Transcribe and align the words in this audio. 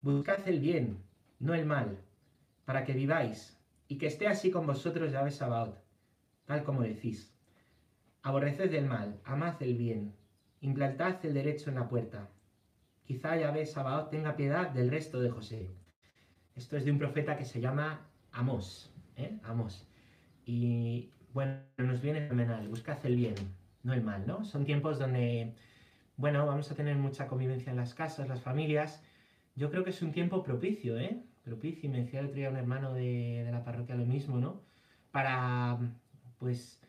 Buscad 0.00 0.46
el 0.46 0.60
bien, 0.60 1.02
no 1.40 1.54
el 1.54 1.66
mal, 1.66 1.98
para 2.64 2.84
que 2.84 2.92
viváis, 2.92 3.58
y 3.88 3.98
que 3.98 4.06
esté 4.06 4.28
así 4.28 4.48
con 4.48 4.64
vosotros 4.64 5.10
Yahvé 5.10 5.32
Sabaoth, 5.32 5.76
tal 6.44 6.62
como 6.62 6.82
decís. 6.82 7.34
Aborreced 8.22 8.72
el 8.74 8.86
mal, 8.86 9.20
amad 9.24 9.60
el 9.60 9.76
bien, 9.76 10.14
implantad 10.60 11.24
el 11.26 11.34
derecho 11.34 11.70
en 11.70 11.76
la 11.76 11.88
puerta. 11.88 12.28
Quizá 13.04 13.36
Yahvé 13.36 13.66
Sabaoth 13.66 14.10
tenga 14.10 14.36
piedad 14.36 14.70
del 14.70 14.88
resto 14.88 15.18
de 15.20 15.30
José. 15.30 15.68
Esto 16.54 16.76
es 16.76 16.84
de 16.84 16.92
un 16.92 16.98
profeta 16.98 17.36
que 17.36 17.44
se 17.44 17.60
llama 17.60 18.06
Amos, 18.30 18.94
¿eh? 19.16 19.36
Amos. 19.42 19.88
Y 20.44 21.10
bueno, 21.32 21.60
nos 21.76 22.00
viene 22.00 22.20
fenomenal, 22.20 22.68
buscad 22.68 23.04
el 23.04 23.16
bien, 23.16 23.34
no 23.82 23.94
el 23.94 24.02
mal, 24.04 24.26
¿no? 24.28 24.44
Son 24.44 24.64
tiempos 24.64 25.00
donde, 25.00 25.56
bueno, 26.16 26.46
vamos 26.46 26.70
a 26.70 26.76
tener 26.76 26.94
mucha 26.94 27.26
convivencia 27.26 27.70
en 27.70 27.78
las 27.78 27.94
casas, 27.94 28.28
las 28.28 28.42
familias. 28.42 29.02
Yo 29.58 29.72
creo 29.72 29.82
que 29.82 29.90
es 29.90 30.02
un 30.02 30.12
tiempo 30.12 30.44
propicio, 30.44 30.96
¿eh? 30.98 31.20
Propicio, 31.42 31.90
me 31.90 31.98
decía 31.98 32.20
el 32.20 32.26
otro 32.26 32.36
día 32.36 32.48
un 32.48 32.56
hermano 32.56 32.94
de, 32.94 33.42
de 33.44 33.50
la 33.50 33.64
parroquia 33.64 33.96
lo 33.96 34.06
mismo, 34.06 34.38
¿no? 34.38 34.62
Para, 35.10 35.76
pues, 36.38 36.80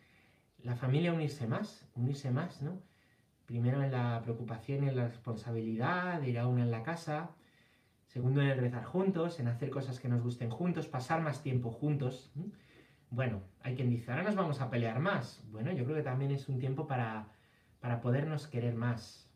la 0.61 0.75
familia 0.75 1.11
unirse 1.11 1.47
más, 1.47 1.89
unirse 1.95 2.29
más, 2.29 2.61
¿no? 2.61 2.79
Primero 3.47 3.81
en 3.81 3.91
la 3.91 4.21
preocupación 4.21 4.83
y 4.83 4.89
en 4.89 4.97
la 4.97 5.07
responsabilidad 5.07 6.21
de 6.21 6.29
ir 6.29 6.37
a 6.37 6.45
una 6.45 6.61
en 6.61 6.69
la 6.69 6.83
casa, 6.83 7.31
segundo 8.05 8.39
en 8.39 8.49
el 8.49 8.59
rezar 8.59 8.83
juntos, 8.83 9.39
en 9.39 9.47
hacer 9.47 9.71
cosas 9.71 9.99
que 9.99 10.07
nos 10.07 10.21
gusten 10.21 10.51
juntos, 10.51 10.87
pasar 10.87 11.21
más 11.21 11.41
tiempo 11.41 11.71
juntos. 11.71 12.31
Bueno, 13.09 13.41
hay 13.61 13.73
quien 13.73 13.89
dice, 13.89 14.11
ahora 14.11 14.21
nos 14.21 14.35
vamos 14.35 14.61
a 14.61 14.69
pelear 14.69 14.99
más. 14.99 15.43
Bueno, 15.49 15.71
yo 15.71 15.85
creo 15.85 15.95
que 15.97 16.03
también 16.03 16.29
es 16.29 16.47
un 16.47 16.59
tiempo 16.59 16.85
para, 16.85 17.29
para 17.79 17.99
podernos 17.99 18.45
querer 18.45 18.75
más 18.75 19.28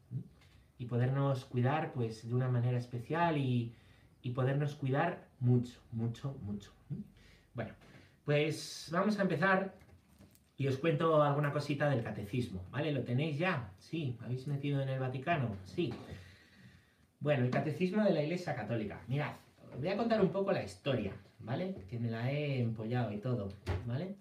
y 0.83 0.85
podernos 0.85 1.45
cuidar 1.45 1.93
pues 1.93 2.27
de 2.27 2.35
una 2.35 2.49
manera 2.49 2.77
especial 2.77 3.37
y, 3.37 3.73
y 4.21 4.31
podernos 4.31 4.75
cuidar 4.75 5.29
mucho, 5.39 5.79
mucho, 5.93 6.35
mucho. 6.41 6.73
Bueno, 7.53 7.71
pues 8.25 8.89
vamos 8.91 9.17
a 9.17 9.21
empezar 9.21 9.75
y 10.57 10.67
os 10.67 10.77
cuento 10.77 11.23
alguna 11.23 11.53
cosita 11.53 11.89
del 11.89 12.03
catecismo, 12.03 12.61
¿vale? 12.69 12.91
¿Lo 12.91 13.03
tenéis 13.03 13.37
ya? 13.37 13.71
Sí, 13.79 14.17
¿habéis 14.21 14.45
metido 14.47 14.81
en 14.81 14.89
el 14.89 14.99
Vaticano? 14.99 15.55
Sí. 15.65 15.93
Bueno, 17.21 17.45
el 17.45 17.49
catecismo 17.49 18.03
de 18.03 18.11
la 18.11 18.21
Iglesia 18.21 18.53
Católica. 18.53 19.01
Mirad, 19.07 19.35
os 19.73 19.79
voy 19.79 19.87
a 19.87 19.95
contar 19.95 20.19
un 20.19 20.29
poco 20.29 20.51
la 20.51 20.63
historia, 20.63 21.13
¿vale? 21.39 21.75
Que 21.89 21.97
me 21.97 22.11
la 22.11 22.29
he 22.29 22.59
empollado 22.59 23.13
y 23.13 23.19
todo, 23.19 23.53
¿vale? 23.87 24.15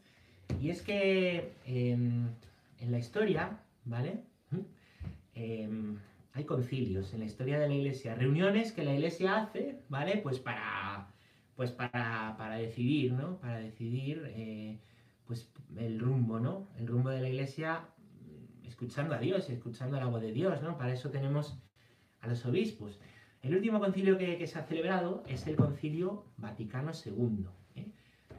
Y 0.60 0.70
es 0.70 0.80
que 0.80 1.54
eh, 1.66 1.90
en 1.90 2.92
la 2.92 2.98
historia, 2.98 3.58
¿vale? 3.84 4.22
Hay 6.34 6.44
concilios 6.44 7.12
en 7.12 7.20
la 7.20 7.26
historia 7.26 7.58
de 7.58 7.68
la 7.68 7.74
Iglesia, 7.74 8.14
reuniones 8.14 8.72
que 8.72 8.84
la 8.84 8.94
Iglesia 8.94 9.36
hace, 9.36 9.82
¿vale? 9.88 10.18
Pues 10.18 10.38
para, 10.38 11.08
pues 11.56 11.70
para, 11.70 12.36
para 12.38 12.56
decidir, 12.56 13.12
¿no? 13.12 13.38
Para 13.38 13.58
decidir, 13.58 14.32
eh, 14.34 14.78
pues 15.26 15.52
el 15.76 16.00
rumbo, 16.00 16.40
¿no? 16.40 16.68
El 16.78 16.86
rumbo 16.86 17.10
de 17.10 17.20
la 17.20 17.28
Iglesia, 17.28 17.86
escuchando 18.64 19.14
a 19.14 19.18
Dios, 19.18 19.50
escuchando 19.50 19.98
la 19.98 20.06
voz 20.06 20.22
de 20.22 20.32
Dios, 20.32 20.62
¿no? 20.62 20.78
Para 20.78 20.94
eso 20.94 21.10
tenemos 21.10 21.58
a 22.20 22.28
los 22.28 22.46
obispos. 22.46 22.98
El 23.42 23.54
último 23.56 23.80
concilio 23.80 24.16
que, 24.16 24.46
se 24.46 24.58
ha 24.58 24.62
celebrado 24.62 25.24
es 25.26 25.46
el 25.46 25.56
concilio 25.56 26.24
Vaticano 26.36 26.92
II, 27.04 27.46
¿eh? 27.74 27.88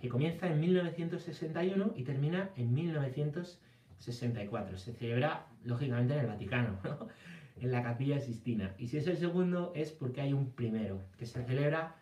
que 0.02 0.09
comienza 0.09 0.47
en 0.47 0.59
1961 0.61 1.94
y 1.95 2.03
termina 2.03 2.49
en 2.55 2.73
1964. 2.73 4.77
Se 4.77 4.94
celebra, 4.94 5.45
lógicamente, 5.66 6.14
en 6.14 6.21
el 6.21 6.27
Vaticano, 6.27 6.80
¿no? 6.83 7.09
En 7.58 7.72
la 7.72 7.84
Capilla 7.84 8.20
Sistina. 8.20 8.76
Y 8.78 8.88
si 8.88 8.98
es 8.98 9.08
el 9.08 9.18
segundo, 9.18 9.72
es 9.76 9.92
porque 9.92 10.22
hay 10.22 10.34
un 10.34 10.52
primero, 10.52 11.02
que 11.18 11.26
se 11.26 11.44
celebra 11.44 11.95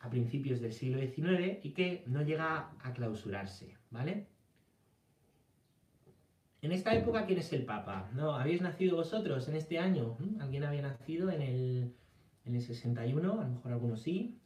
a 0.00 0.10
principios 0.10 0.60
del 0.60 0.72
siglo 0.72 1.00
XIX 1.00 1.58
y 1.62 1.70
que 1.70 2.04
no 2.06 2.22
llega 2.22 2.70
a 2.80 2.92
clausurarse, 2.92 3.74
¿vale? 3.90 4.26
En 6.62 6.72
esta 6.72 6.94
época, 6.94 7.26
¿quién 7.26 7.38
es 7.38 7.52
el 7.52 7.64
Papa? 7.64 8.10
¿No? 8.14 8.32
¿Habéis 8.32 8.60
nacido 8.60 8.96
vosotros 8.96 9.48
en 9.48 9.56
este 9.56 9.78
año? 9.78 10.16
¿Alguien 10.40 10.64
había 10.64 10.82
nacido 10.82 11.30
en 11.30 11.42
el 11.42 11.94
en 12.46 12.54
el 12.54 12.62
61, 12.62 13.40
a 13.40 13.44
lo 13.44 13.50
mejor 13.50 13.72
algunos 13.72 14.00
sí. 14.00 14.38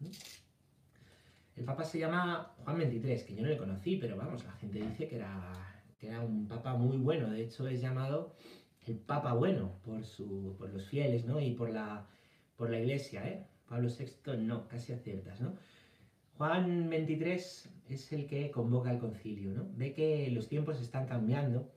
El 1.55 1.65
Papa 1.65 1.85
se 1.85 1.99
llama 1.99 2.55
Juan 2.65 2.79
XXIII, 2.79 3.25
que 3.27 3.35
yo 3.35 3.43
no 3.43 3.49
le 3.49 3.59
conocí, 3.59 3.97
pero 3.97 4.17
vamos, 4.17 4.45
la 4.45 4.53
gente 4.53 4.81
dice 4.81 5.07
que 5.07 5.17
era, 5.17 5.83
que 5.99 6.09
era 6.09 6.21
un 6.21 6.49
Papa 6.49 6.75
muy 6.75 6.97
bueno, 6.97 7.29
de 7.31 7.45
hecho 7.45 7.69
es 7.69 7.81
llamado 7.81 8.35
el 8.91 8.99
Papa 8.99 9.33
bueno 9.35 9.79
por, 9.85 10.05
su, 10.05 10.55
por 10.59 10.73
los 10.73 10.87
fieles, 10.89 11.25
¿no? 11.25 11.41
Y 11.41 11.53
por 11.53 11.71
la, 11.71 12.07
por 12.57 12.71
la 12.71 12.79
Iglesia, 12.79 13.27
¿eh? 13.27 13.47
Pablo 13.69 13.89
VI 13.89 14.37
no, 14.39 14.67
casi 14.69 14.93
aciertas, 14.93 15.41
¿no? 15.41 15.55
Juan 16.37 16.89
XXIII 16.89 17.71
es 17.89 18.13
el 18.13 18.27
que 18.27 18.51
convoca 18.51 18.91
el 18.91 18.99
concilio, 18.99 19.53
¿no? 19.53 19.69
Ve 19.77 19.93
que 19.93 20.31
los 20.31 20.49
tiempos 20.49 20.81
están 20.81 21.07
cambiando. 21.07 21.71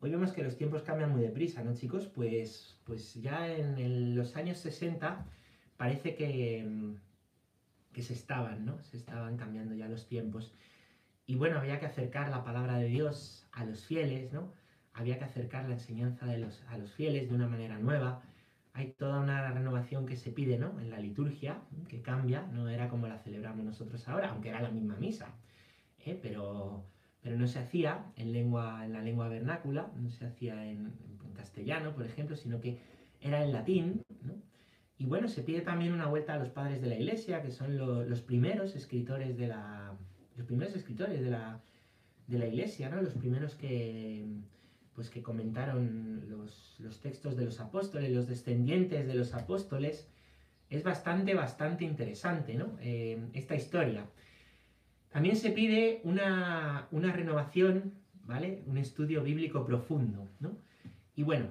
Hoy 0.00 0.10
vemos 0.10 0.32
que 0.32 0.42
los 0.42 0.56
tiempos 0.56 0.82
cambian 0.82 1.12
muy 1.12 1.22
deprisa, 1.22 1.62
¿no, 1.62 1.74
chicos? 1.74 2.06
Pues, 2.06 2.78
pues 2.84 3.14
ya 3.14 3.48
en 3.48 4.16
los 4.16 4.34
años 4.36 4.58
60 4.58 5.26
parece 5.76 6.16
que, 6.16 6.94
que 7.92 8.02
se 8.02 8.14
estaban, 8.14 8.64
¿no? 8.64 8.82
Se 8.82 8.96
estaban 8.96 9.36
cambiando 9.36 9.74
ya 9.74 9.88
los 9.88 10.06
tiempos. 10.06 10.52
Y 11.26 11.36
bueno, 11.36 11.58
había 11.58 11.78
que 11.78 11.86
acercar 11.86 12.30
la 12.30 12.42
palabra 12.42 12.78
de 12.78 12.86
Dios 12.86 13.46
a 13.52 13.64
los 13.64 13.84
fieles, 13.84 14.32
¿no? 14.32 14.52
Había 14.96 15.18
que 15.18 15.24
acercar 15.24 15.68
la 15.68 15.74
enseñanza 15.74 16.26
de 16.26 16.38
los, 16.38 16.62
a 16.68 16.76
los 16.78 16.90
fieles 16.92 17.28
de 17.28 17.34
una 17.34 17.46
manera 17.46 17.78
nueva. 17.78 18.22
Hay 18.72 18.92
toda 18.92 19.20
una 19.20 19.52
renovación 19.52 20.06
que 20.06 20.16
se 20.16 20.32
pide, 20.32 20.58
¿no? 20.58 20.78
En 20.80 20.90
la 20.90 20.98
liturgia, 20.98 21.60
que 21.88 22.02
cambia, 22.02 22.42
no 22.52 22.68
era 22.68 22.88
como 22.88 23.06
la 23.06 23.18
celebramos 23.18 23.64
nosotros 23.64 24.06
ahora, 24.08 24.30
aunque 24.30 24.48
era 24.48 24.60
la 24.60 24.70
misma 24.70 24.96
misa, 24.96 25.28
¿eh? 26.04 26.18
pero, 26.20 26.84
pero 27.22 27.36
no 27.36 27.46
se 27.46 27.58
hacía 27.58 28.04
en, 28.16 28.32
lengua, 28.32 28.84
en 28.84 28.92
la 28.92 29.02
lengua 29.02 29.28
vernácula, 29.28 29.90
no 29.96 30.10
se 30.10 30.26
hacía 30.26 30.66
en, 30.66 30.92
en 31.24 31.32
castellano, 31.34 31.94
por 31.94 32.04
ejemplo, 32.04 32.36
sino 32.36 32.60
que 32.60 32.80
era 33.20 33.42
en 33.44 33.52
latín, 33.52 34.02
¿no? 34.22 34.34
Y 34.98 35.04
bueno, 35.04 35.28
se 35.28 35.42
pide 35.42 35.60
también 35.60 35.92
una 35.92 36.06
vuelta 36.06 36.34
a 36.34 36.38
los 36.38 36.48
padres 36.48 36.80
de 36.80 36.88
la 36.88 36.94
iglesia, 36.94 37.42
que 37.42 37.50
son 37.50 37.76
lo, 37.76 38.04
los 38.04 38.22
primeros 38.22 38.74
escritores 38.76 39.36
de 39.36 39.48
la. 39.48 39.94
Los 40.36 40.46
primeros 40.46 40.74
escritores 40.74 41.20
de 41.20 41.30
la, 41.30 41.60
de 42.26 42.38
la 42.38 42.46
iglesia, 42.46 42.88
¿no? 42.88 43.02
Los 43.02 43.14
primeros 43.14 43.54
que. 43.56 44.24
Pues 44.96 45.10
que 45.10 45.22
comentaron 45.22 46.24
los, 46.28 46.74
los 46.80 47.00
textos 47.00 47.36
de 47.36 47.44
los 47.44 47.60
apóstoles, 47.60 48.10
los 48.10 48.26
descendientes 48.26 49.06
de 49.06 49.14
los 49.14 49.34
apóstoles. 49.34 50.08
Es 50.70 50.82
bastante, 50.82 51.34
bastante 51.34 51.84
interesante, 51.84 52.54
¿no? 52.54 52.76
Eh, 52.80 53.20
esta 53.34 53.54
historia. 53.54 54.06
También 55.10 55.36
se 55.36 55.50
pide 55.50 56.00
una, 56.02 56.88
una 56.90 57.12
renovación, 57.12 57.92
¿vale? 58.24 58.64
Un 58.66 58.78
estudio 58.78 59.22
bíblico 59.22 59.64
profundo, 59.64 60.28
¿no? 60.40 60.56
Y 61.14 61.22
bueno, 61.22 61.46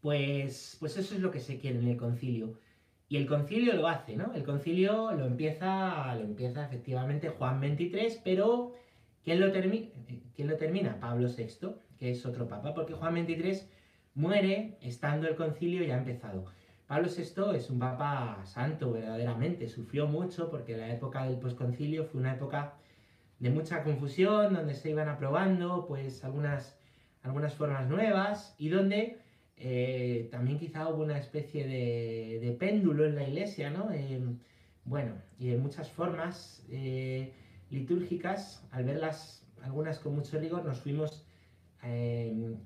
pues, 0.00 0.76
pues 0.80 0.96
eso 0.96 1.14
es 1.14 1.20
lo 1.20 1.30
que 1.30 1.40
se 1.40 1.58
quiere 1.58 1.78
en 1.78 1.88
el 1.88 1.96
concilio. 1.96 2.58
Y 3.08 3.16
el 3.16 3.26
concilio 3.26 3.74
lo 3.74 3.88
hace, 3.88 4.16
¿no? 4.16 4.34
El 4.34 4.44
concilio 4.44 5.12
lo 5.12 5.26
empieza, 5.26 6.14
lo 6.14 6.24
empieza 6.24 6.66
efectivamente 6.66 7.30
Juan 7.30 7.60
XXIII, 7.60 8.20
pero 8.24 8.74
¿quién 9.28 9.40
lo, 9.40 9.52
termi 9.52 9.92
¿quién 10.34 10.48
lo 10.48 10.56
termina? 10.56 10.98
Pablo 11.00 11.28
VI, 11.28 11.74
que 11.98 12.12
es 12.12 12.24
otro 12.24 12.48
papa, 12.48 12.72
porque 12.72 12.94
Juan 12.94 13.14
XXIII 13.26 13.60
muere 14.14 14.78
estando 14.80 15.28
el 15.28 15.36
concilio 15.36 15.84
ya 15.84 15.98
empezado. 15.98 16.46
Pablo 16.86 17.08
VI 17.14 17.54
es 17.54 17.68
un 17.68 17.78
papa 17.78 18.40
santo, 18.46 18.90
verdaderamente, 18.90 19.68
sufrió 19.68 20.06
mucho 20.06 20.50
porque 20.50 20.78
la 20.78 20.88
época 20.88 21.24
del 21.26 21.38
posconcilio 21.38 22.06
fue 22.06 22.22
una 22.22 22.32
época 22.36 22.72
de 23.38 23.50
mucha 23.50 23.84
confusión, 23.84 24.54
donde 24.54 24.74
se 24.74 24.88
iban 24.88 25.10
aprobando 25.10 25.84
pues 25.86 26.24
algunas, 26.24 26.78
algunas 27.22 27.52
formas 27.52 27.86
nuevas 27.86 28.54
y 28.56 28.70
donde 28.70 29.18
eh, 29.58 30.28
también 30.30 30.58
quizá 30.58 30.88
hubo 30.88 31.02
una 31.02 31.18
especie 31.18 31.66
de, 31.66 32.38
de 32.40 32.52
péndulo 32.52 33.04
en 33.04 33.14
la 33.14 33.24
iglesia, 33.28 33.68
¿no? 33.68 33.90
Eh, 33.92 34.22
bueno, 34.86 35.12
y 35.38 35.48
de 35.48 35.58
muchas 35.58 35.90
formas 35.90 36.64
eh, 36.70 37.34
litúrgicas, 37.70 38.66
al 38.70 38.84
verlas 38.84 39.46
algunas 39.62 39.98
con 39.98 40.14
mucho 40.14 40.38
rigor, 40.38 40.64
nos 40.64 40.80
fuimos 40.80 41.24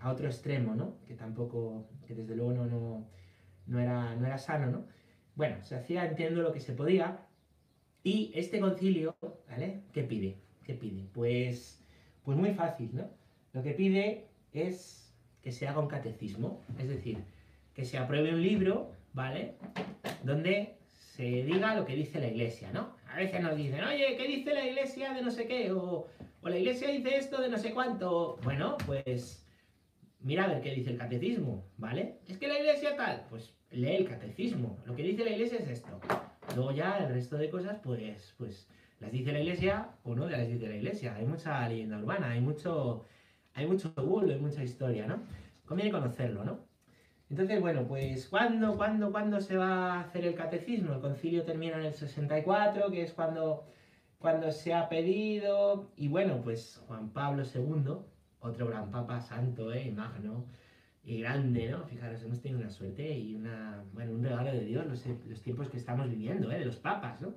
a 0.01 0.11
otro 0.11 0.27
extremo, 0.27 0.75
¿no? 0.75 0.97
Que 1.07 1.15
tampoco, 1.15 1.87
que 2.07 2.15
desde 2.15 2.35
luego 2.35 2.53
no, 2.53 2.67
no, 2.67 3.07
no, 3.67 3.79
era, 3.79 4.15
no 4.17 4.27
era 4.27 4.39
sano, 4.39 4.71
¿no? 4.71 4.87
Bueno, 5.35 5.63
se 5.63 5.77
hacía, 5.77 6.07
entiendo, 6.07 6.43
lo 6.43 6.53
que 6.53 6.61
se 6.61 6.73
podía, 6.73 7.27
y 8.03 8.33
este 8.35 8.59
concilio, 8.59 9.17
¿vale? 9.49 9.83
¿Qué 9.93 10.03
pide? 10.03 10.39
¿Qué 10.65 10.75
pide? 10.75 11.05
Pues, 11.13 11.85
pues 12.25 12.39
muy 12.39 12.55
fácil, 12.55 12.91
¿no? 12.93 13.09
Lo 13.53 13.63
que 13.63 13.73
pide 13.73 14.27
es 14.53 15.15
que 15.43 15.53
se 15.53 15.69
haga 15.69 15.81
un 15.81 15.89
catecismo, 15.89 16.63
es 16.79 16.89
decir, 16.89 17.19
que 17.75 17.85
se 17.85 17.99
apruebe 17.99 18.35
un 18.35 18.43
libro, 18.43 18.93
¿vale? 19.13 19.57
Donde 20.25 20.79
se 20.87 21.45
diga 21.45 21.75
lo 21.75 21.85
que 21.85 21.97
dice 21.97 22.21
la 22.21 22.29
iglesia, 22.29 22.73
¿no? 22.73 22.95
A 23.13 23.17
veces 23.17 23.43
nos 23.43 23.57
dicen, 23.57 23.85
oye, 23.85 24.17
¿qué 24.17 24.27
dice 24.27 24.55
la 24.55 24.67
iglesia 24.67 25.13
de 25.13 25.21
no 25.21 25.31
sé 25.31 25.47
qué? 25.47 25.71
O, 25.71 26.07
la 26.43 26.57
iglesia 26.57 26.89
dice 26.89 27.17
esto 27.17 27.43
de 27.43 27.51
no 27.51 27.59
sé 27.59 27.75
cuánto. 27.75 28.39
Bueno, 28.43 28.79
pues 28.87 29.47
mira 30.21 30.45
a 30.45 30.49
ver 30.49 30.63
qué 30.63 30.71
dice 30.75 30.91
el 30.91 30.97
catecismo, 30.97 31.67
¿vale? 31.77 32.21
Es 32.27 32.39
que 32.39 32.49
la 32.49 32.59
iglesia 32.59 32.97
tal, 32.97 33.27
pues 33.29 33.55
lee 33.71 33.97
el 33.97 34.09
catecismo. 34.09 34.79
Lo 34.87 34.97
que 34.97 35.03
dice 35.03 35.25
la 35.25 35.33
iglesia 35.33 35.59
es 35.59 35.69
esto. 35.69 36.01
Luego 36.55 36.73
ya 36.73 36.99
el 36.99 37.13
resto 37.13 37.37
de 37.37 37.51
cosas, 37.51 37.81
pues, 37.85 38.35
pues 38.39 38.67
las 38.99 39.13
dice 39.13 39.33
la 39.33 39.41
iglesia 39.41 39.91
o 40.05 40.15
no 40.15 40.27
las 40.27 40.49
dice 40.49 40.67
la 40.67 40.77
iglesia. 40.77 41.15
Hay 41.15 41.27
mucha 41.27 41.69
leyenda 41.69 41.99
urbana, 41.99 42.31
hay 42.31 42.41
mucho, 42.41 43.05
hay 43.53 43.67
mucho 43.67 43.93
bulo, 43.95 44.33
hay 44.33 44.41
mucha 44.41 44.65
historia, 44.65 45.07
¿no? 45.07 45.23
Conviene 45.67 45.93
conocerlo, 45.93 46.45
¿no? 46.45 46.72
Entonces, 47.33 47.63
bueno, 47.63 47.89
pues 47.89 48.29
¿cuándo, 48.29 48.77
cuándo, 48.77 49.11
cuándo 49.11 49.41
se 49.41 49.57
va 49.57 49.95
a 49.95 50.01
hacer 50.01 50.27
el 50.27 50.35
catecismo? 50.35 50.93
El 50.93 51.01
concilio 51.01 51.45
termina 51.45 51.79
en 51.79 51.87
el 51.87 51.95
64, 51.95 52.91
que 52.91 53.01
es 53.05 53.13
cuando, 53.15 53.65
cuando 54.19 54.53
se 54.53 54.75
ha 54.75 54.91
pedido, 54.91 55.91
y 55.97 56.09
bueno, 56.09 56.43
pues 56.45 56.83
Juan 56.87 57.09
Pablo 57.09 57.43
II, 57.43 58.05
otro 58.39 58.67
gran 58.67 58.91
papa 58.91 59.19
santo, 59.23 59.73
¿eh? 59.73 59.91
magno, 59.97 60.45
y 61.03 61.23
grande, 61.23 61.71
¿no? 61.71 61.85
Fijaros, 61.85 62.23
hemos 62.23 62.43
tenido 62.43 62.61
una 62.61 62.69
suerte 62.69 63.17
y 63.17 63.35
una, 63.35 63.83
bueno, 63.95 64.13
un 64.13 64.25
regalo 64.25 64.53
de 64.53 64.67
Dios 64.67 64.87
los, 64.87 65.03
los 65.27 65.41
tiempos 65.41 65.71
que 65.71 65.79
estamos 65.79 66.11
viviendo, 66.11 66.53
¿eh? 66.53 66.59
De 66.59 66.67
los 66.67 66.77
papas, 66.77 67.19
¿no? 67.23 67.33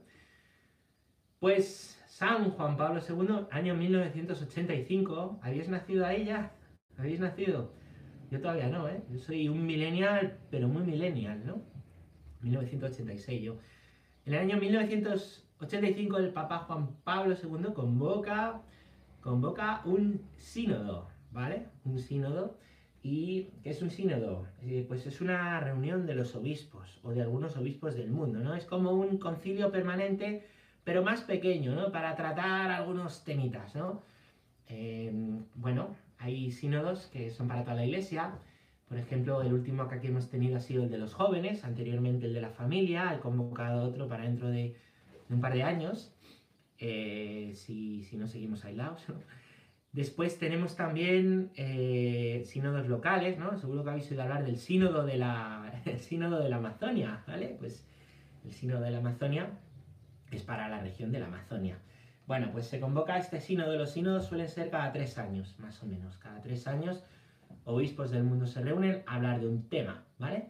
Pues 1.40 2.04
San 2.08 2.52
Juan 2.52 2.76
Pablo 2.76 3.00
II, 3.00 3.48
año 3.50 3.74
1985, 3.76 5.40
¿habéis 5.42 5.70
nacido 5.70 6.06
ahí 6.06 6.26
ya? 6.26 6.52
¿Habéis 6.98 7.22
nacido? 7.22 7.85
Yo 8.32 8.42
todavía 8.42 8.68
no, 8.68 8.88
¿eh? 8.88 9.04
Yo 9.12 9.20
soy 9.20 9.48
un 9.50 9.66
millennial, 9.66 10.40
pero 10.50 10.68
muy 10.68 10.84
millennial, 10.84 11.46
¿no? 11.46 11.62
1986 12.42 13.42
yo. 13.42 13.58
En 14.26 14.34
el 14.34 14.40
año 14.40 14.58
1985 14.58 16.18
el 16.18 16.30
Papa 16.32 16.60
Juan 16.60 16.96
Pablo 17.04 17.36
II 17.36 17.74
convoca, 17.74 18.62
convoca 19.22 19.82
un 19.86 20.22
sínodo, 20.38 21.08
¿vale? 21.32 21.68
Un 21.84 22.00
sínodo. 22.00 22.58
¿Y 23.04 23.52
qué 23.62 23.70
es 23.70 23.84
un 23.84 23.92
sínodo? 23.92 24.48
Eh, 24.64 24.84
pues 24.88 25.06
es 25.06 25.22
una 25.22 25.60
reunión 25.60 26.08
de 26.08 26.16
los 26.16 26.36
obispos 26.36 27.00
o 27.04 27.12
de 27.12 27.22
algunos 27.22 27.56
obispos 27.56 27.96
del 27.96 28.10
mundo, 28.10 28.40
¿no? 28.40 28.56
Es 28.56 28.66
como 28.66 28.94
un 28.94 29.20
concilio 29.20 29.72
permanente, 29.72 30.48
pero 30.84 31.04
más 31.04 31.22
pequeño, 31.22 31.76
¿no? 31.76 31.92
Para 31.92 32.16
tratar 32.16 32.72
algunos 32.72 33.24
temitas, 33.24 33.76
¿no? 33.76 34.02
Eh, 34.68 35.12
bueno, 35.54 35.96
hay 36.20 36.52
sínodos 36.52 37.08
que 37.08 37.30
son 37.32 37.48
para 37.48 37.64
toda 37.64 37.76
la 37.76 37.86
iglesia. 37.86 38.40
Por 38.88 38.98
ejemplo, 38.98 39.42
el 39.42 39.54
último 39.54 39.88
que 39.88 39.96
aquí 39.96 40.08
hemos 40.08 40.30
tenido 40.30 40.58
ha 40.58 40.60
sido 40.60 40.84
el 40.84 40.90
de 40.90 40.98
los 40.98 41.14
jóvenes, 41.14 41.64
anteriormente 41.64 42.28
el 42.28 42.34
de 42.34 42.42
la 42.42 42.52
familia, 42.52 43.14
he 43.16 43.20
convocado 43.20 43.84
otro 43.84 44.08
para 44.08 44.24
dentro 44.24 44.50
de, 44.50 44.76
un 45.30 45.42
par 45.42 45.54
de 45.54 45.64
años, 45.64 46.14
eh, 46.80 47.52
si, 47.56 48.08
no 48.14 48.28
seguimos 48.28 48.64
aislados. 48.64 49.04
Después 49.92 50.38
tenemos 50.38 50.76
también 50.76 51.52
eh, 51.56 52.44
sínodos 52.46 52.88
locales, 52.88 53.40
¿no? 53.40 53.58
Seguro 53.58 53.84
que 53.84 53.92
habéis 53.92 54.12
oído 54.12 54.24
hablar 54.24 54.46
del 54.46 54.58
sínodo 54.58 55.06
de 55.06 55.18
la, 55.18 55.82
sínodo 56.00 56.44
de 56.44 56.50
la 56.50 56.58
Amazonia, 56.58 57.24
¿vale? 57.28 57.56
Pues 57.58 57.88
el 58.44 58.52
sínodo 58.52 58.82
de 58.82 58.92
la 58.92 58.98
Amazonia 58.98 59.50
es 60.32 60.44
para 60.44 60.68
la 60.68 60.82
región 60.82 61.12
de 61.12 61.20
la 61.20 61.28
Amazonia. 61.28 61.80
Bueno, 62.28 62.50
pues 62.52 62.66
se 62.68 62.80
convoca 62.80 63.18
este 63.18 63.40
sínodo. 63.40 63.76
Los 63.76 63.92
sínodos 63.92 64.26
suelen 64.26 64.50
ser 64.50 64.70
cada 64.72 64.92
tres 64.92 65.18
años, 65.18 65.60
más 65.60 65.82
o 65.84 65.86
menos. 65.86 66.18
Cada 66.18 66.42
tres 66.42 66.68
años, 66.68 67.04
obispos 67.66 68.12
del 68.12 68.24
mundo 68.24 68.48
se 68.48 68.62
reúnen 68.62 69.04
a 69.06 69.16
hablar 69.16 69.40
de 69.40 69.48
un 69.48 69.70
tema, 69.70 70.04
¿vale? 70.18 70.50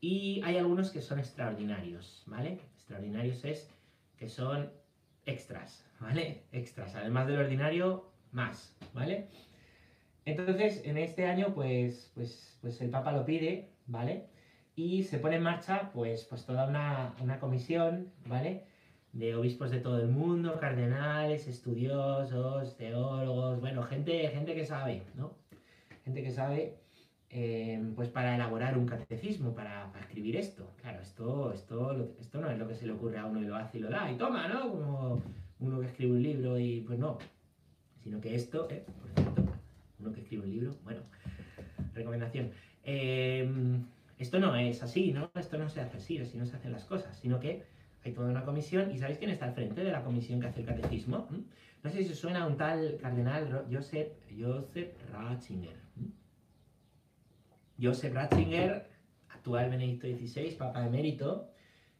Y 0.00 0.40
hay 0.44 0.56
algunos 0.56 0.90
que 0.90 1.02
son 1.02 1.18
extraordinarios, 1.18 2.22
¿vale? 2.26 2.60
Extraordinarios 2.74 3.44
es 3.44 3.70
que 4.16 4.28
son 4.28 4.70
extras, 5.26 5.84
¿vale? 5.98 6.44
Extras. 6.52 6.94
Además 6.94 7.26
del 7.26 7.38
ordinario, 7.38 8.10
más, 8.30 8.76
¿vale? 8.94 9.28
Entonces, 10.24 10.82
en 10.84 10.96
este 10.96 11.26
año, 11.26 11.54
pues, 11.54 12.12
pues, 12.14 12.58
pues 12.60 12.80
el 12.80 12.90
Papa 12.90 13.12
lo 13.12 13.24
pide, 13.24 13.72
¿vale? 13.86 14.28
Y 14.76 15.02
se 15.02 15.18
pone 15.18 15.36
en 15.36 15.42
marcha, 15.42 15.90
pues, 15.92 16.24
pues 16.24 16.46
toda 16.46 16.68
una, 16.68 17.14
una 17.20 17.40
comisión, 17.40 18.12
¿vale? 18.26 18.69
De 19.12 19.34
obispos 19.34 19.70
de 19.70 19.80
todo 19.80 20.00
el 20.00 20.08
mundo, 20.08 20.58
cardenales, 20.60 21.48
estudiosos, 21.48 22.76
teólogos, 22.76 23.60
bueno, 23.60 23.82
gente, 23.82 24.28
gente 24.28 24.54
que 24.54 24.64
sabe, 24.64 25.02
¿no? 25.16 25.34
Gente 26.04 26.22
que 26.22 26.30
sabe, 26.30 26.76
eh, 27.30 27.82
pues 27.96 28.08
para 28.08 28.34
elaborar 28.34 28.78
un 28.78 28.86
catecismo, 28.86 29.54
para, 29.54 29.92
escribir 30.00 30.36
esto. 30.36 30.72
Claro, 30.80 31.00
esto, 31.00 31.52
esto, 31.52 32.14
esto 32.20 32.40
no 32.40 32.50
es 32.50 32.58
lo 32.58 32.68
que 32.68 32.74
se 32.74 32.86
le 32.86 32.92
ocurre 32.92 33.18
a 33.18 33.26
uno 33.26 33.40
y 33.42 33.46
lo 33.46 33.56
hace 33.56 33.78
y 33.78 33.80
lo 33.80 33.90
da, 33.90 34.10
y 34.10 34.16
toma, 34.16 34.48
¿no? 34.48 34.70
Como 34.70 35.22
uno 35.58 35.80
que 35.80 35.86
escribe 35.86 36.12
un 36.12 36.22
libro 36.22 36.58
y 36.58 36.80
pues 36.82 36.98
no. 36.98 37.18
Sino 38.02 38.20
que 38.20 38.34
esto, 38.34 38.68
eh, 38.70 38.84
por 39.00 39.10
cierto, 39.10 39.52
uno 39.98 40.12
que 40.12 40.20
escribe 40.20 40.44
un 40.44 40.50
libro, 40.50 40.74
bueno, 40.84 41.00
recomendación. 41.94 42.50
Eh, 42.84 43.48
esto 44.18 44.38
no 44.38 44.54
es 44.54 44.82
así, 44.82 45.12
¿no? 45.12 45.30
Esto 45.34 45.58
no 45.58 45.68
se 45.68 45.80
hace 45.80 45.96
así, 45.96 46.18
así 46.18 46.38
no 46.38 46.46
se 46.46 46.56
hacen 46.56 46.72
las 46.72 46.84
cosas, 46.84 47.18
sino 47.18 47.40
que 47.40 47.64
hay 48.04 48.12
toda 48.12 48.30
una 48.30 48.44
comisión, 48.44 48.90
¿y 48.90 48.98
sabéis 48.98 49.18
quién 49.18 49.30
está 49.30 49.46
al 49.46 49.54
frente 49.54 49.82
de 49.84 49.92
la 49.92 50.02
comisión 50.02 50.40
que 50.40 50.46
hace 50.46 50.60
el 50.60 50.66
catecismo? 50.66 51.28
¿Mm? 51.30 51.40
No 51.82 51.90
sé 51.90 52.04
si 52.04 52.12
os 52.12 52.18
suena 52.18 52.46
un 52.46 52.56
tal 52.56 52.98
cardenal 53.00 53.66
Joseph, 53.70 54.12
Joseph 54.38 54.92
Ratzinger. 55.12 55.76
¿Mm? 55.96 56.10
Ratzinger, 58.14 58.86
actual 59.30 59.70
Benedicto 59.70 60.06
XVI, 60.06 60.56
Papa 60.56 60.86
emérito, 60.86 61.50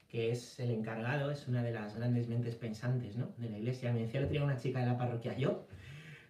que 0.08 0.30
es 0.30 0.58
el 0.58 0.70
encargado, 0.70 1.30
es 1.30 1.46
una 1.48 1.62
de 1.62 1.72
las 1.72 1.96
grandes 1.96 2.28
mentes 2.28 2.56
pensantes 2.56 3.16
¿no? 3.16 3.32
de 3.38 3.48
la 3.48 3.58
iglesia. 3.58 3.92
Me 3.92 4.00
decía 4.00 4.20
el 4.20 4.26
otro 4.26 4.44
una 4.44 4.56
chica 4.56 4.80
de 4.80 4.86
la 4.86 4.98
parroquia, 4.98 5.36
yo, 5.36 5.66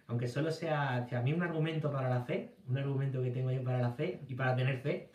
aunque 0.07 0.27
solo 0.27 0.51
sea 0.51 1.07
a 1.11 1.21
mí 1.21 1.33
un 1.33 1.41
argumento 1.41 1.91
para 1.91 2.09
la 2.09 2.21
fe, 2.21 2.53
un 2.67 2.77
argumento 2.77 3.23
que 3.23 3.31
tengo 3.31 3.51
yo 3.51 3.63
para 3.63 3.79
la 3.79 3.91
fe 3.91 4.21
y 4.27 4.35
para 4.35 4.55
tener 4.55 4.77
fe, 4.79 5.09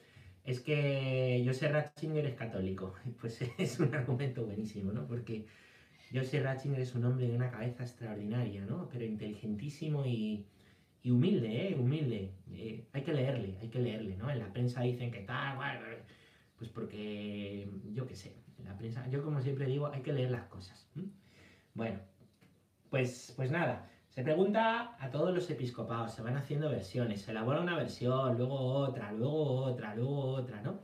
es 0.46 0.60
que 0.60 1.42
Joseph 1.44 1.72
Ratzinger 1.72 2.24
es 2.26 2.34
católico. 2.34 2.94
Pues 3.20 3.40
es 3.58 3.80
un 3.80 3.94
argumento 3.94 4.44
buenísimo, 4.44 4.92
¿no? 4.92 5.06
Porque 5.06 5.46
Joseph 6.12 6.44
Ratzinger 6.44 6.80
es 6.80 6.94
un 6.94 7.04
hombre 7.04 7.28
de 7.28 7.36
una 7.36 7.50
cabeza 7.50 7.82
extraordinaria, 7.82 8.64
¿no? 8.64 8.88
Pero 8.88 9.04
inteligentísimo 9.04 10.06
y, 10.06 10.46
humilde, 11.04 11.68
¿eh? 11.68 11.76
Humilde. 11.78 12.32
Eh, 12.52 12.84
hay 12.92 13.02
que 13.02 13.12
leerle, 13.12 13.56
hay 13.60 13.68
que 13.68 13.80
leerle, 13.80 14.16
¿no? 14.16 14.30
En 14.30 14.38
la 14.38 14.52
prensa 14.52 14.82
dicen 14.82 15.10
que 15.10 15.20
tal, 15.20 15.58
pues 16.58 16.70
porque, 16.70 17.68
yo 17.92 18.06
qué 18.06 18.16
sé, 18.16 18.34
la 18.64 18.76
prensa, 18.76 19.08
yo 19.10 19.22
como 19.22 19.40
siempre 19.40 19.66
digo, 19.66 19.86
hay 19.88 20.02
que 20.02 20.12
leer 20.12 20.30
las 20.30 20.46
cosas. 20.46 20.88
Bueno, 21.74 22.00
pues, 22.90 23.32
pues 23.36 23.50
nada. 23.50 23.88
Se 24.16 24.22
pregunta 24.22 24.96
a 24.98 25.10
todos 25.10 25.34
los 25.34 25.50
episcopados, 25.50 26.14
se 26.14 26.22
van 26.22 26.38
haciendo 26.38 26.70
versiones, 26.70 27.20
se 27.20 27.32
elabora 27.32 27.60
una 27.60 27.76
versión, 27.76 28.38
luego 28.38 28.54
otra, 28.54 29.12
luego 29.12 29.56
otra, 29.64 29.94
luego 29.94 30.20
otra, 30.28 30.62
¿no? 30.62 30.80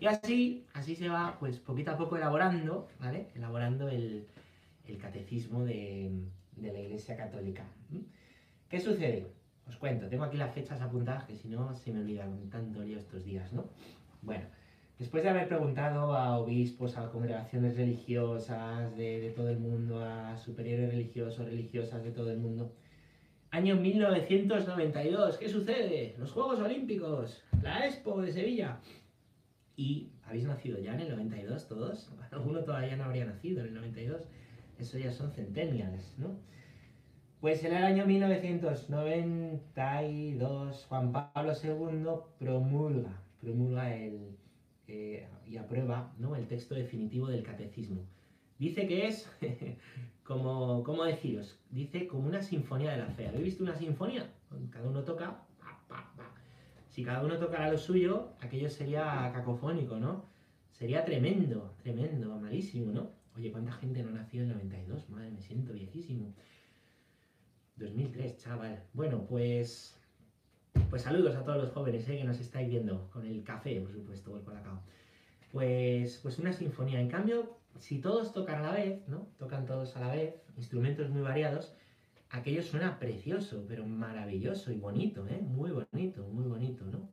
Y 0.00 0.06
así, 0.06 0.64
así 0.72 0.96
se 0.96 1.10
va, 1.10 1.36
pues 1.38 1.58
poquito 1.60 1.90
a 1.90 1.98
poco 1.98 2.16
elaborando, 2.16 2.88
¿vale? 2.98 3.28
Elaborando 3.34 3.90
el, 3.90 4.26
catecismo 4.98 5.62
de, 5.66 6.24
la 6.56 6.80
Iglesia 6.80 7.14
Católica. 7.14 7.66
¿Qué 8.70 8.80
sucede? 8.80 9.26
Os 9.68 9.76
cuento, 9.76 10.08
tengo 10.08 10.24
aquí 10.24 10.38
las 10.38 10.54
fechas 10.54 10.80
apuntadas 10.80 11.24
que 11.24 11.36
si 11.36 11.50
no 11.50 11.74
se 11.74 11.92
me 11.92 12.00
olvidan 12.00 12.48
tanto 12.48 12.82
lío 12.82 12.96
estos 12.96 13.22
días, 13.22 13.52
¿no? 13.52 13.66
Bueno, 14.22 14.46
después 15.02 15.22
de 15.24 15.30
haber 15.30 15.48
preguntado 15.48 16.14
a 16.14 16.38
obispos, 16.38 16.96
a 16.96 17.10
congregaciones 17.10 17.76
religiosas 17.76 18.96
de, 18.96 19.32
todo 19.34 19.48
el 19.48 19.58
mundo, 19.58 19.98
a 19.98 20.36
superiores 20.36 20.90
religiosos, 20.90 21.44
religiosas 21.44 22.04
de 22.04 22.12
todo 22.12 22.30
el 22.30 22.38
mundo, 22.38 22.72
año 23.50 23.74
1992, 23.74 25.38
¿qué 25.38 25.48
sucede? 25.48 26.14
Los 26.18 26.30
Juegos 26.30 26.60
Olímpicos, 26.60 27.42
la 27.62 27.84
Expo 27.84 28.22
de 28.22 28.30
Sevilla. 28.30 28.78
¿Y 29.74 30.12
habéis 30.24 30.44
nacido 30.44 30.78
ya 30.78 30.94
en 30.94 31.00
el 31.00 31.10
92 31.10 31.66
todos? 31.66 32.08
Alguno 32.30 32.60
todavía 32.60 32.96
no 32.96 33.02
habría 33.02 33.24
nacido 33.24 33.62
en 33.62 33.66
el 33.66 33.74
92. 33.74 34.28
Eso 34.78 34.98
ya 34.98 35.10
son 35.10 35.32
centennials, 35.32 36.16
¿no? 36.16 36.38
Pues 37.40 37.64
en 37.64 37.74
el 37.74 37.82
año 37.82 38.06
1992 38.06 40.86
Juan 40.88 41.10
Pablo 41.10 41.54
II 41.60 42.06
promulga, 42.38 43.20
promulga 43.40 43.96
el, 43.96 44.38
eh, 44.88 45.28
y 45.46 45.56
aprueba 45.56 46.12
¿no? 46.18 46.36
el 46.36 46.46
texto 46.46 46.74
definitivo 46.74 47.28
del 47.28 47.42
catecismo. 47.42 48.02
Dice 48.58 48.86
que 48.86 49.08
es, 49.08 49.28
como, 50.24 50.82
¿cómo 50.84 51.04
deciros? 51.04 51.58
Dice 51.70 52.06
como 52.06 52.28
una 52.28 52.42
sinfonía 52.42 52.92
de 52.92 52.98
la 52.98 53.06
fe. 53.06 53.28
¿Habéis 53.28 53.44
visto 53.44 53.64
una 53.64 53.76
sinfonía? 53.76 54.30
Cada 54.70 54.88
uno 54.88 55.02
toca, 55.02 55.44
Si 56.88 57.02
cada 57.02 57.24
uno 57.24 57.38
tocara 57.38 57.72
lo 57.72 57.78
suyo, 57.78 58.28
aquello 58.40 58.68
sería 58.68 59.30
cacofónico, 59.32 59.98
¿no? 59.98 60.26
Sería 60.70 61.04
tremendo, 61.04 61.74
tremendo, 61.82 62.38
malísimo, 62.38 62.92
¿no? 62.92 63.10
Oye, 63.36 63.50
¿cuánta 63.50 63.72
gente 63.72 64.02
no 64.02 64.10
nació 64.10 64.42
en 64.42 64.50
el 64.50 64.56
92? 64.56 65.08
Madre, 65.08 65.30
me 65.30 65.40
siento 65.40 65.72
viejísimo. 65.72 66.34
2003, 67.76 68.36
chaval. 68.36 68.82
Bueno, 68.92 69.26
pues 69.26 69.98
pues 70.92 71.00
saludos 71.00 71.34
a 71.36 71.42
todos 71.42 71.56
los 71.56 71.72
jóvenes 71.72 72.06
eh, 72.10 72.18
que 72.18 72.24
nos 72.24 72.38
estáis 72.38 72.68
viendo, 72.68 73.08
con 73.08 73.24
el 73.24 73.42
café, 73.42 73.80
por 73.80 73.90
supuesto, 73.90 74.30
o 74.30 74.36
el 74.36 74.42
colacao. 74.42 74.82
Pues, 75.50 76.18
pues 76.22 76.38
una 76.38 76.52
sinfonía. 76.52 77.00
En 77.00 77.08
cambio, 77.08 77.56
si 77.78 77.98
todos 77.98 78.34
tocan 78.34 78.56
a 78.56 78.60
la 78.60 78.72
vez, 78.72 79.08
¿no? 79.08 79.26
Tocan 79.38 79.64
todos 79.64 79.96
a 79.96 80.00
la 80.00 80.14
vez, 80.14 80.34
instrumentos 80.54 81.08
muy 81.08 81.22
variados, 81.22 81.74
aquello 82.28 82.62
suena 82.62 82.98
precioso, 82.98 83.64
pero 83.66 83.86
maravilloso 83.86 84.70
y 84.70 84.76
bonito, 84.76 85.26
¿eh? 85.28 85.40
Muy 85.40 85.70
bonito, 85.70 86.28
muy 86.28 86.44
bonito, 86.44 86.84
¿no? 86.84 87.08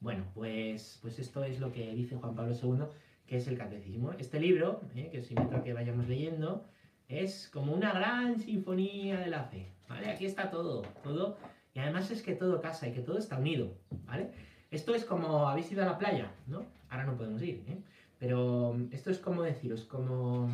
Bueno, 0.00 0.24
pues, 0.32 0.98
pues 1.02 1.18
esto 1.18 1.44
es 1.44 1.60
lo 1.60 1.70
que 1.70 1.92
dice 1.92 2.16
Juan 2.16 2.34
Pablo 2.34 2.54
II, 2.54 2.86
¿Qué 3.26 3.36
es 3.36 3.46
el 3.46 3.58
catecismo? 3.58 4.12
Este 4.12 4.40
libro, 4.40 4.80
eh, 4.94 5.10
que 5.12 5.20
os 5.20 5.30
invito 5.30 5.54
a 5.54 5.62
que 5.62 5.74
vayamos 5.74 6.08
leyendo, 6.08 6.64
es 7.08 7.50
como 7.52 7.74
una 7.74 7.92
gran 7.92 8.40
sinfonía 8.40 9.20
de 9.20 9.26
la 9.26 9.44
fe, 9.44 9.70
¿vale? 9.86 10.08
Aquí 10.10 10.24
está 10.24 10.50
todo, 10.50 10.80
todo, 11.02 11.36
y 11.74 11.78
además 11.78 12.10
es 12.10 12.22
que 12.22 12.34
todo 12.34 12.60
casa 12.60 12.88
y 12.88 12.92
que 12.92 13.00
todo 13.00 13.18
está 13.18 13.38
unido, 13.38 13.74
¿vale? 14.06 14.30
Esto 14.70 14.94
es 14.94 15.04
como, 15.04 15.48
habéis 15.48 15.70
ido 15.72 15.82
a 15.82 15.86
la 15.86 15.98
playa, 15.98 16.32
¿no? 16.46 16.64
Ahora 16.88 17.04
no 17.04 17.16
podemos 17.16 17.42
ir, 17.42 17.64
¿eh? 17.68 17.78
Pero 18.18 18.76
esto 18.92 19.10
es 19.10 19.18
como 19.18 19.42
deciros, 19.42 19.84
como 19.84 20.50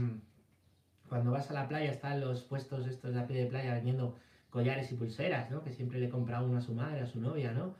cuando 1.09 1.31
vas 1.31 1.51
a 1.51 1.55
la 1.55 1.69
playa 1.69 1.91
están 1.91 2.21
los 2.21 2.43
puestos 2.43 2.87
estos 2.87 3.15
de 3.15 3.21
a 3.21 3.27
pie 3.27 3.45
de 3.45 3.47
playa 3.47 3.75
vendiendo 3.75 4.17
collares 4.51 4.91
y 4.93 4.95
pulseras, 4.95 5.51
¿no? 5.51 5.63
Que 5.63 5.73
siempre 5.73 5.99
le 5.99 6.09
compra 6.09 6.43
uno 6.43 6.59
a 6.59 6.61
su 6.61 6.75
madre, 6.75 7.01
a 7.01 7.07
su 7.07 7.21
novia, 7.21 7.53
¿no? 7.53 7.75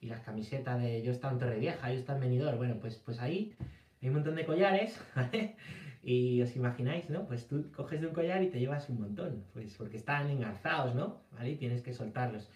Y 0.00 0.06
las 0.06 0.20
camisetas 0.20 0.80
de 0.80 1.02
yo 1.02 1.12
está 1.12 1.30
en 1.30 1.38
Torrevieja, 1.38 1.92
yo 1.92 1.98
está 1.98 2.14
en 2.14 2.20
Benidorm, 2.20 2.56
bueno, 2.56 2.76
pues, 2.80 2.96
pues 2.96 3.18
ahí 3.20 3.54
hay 4.00 4.08
un 4.08 4.14
montón 4.14 4.36
de 4.36 4.46
collares, 4.46 5.00
¿vale? 5.14 5.56
Y 6.02 6.40
os 6.42 6.54
imagináis, 6.56 7.10
¿no? 7.10 7.26
Pues 7.26 7.48
tú 7.48 7.70
coges 7.72 8.00
de 8.00 8.06
un 8.06 8.14
collar 8.14 8.42
y 8.42 8.50
te 8.50 8.58
llevas 8.58 8.88
un 8.88 9.00
montón, 9.00 9.44
pues 9.52 9.74
porque 9.76 9.96
están 9.96 10.30
engarzados, 10.30 10.94
¿no? 10.94 11.20
¿Vale? 11.32 11.50
Y 11.50 11.56
tienes 11.56 11.82
que 11.82 11.92
soltarlos. 11.92 12.48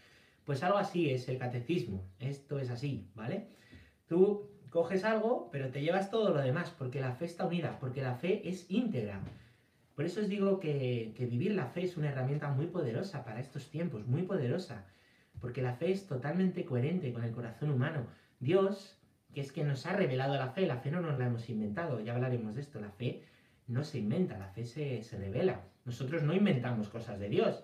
Pues 0.44 0.62
algo 0.62 0.78
así 0.78 1.10
es 1.10 1.28
el 1.28 1.38
catecismo, 1.38 2.04
esto 2.18 2.58
es 2.58 2.70
así, 2.70 3.10
¿vale? 3.14 3.48
Tú 4.06 4.50
coges 4.70 5.04
algo, 5.04 5.50
pero 5.52 5.70
te 5.70 5.82
llevas 5.82 6.10
todo 6.10 6.30
lo 6.30 6.40
demás, 6.40 6.70
porque 6.76 7.00
la 7.00 7.12
fe 7.12 7.26
está 7.26 7.46
unida, 7.46 7.78
porque 7.78 8.02
la 8.02 8.16
fe 8.16 8.48
es 8.48 8.70
íntegra. 8.70 9.20
Por 9.94 10.04
eso 10.04 10.20
os 10.20 10.28
digo 10.28 10.58
que, 10.58 11.12
que 11.16 11.26
vivir 11.26 11.52
la 11.52 11.66
fe 11.66 11.84
es 11.84 11.96
una 11.96 12.08
herramienta 12.08 12.48
muy 12.48 12.66
poderosa 12.66 13.24
para 13.24 13.40
estos 13.40 13.70
tiempos, 13.70 14.06
muy 14.06 14.22
poderosa, 14.22 14.86
porque 15.40 15.62
la 15.62 15.74
fe 15.74 15.92
es 15.92 16.06
totalmente 16.06 16.64
coherente 16.64 17.12
con 17.12 17.22
el 17.24 17.32
corazón 17.32 17.70
humano. 17.70 18.06
Dios, 18.40 18.98
que 19.34 19.42
es 19.42 19.52
que 19.52 19.62
nos 19.62 19.86
ha 19.86 19.92
revelado 19.92 20.34
la 20.36 20.48
fe, 20.48 20.66
la 20.66 20.78
fe 20.78 20.90
no 20.90 21.00
nos 21.00 21.18
la 21.18 21.26
hemos 21.26 21.48
inventado, 21.48 22.00
ya 22.00 22.14
hablaremos 22.14 22.54
de 22.54 22.62
esto, 22.62 22.80
la 22.80 22.90
fe 22.90 23.24
no 23.66 23.84
se 23.84 23.98
inventa, 23.98 24.38
la 24.38 24.48
fe 24.48 24.64
se, 24.64 25.02
se 25.02 25.18
revela. 25.18 25.64
Nosotros 25.84 26.22
no 26.22 26.34
inventamos 26.34 26.88
cosas 26.88 27.18
de 27.20 27.28
Dios. 27.28 27.62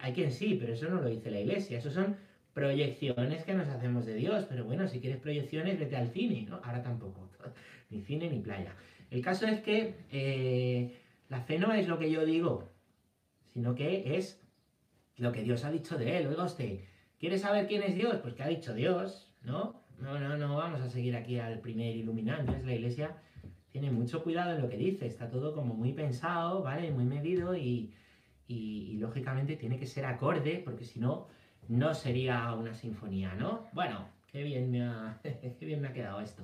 Hay 0.00 0.12
quien 0.12 0.32
sí, 0.32 0.56
pero 0.60 0.74
eso 0.74 0.88
no 0.88 1.00
lo 1.00 1.08
dice 1.08 1.30
la 1.30 1.40
iglesia, 1.40 1.78
eso 1.78 1.90
son 1.90 2.16
proyecciones 2.52 3.44
que 3.44 3.54
nos 3.54 3.68
hacemos 3.68 4.06
de 4.06 4.14
Dios, 4.14 4.46
pero 4.48 4.64
bueno, 4.64 4.86
si 4.86 5.00
quieres 5.00 5.18
proyecciones, 5.18 5.78
vete 5.78 5.96
al 5.96 6.08
cine, 6.08 6.46
¿no? 6.48 6.60
Ahora 6.62 6.82
tampoco, 6.82 7.28
ni 7.90 8.00
cine 8.02 8.30
ni 8.30 8.40
playa. 8.40 8.74
El 9.10 9.22
caso 9.22 9.46
es 9.46 9.60
que 9.60 9.94
eh, 10.10 11.00
la 11.28 11.40
fe 11.40 11.58
no 11.58 11.72
es 11.72 11.88
lo 11.88 11.98
que 11.98 12.10
yo 12.10 12.24
digo, 12.24 12.70
sino 13.52 13.74
que 13.74 14.16
es 14.16 14.40
lo 15.16 15.32
que 15.32 15.42
Dios 15.42 15.64
ha 15.64 15.70
dicho 15.70 15.96
de 15.96 16.18
él. 16.18 16.26
Oiga 16.26 16.44
usted, 16.44 16.80
¿quiere 17.18 17.38
saber 17.38 17.66
quién 17.66 17.82
es 17.82 17.94
Dios? 17.94 18.16
Pues 18.22 18.34
que 18.34 18.42
ha 18.42 18.48
dicho 18.48 18.74
Dios, 18.74 19.32
¿no? 19.42 19.82
No, 19.98 20.18
no, 20.18 20.36
no 20.36 20.56
vamos 20.56 20.80
a 20.80 20.90
seguir 20.90 21.16
aquí 21.16 21.38
al 21.38 21.60
primer 21.60 21.94
iluminante. 21.96 22.56
Es 22.56 22.64
la 22.64 22.74
iglesia 22.74 23.16
tiene 23.74 23.90
mucho 23.90 24.22
cuidado 24.22 24.54
en 24.54 24.62
lo 24.62 24.68
que 24.68 24.76
dice, 24.76 25.04
está 25.04 25.28
todo 25.28 25.52
como 25.52 25.74
muy 25.74 25.92
pensado, 25.92 26.62
¿vale? 26.62 26.92
Muy 26.92 27.04
medido 27.06 27.56
y, 27.56 27.92
y, 28.46 28.96
lógicamente 28.98 29.56
tiene 29.56 29.78
que 29.78 29.86
ser 29.86 30.04
acorde, 30.06 30.62
porque 30.64 30.84
si 30.84 31.00
no, 31.00 31.28
no 31.68 31.94
sería 31.94 32.52
una 32.54 32.74
sinfonía, 32.74 33.34
¿no? 33.34 33.68
Bueno, 33.72 34.08
qué 34.26 34.42
bien 34.42 34.70
me 34.70 34.82
ha, 34.82 35.20
qué 35.22 35.64
bien 35.64 35.80
me 35.80 35.88
ha 35.88 35.92
quedado 35.92 36.20
esto. 36.20 36.42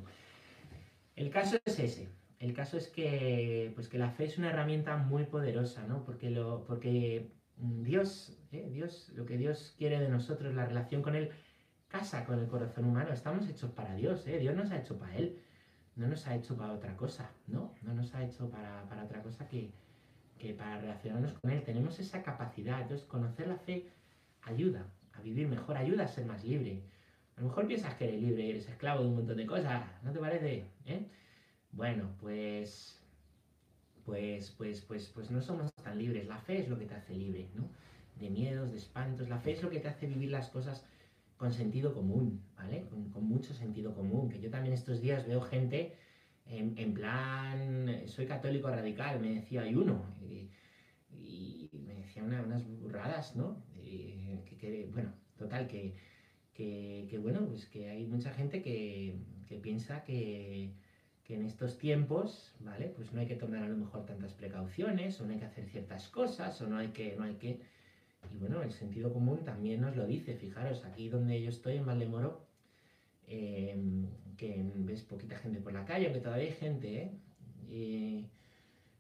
El 1.17 1.31
caso 1.31 1.59
es 1.65 1.79
ese. 1.79 2.09
El 2.39 2.55
caso 2.55 2.79
es 2.79 2.89
que, 2.89 3.73
pues 3.75 3.89
que 3.89 3.99
la 3.99 4.11
fe 4.11 4.25
es 4.25 4.39
una 4.39 4.49
herramienta 4.49 4.97
muy 4.97 5.25
poderosa, 5.25 5.87
¿no? 5.87 6.05
Porque, 6.05 6.31
lo, 6.31 6.65
porque 6.65 7.31
Dios, 7.57 8.39
¿eh? 8.53 8.69
Dios, 8.73 9.11
lo 9.15 9.27
que 9.27 9.37
Dios 9.37 9.75
quiere 9.77 10.01
de 10.01 10.09
nosotros, 10.09 10.55
la 10.55 10.65
relación 10.65 11.03
con 11.03 11.15
Él, 11.15 11.31
casa 11.89 12.25
con 12.25 12.39
el 12.39 12.47
corazón 12.47 12.87
humano. 12.87 13.13
Estamos 13.13 13.47
hechos 13.49 13.71
para 13.73 13.95
Dios, 13.95 14.27
¿eh? 14.27 14.39
Dios 14.39 14.57
nos 14.57 14.71
ha 14.71 14.79
hecho 14.79 14.99
para 14.99 15.17
Él. 15.17 15.39
No 15.97 16.09
nos 16.09 16.27
ha 16.27 16.35
hecho 16.35 16.57
para 16.57 16.73
otra 16.73 16.97
cosa, 16.97 17.31
¿no? 17.47 17.75
No 17.83 17.93
nos 17.93 18.15
ha 18.15 18.25
hecho 18.25 18.49
para, 18.49 18.89
para 18.89 19.05
otra 19.05 19.23
cosa 19.23 19.47
que, 19.47 19.71
que 20.41 20.55
para 20.55 20.81
relacionarnos 20.81 21.35
con 21.35 21.51
Él 21.51 21.63
tenemos 21.63 22.01
esa 22.01 22.23
capacidad. 22.23 22.81
Entonces, 22.81 23.07
conocer 23.07 23.47
la 23.47 23.59
fe 23.59 23.91
ayuda 24.43 24.87
a 25.13 25.21
vivir 25.21 25.47
mejor, 25.47 25.77
ayuda 25.77 26.05
a 26.05 26.09
ser 26.09 26.25
más 26.25 26.43
libre. 26.45 26.83
A 27.37 27.43
lo 27.43 27.49
mejor 27.49 27.67
piensas 27.67 27.95
que 27.95 28.09
eres 28.09 28.21
libre 28.21 28.43
y 28.43 28.51
eres 28.51 28.69
esclavo 28.69 29.03
de 29.03 29.09
un 29.09 29.17
montón 29.17 29.37
de 29.37 29.47
cosas, 29.47 29.85
¿no 30.03 30.13
te 30.13 30.19
parece? 30.19 30.65
¿Eh? 30.87 31.07
Bueno, 31.73 32.11
pues, 32.21 32.99
pues, 34.05 34.51
pues, 34.51 34.81
pues, 34.81 35.09
pues 35.15 35.31
no 35.31 35.43
somos 35.43 35.73
tan 35.75 35.99
libres. 35.99 36.27
La 36.27 36.39
fe 36.39 36.59
es 36.59 36.69
lo 36.69 36.79
que 36.79 36.87
te 36.87 36.95
hace 36.95 37.15
libre, 37.15 37.51
¿no? 37.55 37.69
De 38.19 38.31
miedos, 38.31 38.73
de 38.73 38.79
espantos. 38.79 39.29
La 39.29 39.39
fe 39.39 39.53
es 39.53 39.63
lo 39.63 39.71
que 39.71 39.79
te 39.79 39.89
hace 39.89 40.07
vivir 40.07 40.31
las 40.31 40.49
cosas 40.49 40.85
con 41.37 41.53
sentido 41.53 41.95
común, 41.95 42.43
¿vale? 42.57 42.87
Con, 42.89 43.11
con 43.11 43.25
mucho 43.25 43.53
sentido 43.55 43.95
común. 43.95 44.31
Que 44.31 44.41
yo 44.41 44.51
también 44.51 44.73
estos 44.73 45.01
días 45.01 45.27
veo 45.27 45.43
gente 45.43 45.97
en, 46.51 46.95
plan, 46.95 48.03
soy 48.07 48.27
católico 48.27 48.69
radical, 48.69 49.21
me 49.21 49.35
decía, 49.35 49.63
hay 49.63 49.75
uno, 49.75 50.05
y, 50.21 50.51
me 51.73 51.95
decía 51.95 52.25
unas 52.25 52.67
burradas, 52.81 53.37
¿no? 53.37 53.63
que, 54.59 54.89
bueno, 54.93 55.13
total, 55.39 55.67
que, 55.67 55.95
que, 56.55 57.19
bueno, 57.23 57.47
pues 57.47 57.67
que 57.67 57.89
hay 57.89 58.07
mucha 58.07 58.33
gente 58.33 58.63
que, 58.63 59.17
piensa 59.63 60.05
que, 60.05 60.73
en 61.29 61.45
estos 61.45 61.79
tiempos, 61.79 62.57
¿vale? 62.59 62.89
Pues 62.89 63.13
no 63.13 63.21
hay 63.21 63.27
que 63.29 63.37
tomar 63.37 63.63
a 63.63 63.69
lo 63.69 63.77
mejor 63.77 64.05
tantas 64.05 64.35
precauciones, 64.35 65.21
o 65.21 65.27
no 65.27 65.33
hay 65.33 65.39
que 65.39 65.45
hacer 65.45 65.65
ciertas 65.67 66.09
cosas, 66.09 66.61
o 66.61 66.67
no 66.67 66.77
hay 66.77 66.89
que, 66.89 67.15
no 67.17 67.23
hay 67.23 67.35
que... 67.35 67.61
Y 68.35 68.37
bueno, 68.37 68.63
el 68.65 68.73
sentido 68.73 69.13
común 69.13 69.45
también 69.45 69.81
nos 69.81 69.95
lo 69.95 70.09
dice, 70.09 70.35
fijaros, 70.35 70.85
aquí 70.85 71.09
donde 71.09 71.41
yo 71.41 71.51
estoy, 71.51 71.77
en 71.77 71.87
Valdemoro, 71.87 72.51
Em, 73.31 74.09
que 74.41 74.65
ves 74.75 75.03
poquita 75.03 75.37
gente 75.37 75.61
por 75.61 75.75
la 75.75 75.85
calle, 75.85 76.07
aunque 76.07 76.23
todavía 76.23 76.47
hay 76.49 76.55
gente, 76.55 77.03
¿eh? 77.03 77.13
Y 77.69 78.27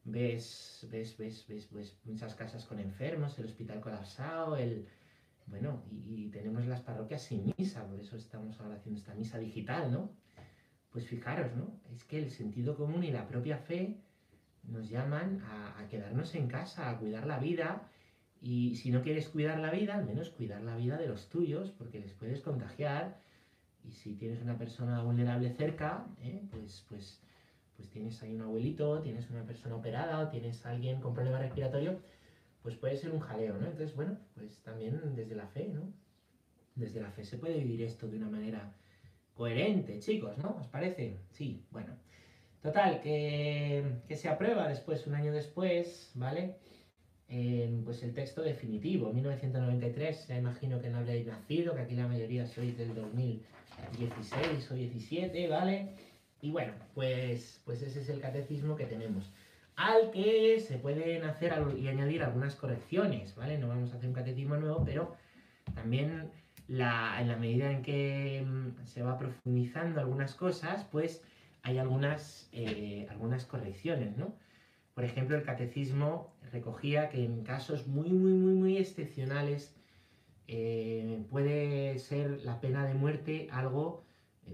ves, 0.05 0.87
ves, 0.91 1.17
ves, 1.17 1.47
ves, 1.49 1.99
muchas 2.05 2.35
casas 2.35 2.67
con 2.67 2.79
enfermos, 2.79 3.39
el 3.39 3.47
hospital 3.47 3.81
colapsado, 3.81 4.57
el... 4.57 4.87
Bueno, 5.47 5.83
y, 5.91 6.29
tenemos 6.29 6.67
las 6.67 6.83
parroquias 6.83 7.23
sin 7.23 7.53
misa, 7.57 7.87
por 7.87 7.99
eso 7.99 8.17
estamos 8.17 8.61
ahora 8.61 8.77
haciendo 8.77 9.01
esta 9.01 9.15
misa 9.15 9.39
digital, 9.39 9.91
¿no? 9.91 10.11
Pues 10.91 11.07
fijaros, 11.07 11.57
¿no? 11.57 11.81
Es 11.91 12.05
que 12.05 12.19
el 12.19 12.31
sentido 12.31 12.77
común 12.77 13.03
y 13.03 13.11
la 13.11 13.27
propia 13.27 13.57
fe 13.57 13.97
nos 14.65 14.91
llaman 14.91 15.41
a, 15.43 15.87
quedarnos 15.89 16.35
en 16.35 16.49
casa, 16.49 16.91
a 16.91 16.99
cuidar 16.99 17.27
la 17.27 17.39
vida. 17.39 17.89
Y 18.43 18.77
si 18.77 18.91
no 18.91 19.03
quieres 19.03 19.29
cuidar 19.31 19.59
la 19.59 19.71
vida, 19.71 19.95
al 19.95 20.05
menos 20.05 20.29
cuidar 20.29 20.61
la 20.63 20.77
vida 20.77 20.99
de 20.99 21.09
los 21.09 21.31
tuyos, 21.31 21.71
porque 21.71 21.99
les 21.99 22.13
puedes 22.13 22.43
contagiar 22.43 23.19
y 23.85 23.93
si 23.93 24.15
tienes 24.15 24.43
una 24.43 24.59
persona 24.59 25.03
vulnerable 25.03 25.51
cerca, 25.55 26.07
¿eh? 26.23 26.43
pues, 26.51 26.85
pues, 26.89 27.21
pues 27.77 27.89
tienes 27.91 28.23
ahí 28.23 28.35
un 28.35 28.43
abuelito, 28.43 29.01
tienes 29.01 29.29
una 29.31 29.45
persona 29.45 29.77
operada 29.77 30.21
o 30.21 30.29
tienes 30.29 30.65
alguien 30.67 31.01
con 31.01 31.15
problema 31.15 31.39
respiratorio, 31.39 32.01
pues 32.63 32.77
puede 32.77 32.97
ser 32.97 33.11
un 33.11 33.21
jaleo, 33.21 33.57
¿no? 33.57 33.67
Entonces, 33.67 33.97
bueno, 33.97 34.19
pues 34.35 34.61
también 34.63 35.01
desde 35.15 35.35
la 35.35 35.47
fe, 35.47 35.69
¿no? 35.69 35.93
Desde 36.75 37.01
la 37.01 37.11
fe 37.11 37.25
se 37.25 37.39
puede 37.39 37.59
vivir 37.59 37.83
esto 37.83 38.07
de 38.07 38.19
una 38.19 38.29
manera 38.29 38.75
coherente, 39.35 39.99
chicos, 40.01 40.37
¿no? 40.39 40.57
¿Os 40.61 40.67
parece? 40.69 41.21
Sí, 41.31 41.65
bueno. 41.71 41.95
Total, 42.63 43.01
que, 43.01 44.03
que 44.07 44.17
se 44.17 44.29
aprueba 44.29 44.69
después, 44.69 45.07
un 45.07 45.15
año 45.15 45.33
después, 45.33 46.13
¿vale? 46.15 46.59
pues 47.85 48.03
el 48.03 48.13
texto 48.13 48.43
definitivo, 48.43 49.13
1993, 49.13 50.27
ya 50.27 50.37
imagino 50.37 50.81
que 50.81 50.91
no 50.91 50.99
habréis 50.99 51.27
nacido, 51.27 51.75
que 51.77 51.83
aquí 51.83 51.95
la 51.95 52.09
mayoría 52.09 52.45
sois 52.45 52.77
del 52.77 52.93
2016 53.93 54.71
o 54.71 54.75
17, 54.75 55.49
¿vale? 55.49 55.95
Y 56.41 56.51
bueno, 56.51 56.73
pues, 56.95 57.61
pues 57.65 57.83
ese 57.83 58.01
es 58.01 58.09
el 58.09 58.21
catecismo 58.21 58.77
que 58.77 58.87
tenemos. 58.87 59.31
Al 59.77 60.11
que 60.11 60.61
se 60.61 60.79
pueden 60.79 61.25
hacer 61.25 61.55
y 61.79 61.89
añadir 61.89 62.23
algunas 62.23 62.55
correcciones, 62.55 63.35
¿vale? 63.35 63.59
No 63.59 63.69
vamos 63.69 63.93
a 63.93 63.97
hacer 63.97 64.09
un 64.09 64.15
catecismo 64.15 64.57
nuevo, 64.57 64.85
pero 64.85 65.17
también 65.75 66.31
la, 66.69 67.21
en 67.21 67.29
la 67.29 67.37
medida 67.37 67.71
en 67.71 67.83
que 67.83 68.45
mm, 68.47 68.87
se 68.87 69.03
va 69.03 69.19
profundizando 69.19 70.01
algunas 70.01 70.35
cosas, 70.35 70.85
pues 70.91 71.23
hay 71.63 71.79
algunas, 71.79 72.49
eh, 72.53 73.07
algunas 73.11 73.45
correcciones, 73.45 74.17
¿no? 74.17 74.35
Por 74.95 75.05
ejemplo, 75.05 75.37
el 75.37 75.43
catecismo 75.43 76.33
recogía 76.53 77.09
que 77.09 77.25
en 77.25 77.43
casos 77.43 77.87
muy, 77.87 78.11
muy, 78.11 78.33
muy, 78.33 78.55
muy 78.55 78.77
excepcionales 78.77 79.75
eh, 80.53 81.25
puede 81.31 81.97
ser 82.01 82.43
la 82.45 82.61
pena 82.61 82.85
de 82.85 82.95
muerte 82.95 83.49
algo, 83.53 84.03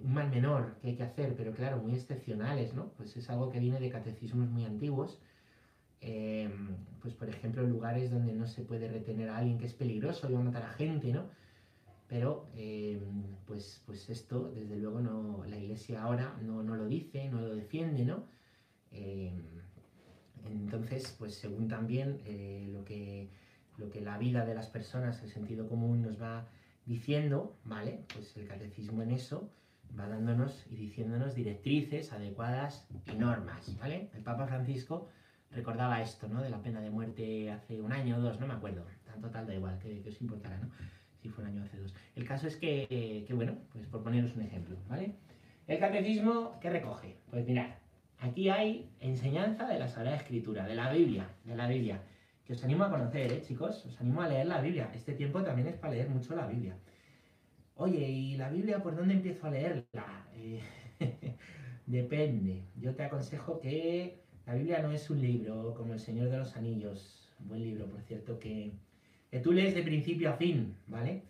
un 0.04 0.12
mal 0.12 0.28
menor 0.28 0.76
que 0.82 0.88
hay 0.88 0.96
que 0.96 1.02
hacer, 1.04 1.34
pero 1.34 1.52
claro, 1.52 1.78
muy 1.78 1.94
excepcionales, 1.94 2.74
¿no? 2.74 2.88
Pues 2.98 3.16
es 3.16 3.30
algo 3.30 3.50
que 3.50 3.60
viene 3.60 3.80
de 3.80 3.88
catecismos 3.88 4.50
muy 4.50 4.66
antiguos. 4.66 5.18
Eh, 6.02 6.50
pues 7.00 7.14
por 7.14 7.30
ejemplo, 7.30 7.62
lugares 7.62 8.10
donde 8.10 8.34
no 8.34 8.46
se 8.46 8.62
puede 8.62 8.88
retener 8.88 9.30
a 9.30 9.38
alguien 9.38 9.56
que 9.58 9.64
es 9.64 9.72
peligroso 9.72 10.28
y 10.28 10.34
va 10.34 10.40
a 10.40 10.44
matar 10.44 10.64
a 10.64 10.72
gente, 10.74 11.12
¿no? 11.12 11.30
Pero 12.08 12.46
eh, 12.54 13.00
pues, 13.46 13.82
pues 13.86 14.10
esto, 14.10 14.50
desde 14.54 14.76
luego, 14.76 15.00
no, 15.00 15.44
la 15.46 15.56
iglesia 15.56 16.02
ahora 16.02 16.36
no, 16.42 16.62
no 16.62 16.76
lo 16.76 16.86
dice, 16.86 17.30
no 17.30 17.40
lo 17.40 17.54
defiende, 17.54 18.04
¿no? 18.04 18.24
Entonces, 20.44 21.14
pues 21.18 21.34
según 21.34 21.68
también 21.68 22.20
eh, 22.26 22.68
lo, 22.70 22.84
que, 22.84 23.30
lo 23.78 23.90
que 23.90 24.00
la 24.00 24.18
vida 24.18 24.44
de 24.44 24.54
las 24.54 24.68
personas, 24.68 25.22
el 25.22 25.30
sentido 25.30 25.68
común 25.68 26.02
nos 26.02 26.20
va 26.20 26.46
diciendo, 26.86 27.56
¿vale? 27.64 28.00
Pues 28.14 28.36
el 28.36 28.46
catecismo 28.46 29.02
en 29.02 29.10
eso 29.10 29.50
va 29.98 30.08
dándonos 30.08 30.66
y 30.70 30.76
diciéndonos 30.76 31.34
directrices 31.34 32.12
adecuadas 32.12 32.86
y 33.12 33.16
normas, 33.16 33.76
¿vale? 33.78 34.08
El 34.14 34.22
Papa 34.22 34.46
Francisco 34.46 35.08
recordaba 35.50 36.00
esto, 36.02 36.28
¿no? 36.28 36.42
De 36.42 36.50
la 36.50 36.62
pena 36.62 36.80
de 36.80 36.90
muerte 36.90 37.50
hace 37.50 37.80
un 37.80 37.92
año 37.92 38.16
o 38.16 38.20
dos, 38.20 38.40
no 38.40 38.46
me 38.46 38.54
acuerdo, 38.54 38.84
tan 39.04 39.20
total 39.20 39.46
da 39.46 39.54
igual, 39.54 39.78
que, 39.78 40.02
os 40.06 40.20
importará, 40.20 40.58
¿no? 40.58 40.70
Si 41.20 41.28
fue 41.28 41.44
un 41.44 41.50
año 41.50 41.64
hace 41.64 41.78
dos. 41.78 41.94
El 42.14 42.26
caso 42.26 42.46
es 42.46 42.56
que, 42.56 43.24
que, 43.26 43.34
bueno, 43.34 43.56
pues 43.72 43.86
por 43.86 44.02
poneros 44.02 44.36
un 44.36 44.42
ejemplo, 44.42 44.76
¿vale? 44.88 45.14
El 45.66 45.78
catecismo, 45.78 46.58
¿qué 46.60 46.70
recoge? 46.70 47.16
Pues 47.30 47.46
mirad, 47.46 47.70
aquí 48.20 48.48
hay 48.48 48.88
enseñanza 49.00 49.66
de 49.66 49.78
la 49.78 49.88
Sagrada 49.88 50.16
Escritura, 50.16 50.66
de 50.66 50.76
la 50.76 50.92
Biblia, 50.92 51.28
de 51.44 51.56
la 51.56 51.66
Biblia, 51.66 52.00
que 52.46 52.52
os 52.52 52.62
animo 52.62 52.84
a 52.84 52.90
conocer, 52.90 53.32
¿eh, 53.32 53.42
chicos? 53.42 53.84
Os 53.86 54.00
animo 54.00 54.22
a 54.22 54.28
leer 54.28 54.46
la 54.46 54.60
Biblia. 54.60 54.88
Este 54.94 55.14
tiempo 55.14 55.42
también 55.42 55.66
es 55.66 55.76
para 55.76 55.94
leer 55.94 56.08
mucho 56.08 56.36
la 56.36 56.46
Biblia. 56.46 56.76
Oye, 57.74 58.08
¿y 58.08 58.36
la 58.36 58.48
Biblia 58.50 58.82
por 58.82 58.94
dónde 58.94 59.14
empiezo 59.14 59.46
a 59.46 59.50
leerla? 59.50 60.06
Eh, 60.98 61.36
depende. 61.84 62.62
Yo 62.80 62.94
te 62.94 63.04
aconsejo 63.04 63.60
que 63.60 64.22
la 64.46 64.54
Biblia 64.54 64.80
no 64.80 64.92
es 64.92 65.10
un 65.10 65.20
libro 65.20 65.74
como 65.74 65.92
El 65.92 66.00
Señor 66.00 66.30
de 66.30 66.38
los 66.38 66.56
Anillos, 66.56 67.28
un 67.38 67.48
buen 67.48 67.62
libro, 67.62 67.84
por 67.86 68.00
cierto, 68.00 68.38
que, 68.38 68.72
tú 69.42 69.52
lees 69.52 69.74
de 69.74 69.82
principio 69.82 70.30
a 70.30 70.38
fin, 70.38 70.74
¿vale? 70.86 71.24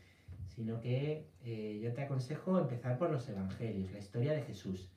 Sino 0.55 0.81
que 0.81 1.27
eh, 1.45 1.81
yo 1.83 1.93
te 1.95 2.03
aconsejo 2.03 2.61
empezar 2.61 2.97
por 2.97 3.11
los 3.11 3.29
Evangelios, 3.29 3.91
la 3.91 3.99
historia 3.99 4.33
de 4.35 4.43
Jesús. 4.43 4.89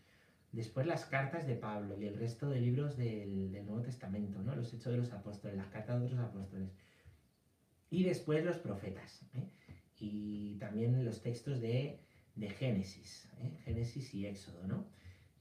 Después 0.52 0.88
las 0.88 1.06
cartas 1.06 1.46
de 1.46 1.56
Pablo 1.56 2.00
y 2.00 2.06
el 2.06 2.18
resto 2.18 2.50
de 2.50 2.60
libros 2.60 2.98
del, 2.98 3.52
Nuevo 3.66 3.82
Testamento, 3.82 4.42
¿no? 4.42 4.56
Los 4.56 4.74
Hechos 4.74 4.92
de 4.92 4.98
los 4.98 5.12
Apóstoles, 5.12 5.58
las 5.58 5.68
cartas 5.68 6.00
de 6.00 6.06
otros 6.08 6.20
apóstoles. 6.20 6.72
Y 7.92 8.04
después 8.04 8.44
los 8.44 8.58
profetas. 8.58 9.22
¿eh? 9.36 9.48
y 10.00 10.56
también 10.56 11.04
los 11.06 11.22
textos 11.22 11.60
de, 11.60 12.00
Génesis, 12.58 13.28
¿eh? 13.42 13.52
Génesis 13.66 14.14
y 14.14 14.26
Éxodo, 14.26 14.66
¿no? 14.66 14.86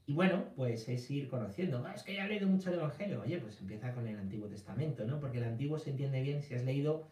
Y 0.04 0.14
bueno, 0.14 0.46
pues 0.56 0.88
es 0.88 1.08
ir 1.10 1.28
conociendo, 1.28 1.84
ah, 1.86 1.92
es 1.94 2.02
que 2.02 2.14
ya 2.14 2.24
he 2.24 2.28
leído 2.28 2.48
mucho 2.48 2.70
el 2.70 2.76
Evangelio, 2.76 3.20
oye, 3.20 3.38
pues 3.38 3.60
empieza 3.60 3.92
con 3.92 4.08
el 4.08 4.18
Antiguo 4.18 4.48
Testamento, 4.48 5.06
¿no? 5.06 5.20
Porque 5.20 5.38
el 5.38 5.44
Antiguo 5.44 5.78
se 5.78 5.90
entiende 5.90 6.22
bien 6.22 6.42
si 6.42 6.54
has 6.54 6.64
leído 6.64 7.06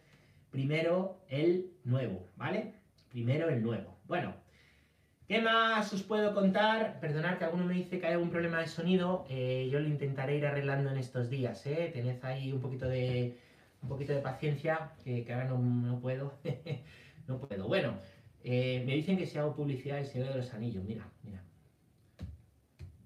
primero 0.51 1.21
el 1.29 1.71
Nuevo, 1.85 2.27
¿vale? 2.35 2.73
Primero 3.09 3.49
el 3.49 3.61
Nuevo. 3.61 3.97
Bueno, 4.07 4.35
¿qué 5.27 5.41
más 5.41 5.91
os 5.93 6.03
puedo 6.03 6.33
contar? 6.33 6.99
Perdonad 6.99 7.37
que 7.37 7.45
alguno 7.45 7.65
me 7.65 7.73
dice 7.73 7.99
que 7.99 8.07
hay 8.07 8.13
algún 8.13 8.29
problema 8.29 8.59
de 8.59 8.67
sonido, 8.67 9.25
eh, 9.29 9.67
yo 9.71 9.79
lo 9.79 9.87
intentaré 9.87 10.37
ir 10.37 10.45
arreglando 10.45 10.89
en 10.89 10.97
estos 10.97 11.29
días, 11.29 11.65
¿eh? 11.65 11.91
Tened 11.93 12.23
ahí 12.23 12.51
un 12.51 12.61
poquito 12.61 12.87
de, 12.87 13.37
un 13.81 13.89
poquito 13.89 14.13
de 14.13 14.21
paciencia, 14.21 14.91
que, 15.03 15.25
ahora 15.31 15.45
no, 15.45 15.59
no 15.59 15.99
puedo. 15.99 16.33
No 17.27 17.41
puedo. 17.41 17.67
Bueno, 17.67 17.97
eh, 18.41 18.83
me 18.85 18.95
dicen 18.95 19.17
que 19.17 19.25
si 19.25 19.37
hago 19.37 19.53
publicidad 19.53 19.99
el 19.99 20.05
Señor 20.05 20.29
de 20.29 20.35
los 20.35 20.53
Anillos. 20.53 20.85
Mira, 20.85 21.05
mira. 21.23 21.43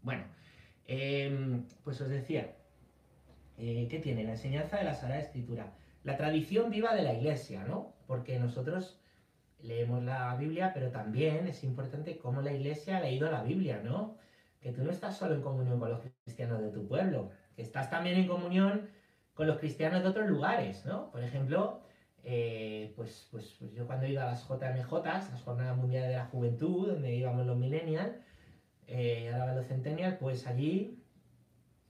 Bueno, 0.04 0.25
em, 0.86 1.66
pues 1.84 2.00
os 2.01 2.10
decía, 2.10 2.54
eh, 3.58 3.88
¿qué 3.90 3.98
tiene? 3.98 4.24
La 4.24 4.34
enseñanza 4.34 4.78
de 4.78 4.84
la 4.84 4.94
Sagrada 4.94 5.22
Escritura. 5.22 5.74
La 6.04 6.18
tradición 6.18 6.70
viva 6.70 6.94
de 6.94 7.01
la 7.01 7.13
Iglesia, 7.13 7.63
¿no? 7.63 7.96
Porque 8.06 8.38
nosotros 8.38 9.00
leemos 9.63 10.03
la 10.03 10.36
Biblia, 10.36 10.72
pero 10.74 10.91
también 10.91 11.48
es 11.48 11.63
importante 11.63 12.18
cómo 12.18 12.41
la 12.41 12.53
Iglesia 12.53 12.98
ha 12.98 13.01
leído 13.01 13.32
la 13.32 13.44
Biblia, 13.44 13.82
¿no? 13.84 14.18
Que 14.60 14.72
tú 14.72 14.84
no 14.84 14.91
estás 14.91 15.18
solo 15.18 15.36
en 15.36 15.41
comunión 15.41 15.80
con 15.80 15.89
los 15.89 16.01
cristianos 16.25 16.62
de 16.62 16.70
tu 16.72 16.88
pueblo, 16.88 17.32
que 17.56 17.62
estás 17.62 17.89
también 17.89 18.18
en 18.18 18.27
comunión 18.27 18.89
con 19.34 19.48
los 19.48 19.58
cristianos 19.58 20.03
de 20.03 20.10
otros 20.10 20.30
lugares, 20.30 20.86
¿no? 20.86 21.12
Por 21.12 21.24
ejemplo, 21.24 21.82
eh, 22.24 22.94
pues, 22.96 23.27
pues, 23.32 23.56
pues, 23.60 23.74
yo 23.74 23.88
cuando 23.88 24.06
iba 24.06 24.24
a 24.24 24.27
las 24.27 24.48
JMJ, 24.48 24.91
las 25.03 25.41
Jornadas 25.44 25.77
Mundiales 25.77 26.10
de 26.10 26.15
la 26.15 26.25
Juventud, 26.25 26.88
donde 26.88 27.15
íbamos 27.15 27.46
los 27.46 27.58
millennials, 27.58 28.13
eh, 28.88 29.32
ahora 29.34 29.56
los 29.56 29.68
centennials, 29.68 30.18
pues 30.20 30.46
allí 30.48 31.01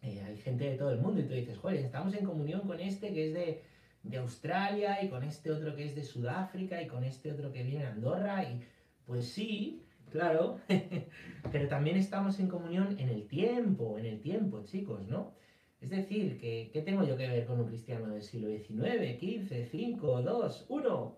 eh, 0.02 0.24
hay 0.26 0.38
gente 0.38 0.70
de 0.70 0.78
todo 0.78 0.92
el 0.92 1.00
mundo 1.00 1.22
y 1.22 1.24
tú 1.24 1.34
dices, 1.34 1.58
joder, 1.58 1.78
estamos 1.78 2.14
en 2.16 2.26
comunión 2.26 2.62
con 2.62 2.80
este 2.80 3.14
que 3.14 3.28
es 3.28 3.34
de, 3.34 3.64
de, 4.04 4.18
Australia 4.18 5.04
y 5.04 5.10
con 5.10 5.24
este 5.24 5.52
otro 5.52 5.76
que 5.76 5.86
es 5.86 5.96
de 5.96 6.04
Sudáfrica 6.04 6.82
y 6.82 6.88
con 6.88 7.04
este 7.04 7.32
otro 7.32 7.52
que 7.52 7.64
viene 7.64 7.84
de 7.84 7.92
Andorra 7.92 8.44
y 8.44 8.62
pues 9.06 9.30
sí, 9.30 9.84
claro, 10.12 10.60
pero 11.52 11.68
también 11.68 11.98
estamos 11.98 12.40
en 12.40 12.48
comunión 12.48 13.00
en 13.00 13.10
el 13.10 13.28
tiempo, 13.28 13.98
en 13.98 14.06
el 14.06 14.22
tiempo, 14.22 14.64
chicos, 14.64 15.08
¿no? 15.08 15.34
Es 15.82 15.90
decir, 15.90 16.38
que, 16.40 16.70
¿qué 16.72 16.82
tengo 16.84 17.04
yo 17.04 17.18
que 17.18 17.28
ver 17.28 17.46
con 17.46 17.60
un 17.60 17.68
cristiano 17.68 18.08
del 18.08 18.22
siglo 18.22 18.50
XIX, 18.50 19.20
XV, 19.20 19.66
5, 19.72 20.22
2, 20.22 20.66
1? 20.70 21.18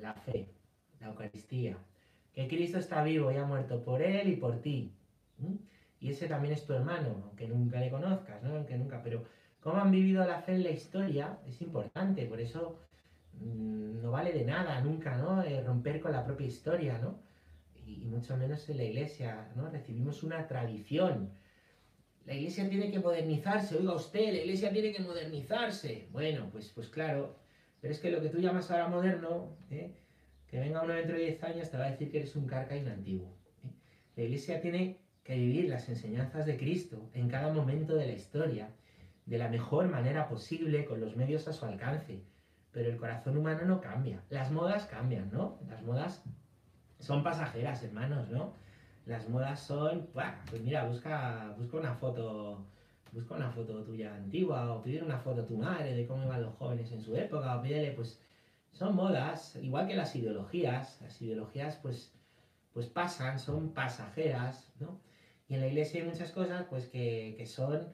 La 0.00 0.14
fe, 0.14 0.48
la 0.98 1.08
Eucaristía. 1.08 1.76
Que 2.32 2.48
Cristo 2.48 2.78
está 2.78 3.02
vivo 3.04 3.30
y 3.30 3.36
ha 3.36 3.44
muerto 3.44 3.84
por 3.84 4.00
él 4.00 4.28
y 4.28 4.36
por 4.36 4.62
ti. 4.62 4.92
Y 6.00 6.10
ese 6.10 6.26
también 6.26 6.54
es 6.54 6.64
tu 6.64 6.72
hermano, 6.72 7.22
aunque 7.24 7.48
nunca 7.48 7.78
le 7.80 7.90
conozcas, 7.90 8.42
¿no? 8.42 8.56
Aunque 8.56 8.78
nunca, 8.78 9.02
pero 9.02 9.24
cómo 9.66 9.80
han 9.80 9.90
vivido 9.90 10.24
la 10.24 10.40
fe 10.40 10.52
en 10.52 10.62
la 10.62 10.70
historia 10.70 11.38
es 11.46 11.60
importante, 11.60 12.24
por 12.26 12.40
eso 12.40 12.78
mm, 13.40 14.02
no 14.02 14.10
vale 14.12 14.32
de 14.32 14.44
nada 14.44 14.80
nunca, 14.80 15.16
¿no? 15.16 15.42
Eh, 15.42 15.60
romper 15.62 16.00
con 16.00 16.12
la 16.12 16.24
propia 16.24 16.46
historia, 16.46 16.98
¿no? 16.98 17.18
Y, 17.84 18.02
y 18.02 18.06
mucho 18.06 18.36
menos 18.36 18.68
en 18.68 18.76
la 18.76 18.84
iglesia, 18.84 19.48
¿no? 19.56 19.68
Recibimos 19.68 20.22
una 20.22 20.46
tradición 20.46 21.32
la 22.26 22.34
iglesia 22.34 22.68
tiene 22.68 22.90
que 22.90 22.98
modernizarse, 22.98 23.76
oiga 23.76 23.94
usted, 23.94 24.32
la 24.32 24.40
iglesia 24.40 24.72
tiene 24.72 24.92
que 24.92 25.00
modernizarse. 25.00 26.08
Bueno, 26.10 26.48
pues, 26.50 26.72
pues 26.74 26.88
claro, 26.88 27.36
pero 27.80 27.94
es 27.94 28.00
que 28.00 28.10
lo 28.10 28.20
que 28.20 28.30
tú 28.30 28.38
llamas 28.38 28.68
ahora 28.70 28.88
moderno, 28.88 29.56
¿eh? 29.70 29.92
que 30.48 30.58
venga 30.58 30.82
uno 30.82 30.92
dentro 30.92 31.16
de 31.16 31.22
10 31.22 31.44
años 31.44 31.70
te 31.70 31.78
va 31.78 31.86
a 31.86 31.90
decir 31.92 32.10
que 32.10 32.18
eres 32.18 32.34
un 32.34 32.46
carca 32.46 32.74
antiguo. 32.74 33.32
¿eh? 33.64 33.70
La 34.16 34.22
iglesia 34.24 34.60
tiene 34.60 34.98
que 35.22 35.36
vivir 35.36 35.68
las 35.68 35.88
enseñanzas 35.88 36.46
de 36.46 36.56
Cristo 36.56 37.08
en 37.14 37.28
cada 37.28 37.52
momento 37.52 37.94
de 37.94 38.08
la 38.08 38.12
historia, 38.14 38.70
de 39.26 39.38
la 39.38 39.48
mejor 39.48 39.88
manera 39.88 40.28
posible, 40.28 40.84
con 40.84 41.00
los 41.00 41.16
medios 41.16 41.46
a 41.48 41.52
su 41.52 41.64
alcance. 41.66 42.22
Pero 42.72 42.90
el 42.90 42.96
corazón 42.96 43.36
humano 43.36 43.64
no 43.64 43.80
cambia. 43.80 44.22
Las 44.30 44.50
modas 44.50 44.86
cambian, 44.86 45.30
¿no? 45.32 45.58
Las 45.68 45.82
modas 45.82 46.22
son 47.00 47.22
pasajeras, 47.22 47.82
hermanos, 47.82 48.28
¿no? 48.30 48.54
Las 49.04 49.28
modas 49.28 49.60
son, 49.60 50.08
pues 50.12 50.62
mira, 50.62 50.84
busca, 50.84 51.54
busca 51.58 51.76
una 51.76 51.94
foto, 51.94 52.64
busca 53.12 53.34
una 53.34 53.50
foto 53.50 53.84
tuya 53.84 54.14
antigua, 54.14 54.72
o 54.72 54.82
pide 54.82 55.02
una 55.02 55.18
foto 55.18 55.42
a 55.42 55.46
tu 55.46 55.56
madre 55.56 55.94
de 55.94 56.06
cómo 56.06 56.24
iban 56.24 56.42
los 56.42 56.54
jóvenes 56.54 56.90
en 56.92 57.00
su 57.00 57.16
época, 57.16 57.56
o 57.56 57.62
pídele, 57.62 57.92
pues, 57.92 58.20
son 58.72 58.94
modas, 58.94 59.56
igual 59.56 59.86
que 59.88 59.96
las 59.96 60.14
ideologías, 60.14 61.00
las 61.00 61.22
ideologías 61.22 61.76
pues, 61.76 62.12
pues 62.74 62.86
pasan, 62.86 63.38
son 63.38 63.72
pasajeras, 63.72 64.70
¿no? 64.80 65.00
Y 65.48 65.54
en 65.54 65.60
la 65.60 65.68
iglesia 65.68 66.02
hay 66.02 66.08
muchas 66.08 66.30
cosas 66.32 66.66
pues 66.68 66.86
que, 66.88 67.34
que 67.38 67.46
son 67.46 67.88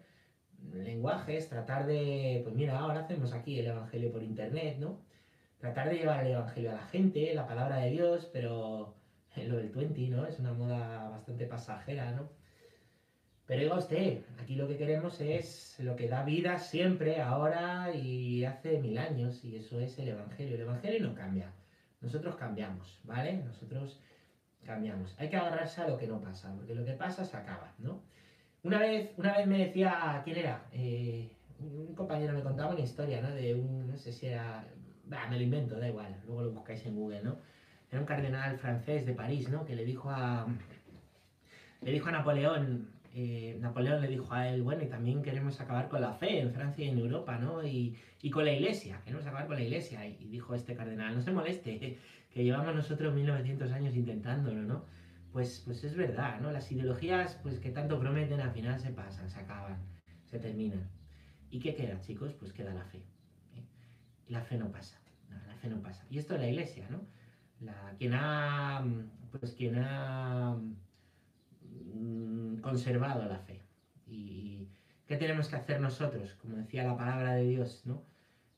lenguajes, 0.72 1.48
tratar 1.48 1.86
de, 1.86 2.40
pues 2.44 2.54
mira, 2.54 2.78
ahora 2.78 3.00
hacemos 3.00 3.32
aquí 3.32 3.58
el 3.58 3.66
Evangelio 3.66 4.12
por 4.12 4.22
internet, 4.22 4.76
¿no? 4.78 5.00
Tratar 5.58 5.90
de 5.90 5.96
llevar 5.96 6.24
el 6.24 6.32
Evangelio 6.32 6.70
a 6.72 6.74
la 6.74 6.86
gente, 6.86 7.34
la 7.34 7.46
palabra 7.46 7.76
de 7.78 7.90
Dios, 7.90 8.28
pero 8.32 8.94
lo 9.36 9.56
del 9.56 9.70
20, 9.70 10.08
¿no? 10.08 10.26
Es 10.26 10.38
una 10.38 10.52
moda 10.52 11.08
bastante 11.10 11.46
pasajera, 11.46 12.12
¿no? 12.12 12.30
Pero 13.46 13.62
diga 13.62 13.76
usted, 13.76 14.22
aquí 14.40 14.54
lo 14.54 14.68
que 14.68 14.76
queremos 14.76 15.20
es 15.20 15.76
lo 15.80 15.96
que 15.96 16.08
da 16.08 16.24
vida 16.24 16.58
siempre, 16.58 17.20
ahora 17.20 17.92
y 17.94 18.44
hace 18.44 18.78
mil 18.78 18.96
años, 18.98 19.44
y 19.44 19.56
eso 19.56 19.80
es 19.80 19.98
el 19.98 20.08
Evangelio. 20.08 20.54
El 20.54 20.62
Evangelio 20.62 21.08
no 21.08 21.14
cambia, 21.14 21.52
nosotros 22.00 22.36
cambiamos, 22.36 23.00
¿vale? 23.04 23.34
Nosotros 23.34 24.00
cambiamos. 24.64 25.14
Hay 25.18 25.28
que 25.28 25.36
agarrarse 25.36 25.80
a 25.80 25.88
lo 25.88 25.98
que 25.98 26.06
no 26.06 26.20
pasa, 26.20 26.54
porque 26.54 26.74
lo 26.74 26.84
que 26.84 26.92
pasa 26.92 27.24
se 27.24 27.36
acaba, 27.36 27.74
¿no? 27.78 28.00
Una 28.64 28.78
vez, 28.78 29.10
una 29.16 29.36
vez 29.36 29.46
me 29.46 29.58
decía, 29.58 30.20
¿quién 30.24 30.36
era? 30.38 30.64
Eh, 30.72 31.28
un 31.58 31.94
compañero 31.94 32.32
me 32.32 32.42
contaba 32.42 32.72
una 32.74 32.80
historia, 32.80 33.20
¿no? 33.20 33.30
De 33.30 33.54
un, 33.54 33.88
no 33.88 33.96
sé 33.96 34.12
si 34.12 34.26
era, 34.26 34.64
bah, 35.06 35.26
me 35.28 35.36
lo 35.36 35.42
invento, 35.42 35.78
da 35.78 35.88
igual, 35.88 36.16
luego 36.26 36.42
lo 36.42 36.50
buscáis 36.52 36.84
en 36.86 36.96
Google, 36.96 37.22
¿no? 37.22 37.36
era 37.92 38.00
un 38.00 38.06
cardenal 38.06 38.56
francés 38.58 39.04
de 39.04 39.12
París, 39.12 39.50
¿no? 39.50 39.66
Que 39.66 39.76
le 39.76 39.84
dijo 39.84 40.10
a, 40.10 40.46
le 41.82 41.92
dijo 41.92 42.08
a 42.08 42.12
Napoleón, 42.12 42.88
eh, 43.14 43.58
Napoleón 43.60 44.00
le 44.00 44.08
dijo 44.08 44.32
a 44.32 44.48
él, 44.48 44.62
bueno, 44.62 44.82
y 44.82 44.86
también 44.86 45.22
queremos 45.22 45.60
acabar 45.60 45.90
con 45.90 46.00
la 46.00 46.14
fe 46.14 46.40
en 46.40 46.54
Francia 46.54 46.86
y 46.86 46.88
en 46.88 46.98
Europa, 46.98 47.36
¿no? 47.36 47.62
Y, 47.62 47.98
con 48.32 48.46
la 48.46 48.52
iglesia, 48.52 49.00
queremos 49.04 49.26
acabar 49.26 49.46
con 49.46 49.56
la 49.56 49.62
iglesia. 49.62 50.06
Y, 50.06 50.24
dijo 50.28 50.54
este 50.54 50.74
cardenal, 50.74 51.14
no 51.14 51.20
se 51.20 51.32
moleste, 51.32 51.98
que 52.32 52.44
llevamos 52.44 52.74
nosotros 52.74 53.14
1900 53.14 53.70
años 53.72 53.94
intentándolo, 53.94 54.62
¿no? 54.62 54.84
Pues, 55.32 55.62
pues 55.64 55.82
es 55.84 55.96
verdad, 55.96 56.40
¿no? 56.40 56.50
Las 56.50 56.70
ideologías, 56.70 57.38
pues 57.42 57.58
que 57.58 57.70
tanto 57.70 57.98
prometen, 57.98 58.40
al 58.40 58.52
final 58.52 58.78
se 58.78 58.90
pasan, 58.90 59.30
se 59.30 59.40
acaban, 59.40 59.78
se 60.26 60.38
terminan. 60.38 60.90
¿Y 61.50 61.58
qué 61.58 61.74
queda, 61.74 62.00
chicos? 62.00 62.34
Pues 62.34 62.52
queda 62.52 62.74
la 62.74 62.84
fe. 62.84 62.98
¿eh? 62.98 63.64
La 64.28 64.42
fe 64.42 64.58
no 64.58 64.70
pasa, 64.70 65.00
la 65.46 65.56
fe 65.56 65.68
no 65.68 65.80
pasa. 65.80 66.04
Y 66.10 66.18
esto 66.18 66.34
es 66.34 66.40
la 66.40 66.48
iglesia, 66.48 66.86
¿no? 66.90 67.00
quien 67.98 68.14
ha, 68.14 68.84
pues 69.30 69.52
quien 69.52 69.78
ha 69.78 70.56
mm, 71.94 72.56
conservado 72.56 73.24
la 73.26 73.38
fe. 73.38 73.62
¿Y 74.06 74.68
qué 75.06 75.16
tenemos 75.16 75.48
que 75.48 75.56
hacer 75.56 75.80
nosotros? 75.80 76.34
Como 76.34 76.56
decía 76.56 76.84
la 76.84 76.96
palabra 76.96 77.34
de 77.34 77.48
Dios, 77.48 77.82
¿no? 77.86 78.04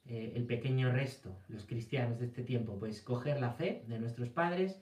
Eh, 0.06 0.32
el 0.36 0.44
pequeño 0.46 0.92
resto, 0.92 1.36
los 1.48 1.64
cristianos 1.64 2.18
de 2.18 2.26
este 2.26 2.42
tiempo, 2.42 2.78
pues 2.78 3.00
coger 3.00 3.40
la 3.40 3.52
fe 3.52 3.84
de 3.88 3.98
nuestros 3.98 4.28
padres, 4.28 4.80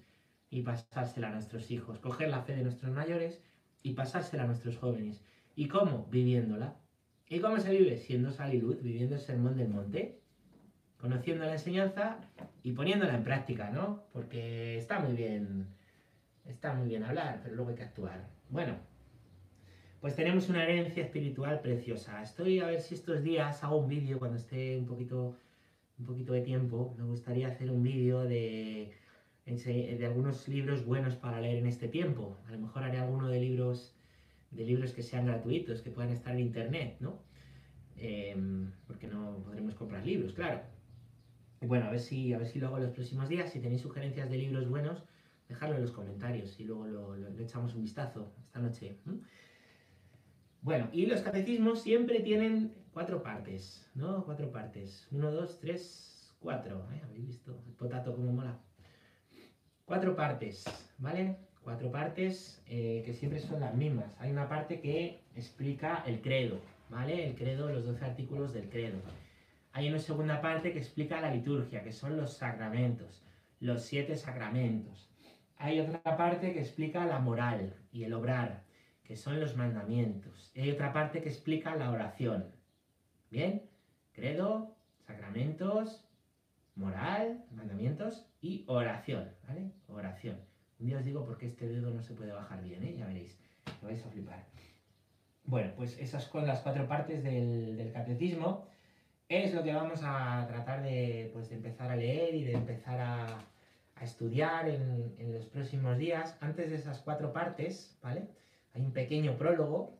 y 0.53 0.61
pasársela 0.61 1.29
a 1.29 1.33
nuestros 1.33 1.71
hijos, 1.71 1.99
coger 1.99 2.29
la 2.29 2.43
fe 2.43 2.55
de 2.55 2.63
nuestros 2.63 2.93
mayores 2.93 3.41
y 3.83 3.95
pasársela 3.95 4.43
a 4.43 4.47
nuestros 4.47 4.77
jóvenes. 4.77 5.25
¿Y 5.57 5.67
cómo? 5.67 6.07
Viviéndola. 6.11 6.77
¿Y 7.27 7.41
cómo 7.41 7.59
se 7.59 7.71
vive? 7.71 7.97
Siendo 7.97 8.31
sal 8.31 8.53
y 8.53 8.61
luz, 8.61 8.83
viviendo 8.83 9.15
el 9.15 9.23
sermón 9.23 9.57
del 9.57 9.71
monte, 9.71 10.21
conociendo 10.99 11.47
la 11.47 11.55
enseñanza 11.55 12.19
y 12.63 12.73
poniéndola 12.73 13.15
en 13.15 13.25
práctica, 13.25 13.71
¿no? 13.71 14.05
Porque 14.13 14.77
está 14.77 15.01
muy 15.01 15.15
bien, 15.15 15.69
está 16.45 16.75
muy 16.75 16.87
bien 16.87 17.05
hablar, 17.05 17.41
pero 17.43 17.57
luego 17.57 17.71
hay 17.71 17.77
que 17.77 17.85
actuar. 17.85 18.29
Bueno, 18.51 18.77
pues 20.03 20.15
tenemos 20.15 20.51
una 20.51 20.65
herencia 20.65 21.03
espiritual 21.03 21.63
preciosa. 21.63 22.23
Estoy 22.23 22.59
a 22.59 22.67
ver 22.67 22.83
si 22.83 22.95
estos 22.95 23.23
días 23.23 23.65
hago 23.65 23.77
un 23.77 23.89
vídeo 23.89 24.19
cuando 24.19 24.37
esté 24.37 24.77
un 24.77 24.85
poquito, 24.85 25.35
un 25.99 26.05
poquito 26.05 26.35
de 26.35 26.43
tiempo. 26.43 26.95
Me 26.99 27.05
gustaría 27.05 27.49
hacer 27.49 27.71
un 27.71 27.83
vídeo 27.83 28.25
de, 28.25 28.93
de 29.45 30.07
algunos 30.07 30.47
libros 30.49 30.85
buenos 30.87 31.17
para 31.17 31.41
leer 31.41 31.59
en 31.59 31.67
este 31.67 31.89
tiempo. 31.89 32.39
A 32.47 32.53
lo 32.53 32.59
mejor 32.59 32.85
haré 32.85 32.99
alguno 32.99 33.29
de 33.29 33.41
libros 33.41 33.97
de 34.51 34.65
libros 34.65 34.93
que 34.93 35.03
sean 35.03 35.27
gratuitos, 35.27 35.81
que 35.81 35.91
puedan 35.91 36.13
estar 36.13 36.35
en 36.35 36.41
internet, 36.41 36.97
¿no? 37.01 37.23
Em, 37.97 38.71
porque 38.87 39.07
no 39.07 39.43
podremos 39.43 39.75
comprar 39.75 40.05
libros, 40.05 40.33
claro. 40.35 40.61
Bueno, 41.61 41.87
a 41.87 41.91
ver 41.91 42.01
si 42.01 42.33
a 42.35 42.39
ver 42.39 42.47
si 42.47 42.59
lo 42.59 42.67
hago 42.69 42.79
los 42.79 42.91
próximos 42.91 43.29
días. 43.29 43.51
Si 43.51 43.61
tenéis 43.61 43.81
sugerencias 43.83 44.31
de 44.31 44.39
libros 44.39 44.69
buenos, 44.69 45.03
dejadlo 45.49 45.77
en 45.77 45.83
los 45.83 45.93
comentarios 45.93 46.59
y 46.61 46.65
luego 46.65 46.87
lo, 46.87 47.17
le 47.17 47.43
echamos 47.43 47.75
un 47.75 47.83
vistazo 47.83 48.35
esta 48.43 48.61
noche. 48.61 48.99
Bueno, 50.61 50.89
y 50.93 51.07
los 51.07 51.21
catecismos 51.23 51.83
siempre 51.83 52.21
tienen 52.21 52.75
cuatro 52.93 53.23
partes, 53.23 53.91
¿no? 53.95 54.25
Cuatro 54.25 54.51
partes. 54.53 55.09
Uno, 55.11 55.31
dos, 55.31 55.59
tres, 55.61 56.35
cuatro. 56.41 56.89
¿eh? 56.93 57.01
¿Habéis 57.05 57.27
visto 57.27 57.63
el 57.67 57.73
potato 57.75 58.15
como 58.15 58.33
mola? 58.33 58.61
Cuatro 59.93 60.17
partes, 60.17 60.65
¿vale? 60.97 61.37
cuatro 61.63 61.93
partes 61.93 62.63
eh, 62.67 63.03
que 63.05 63.13
siempre 63.13 63.41
son 63.41 63.61
las 63.61 63.75
mismas. 63.75 64.17
Hay 64.21 64.31
una 64.31 64.49
parte 64.49 64.81
que 64.81 65.21
explica 65.37 66.03
el 66.07 66.23
credo, 66.23 66.59
¿vale? 66.89 67.27
El 67.27 67.35
credo, 67.35 67.69
los 67.69 67.85
12 67.85 68.03
artículos 68.03 68.55
del 68.55 68.71
credo. 68.71 68.97
Hay 69.75 69.91
una 69.91 69.99
segunda 69.99 70.41
parte 70.41 70.73
que 70.73 70.79
explica 70.79 71.21
la 71.21 71.31
liturgia, 71.31 71.83
que 71.83 71.93
son 71.93 72.17
los 72.17 72.39
sacramentos, 72.39 73.23
los 73.61 73.83
siete 73.83 74.17
sacramentos. 74.17 75.11
Hay 75.59 75.79
otra 75.79 76.17
parte 76.17 76.55
que 76.55 76.61
explica 76.61 77.05
la 77.05 77.19
moral 77.19 77.75
y 77.93 78.05
el 78.05 78.15
obrar, 78.15 78.63
que 79.05 79.19
son 79.19 79.41
los 79.41 79.59
mandamientos. 79.59 80.53
Hay 80.57 80.71
otra 80.71 80.95
parte 80.95 81.21
que 81.21 81.29
explica 81.29 81.77
la 81.77 81.91
oración. 81.91 82.47
¿Bien? 83.31 83.69
Credo, 84.15 84.75
sacramentos, 85.07 86.03
moral, 86.77 87.45
mandamientos 87.51 88.32
y 88.43 88.65
oración, 88.67 89.31
¿vale? 89.49 89.71
Oración. 89.89 90.37
Un 90.79 90.87
día 90.87 90.99
os 90.99 91.05
digo 91.05 91.25
por 91.25 91.39
qué 91.39 91.47
este 91.47 91.69
dedo 91.69 91.91
no 91.91 92.03
se 92.03 92.13
puede 92.13 92.33
bajar 92.33 92.63
bien, 92.63 92.83
¿eh? 92.83 92.97
ya 92.99 93.07
veréis, 93.07 93.39
lo 93.81 93.89
vais 93.89 94.05
a 94.05 94.11
flipar. 94.11 94.45
Bueno, 95.45 95.73
pues 95.77 95.97
esas 95.99 96.25
son 96.25 96.47
las 96.47 96.61
cuatro 96.61 96.87
partes 96.87 97.23
del, 97.23 97.91
catecismo. 97.95 98.67
Es 99.29 99.55
lo 99.55 99.63
que 99.63 99.73
vamos 99.73 100.01
a 100.03 100.45
tratar 100.49 100.83
de, 100.83 101.31
pues, 101.33 101.51
empezar 101.53 101.91
a 101.91 101.97
leer 101.97 102.35
y 102.35 102.45
de 102.45 102.53
empezar 102.53 103.01
a, 103.01 103.39
a 103.95 104.05
estudiar 104.05 104.69
en, 104.69 105.15
en, 105.19 105.33
los 105.33 105.47
próximos 105.47 105.97
días. 105.99 106.37
Antes 106.41 106.71
de 106.71 106.77
esas 106.77 107.01
cuatro 107.01 107.33
partes, 107.33 107.97
¿vale? 108.03 108.29
Hay 108.75 108.83
un 108.83 108.93
pequeño 108.93 109.39
prólogo 109.39 109.99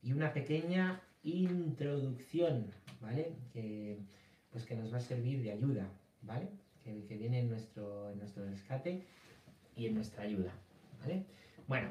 y 0.00 0.12
una 0.12 0.32
pequeña 0.32 1.02
introducción, 1.22 2.70
¿vale? 3.00 3.34
Que, 3.52 3.98
pues 4.50 4.64
que 4.64 4.76
nos 4.76 4.92
va 4.92 4.98
a 4.98 5.00
servir 5.00 5.42
de 5.42 5.52
ayuda, 5.52 5.88
¿vale? 6.22 6.48
Que, 6.84 7.16
viene 7.16 7.40
en 7.40 7.48
nuestro, 7.48 8.10
en 8.10 8.18
nuestro 8.18 8.44
rescate 8.44 9.06
y 9.74 9.86
en 9.86 9.94
nuestra 9.94 10.24
ayuda. 10.24 10.52
¿vale? 11.00 11.24
Bueno, 11.66 11.88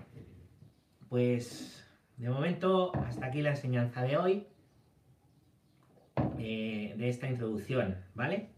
pues 1.10 1.84
de 2.18 2.30
momento 2.30 2.96
hasta 2.96 3.26
aquí 3.26 3.42
la 3.42 3.52
enseñanza 3.52 4.04
de 4.04 4.18
hoy, 4.18 4.48
eh, 6.38 6.94
de 6.96 7.10
esta 7.10 7.28
introducción, 7.28 7.98
¿vale? 8.14 8.50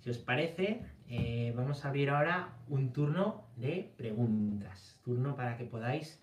Si 0.00 0.10
os 0.10 0.18
parece, 0.18 0.82
eh, 1.08 1.52
vamos 1.56 1.84
a 1.84 1.88
abrir 1.88 2.10
ahora 2.10 2.56
un 2.68 2.92
turno 2.92 3.44
de 3.56 3.92
preguntas, 3.96 5.00
turno 5.02 5.34
para 5.34 5.56
que 5.56 5.64
podáis 5.64 6.20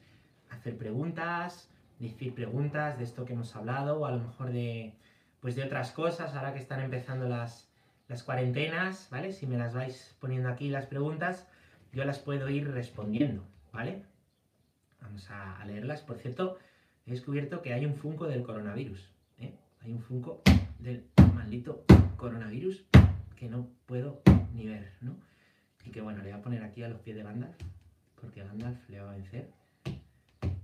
hacer 0.50 0.78
preguntas, 0.78 1.70
decir 2.00 2.34
preguntas 2.34 2.98
de 2.98 3.04
esto 3.04 3.26
que 3.26 3.34
hemos 3.34 3.56
hablado, 3.56 4.00
o 4.00 4.06
a 4.06 4.12
lo 4.12 4.20
mejor 4.20 4.52
de, 4.52 4.94
pues 5.40 5.56
de 5.56 5.64
otras 5.64 5.92
cosas, 5.92 6.34
ahora 6.36 6.54
que 6.54 6.60
están 6.60 6.82
empezando 6.82 7.28
las, 7.28 7.67
las 8.08 8.24
cuarentenas, 8.24 9.10
¿vale? 9.12 9.34
Si 9.34 9.46
me 9.48 9.58
las 9.58 9.74
vais 9.74 10.16
poniendo 10.20 10.50
aquí 10.50 10.70
las 10.70 10.86
preguntas, 10.86 11.48
yo 11.92 12.06
las 12.06 12.20
puedo 12.20 12.50
ir 12.50 12.72
respondiendo, 12.72 13.44
¿vale? 13.74 14.04
Vamos 15.02 15.30
a, 15.30 15.64
leerlas. 15.66 16.02
Por 16.02 16.18
cierto, 16.18 16.58
he 17.06 17.12
descubierto 17.12 17.62
que 17.62 17.74
hay 17.74 17.86
un 17.86 17.96
Funko 17.96 18.28
del 18.28 18.44
coronavirus. 18.44 19.10
¿eh? 19.40 19.54
Hay 19.82 19.92
un 19.92 20.02
Funko 20.02 20.42
del 20.80 21.06
maldito 21.34 21.84
coronavirus 22.16 22.86
que 23.36 23.50
no 23.50 23.68
puedo 23.86 24.22
ni 24.54 24.68
ver, 24.68 24.92
¿no? 25.02 25.18
Y 25.84 25.92
que 25.92 26.02
bueno, 26.02 26.20
le 26.24 26.32
voy 26.32 26.40
a 26.40 26.42
poner 26.42 26.64
aquí 26.64 26.84
a 26.84 26.90
los 26.90 27.00
pies 27.00 27.16
de 27.16 27.24
Gandalf, 27.24 27.56
porque 28.20 28.44
Gandalf 28.44 28.90
le 28.90 29.00
va 29.00 29.12
a 29.12 29.16
vencer. 29.16 29.52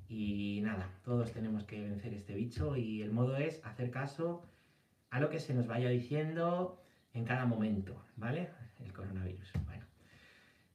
Y 0.08 0.62
nada, 0.64 0.90
todos 1.04 1.32
tenemos 1.32 1.64
que 1.64 1.82
vencer 1.82 2.14
este 2.14 2.36
bicho 2.36 2.76
y 2.76 3.02
el 3.02 3.12
modo 3.12 3.38
es 3.38 3.62
hacer 3.64 3.90
caso 3.90 4.44
a 5.10 5.20
lo 5.20 5.30
que 5.30 5.40
se 5.40 5.54
nos 5.54 5.68
vaya 5.68 5.90
diciendo 5.90 6.83
en 7.14 7.26
cada 7.26 7.46
momento, 7.46 8.06
¿vale? 8.16 8.50
El 8.80 8.92
coronavirus. 8.92 9.52
Bueno. 9.66 9.86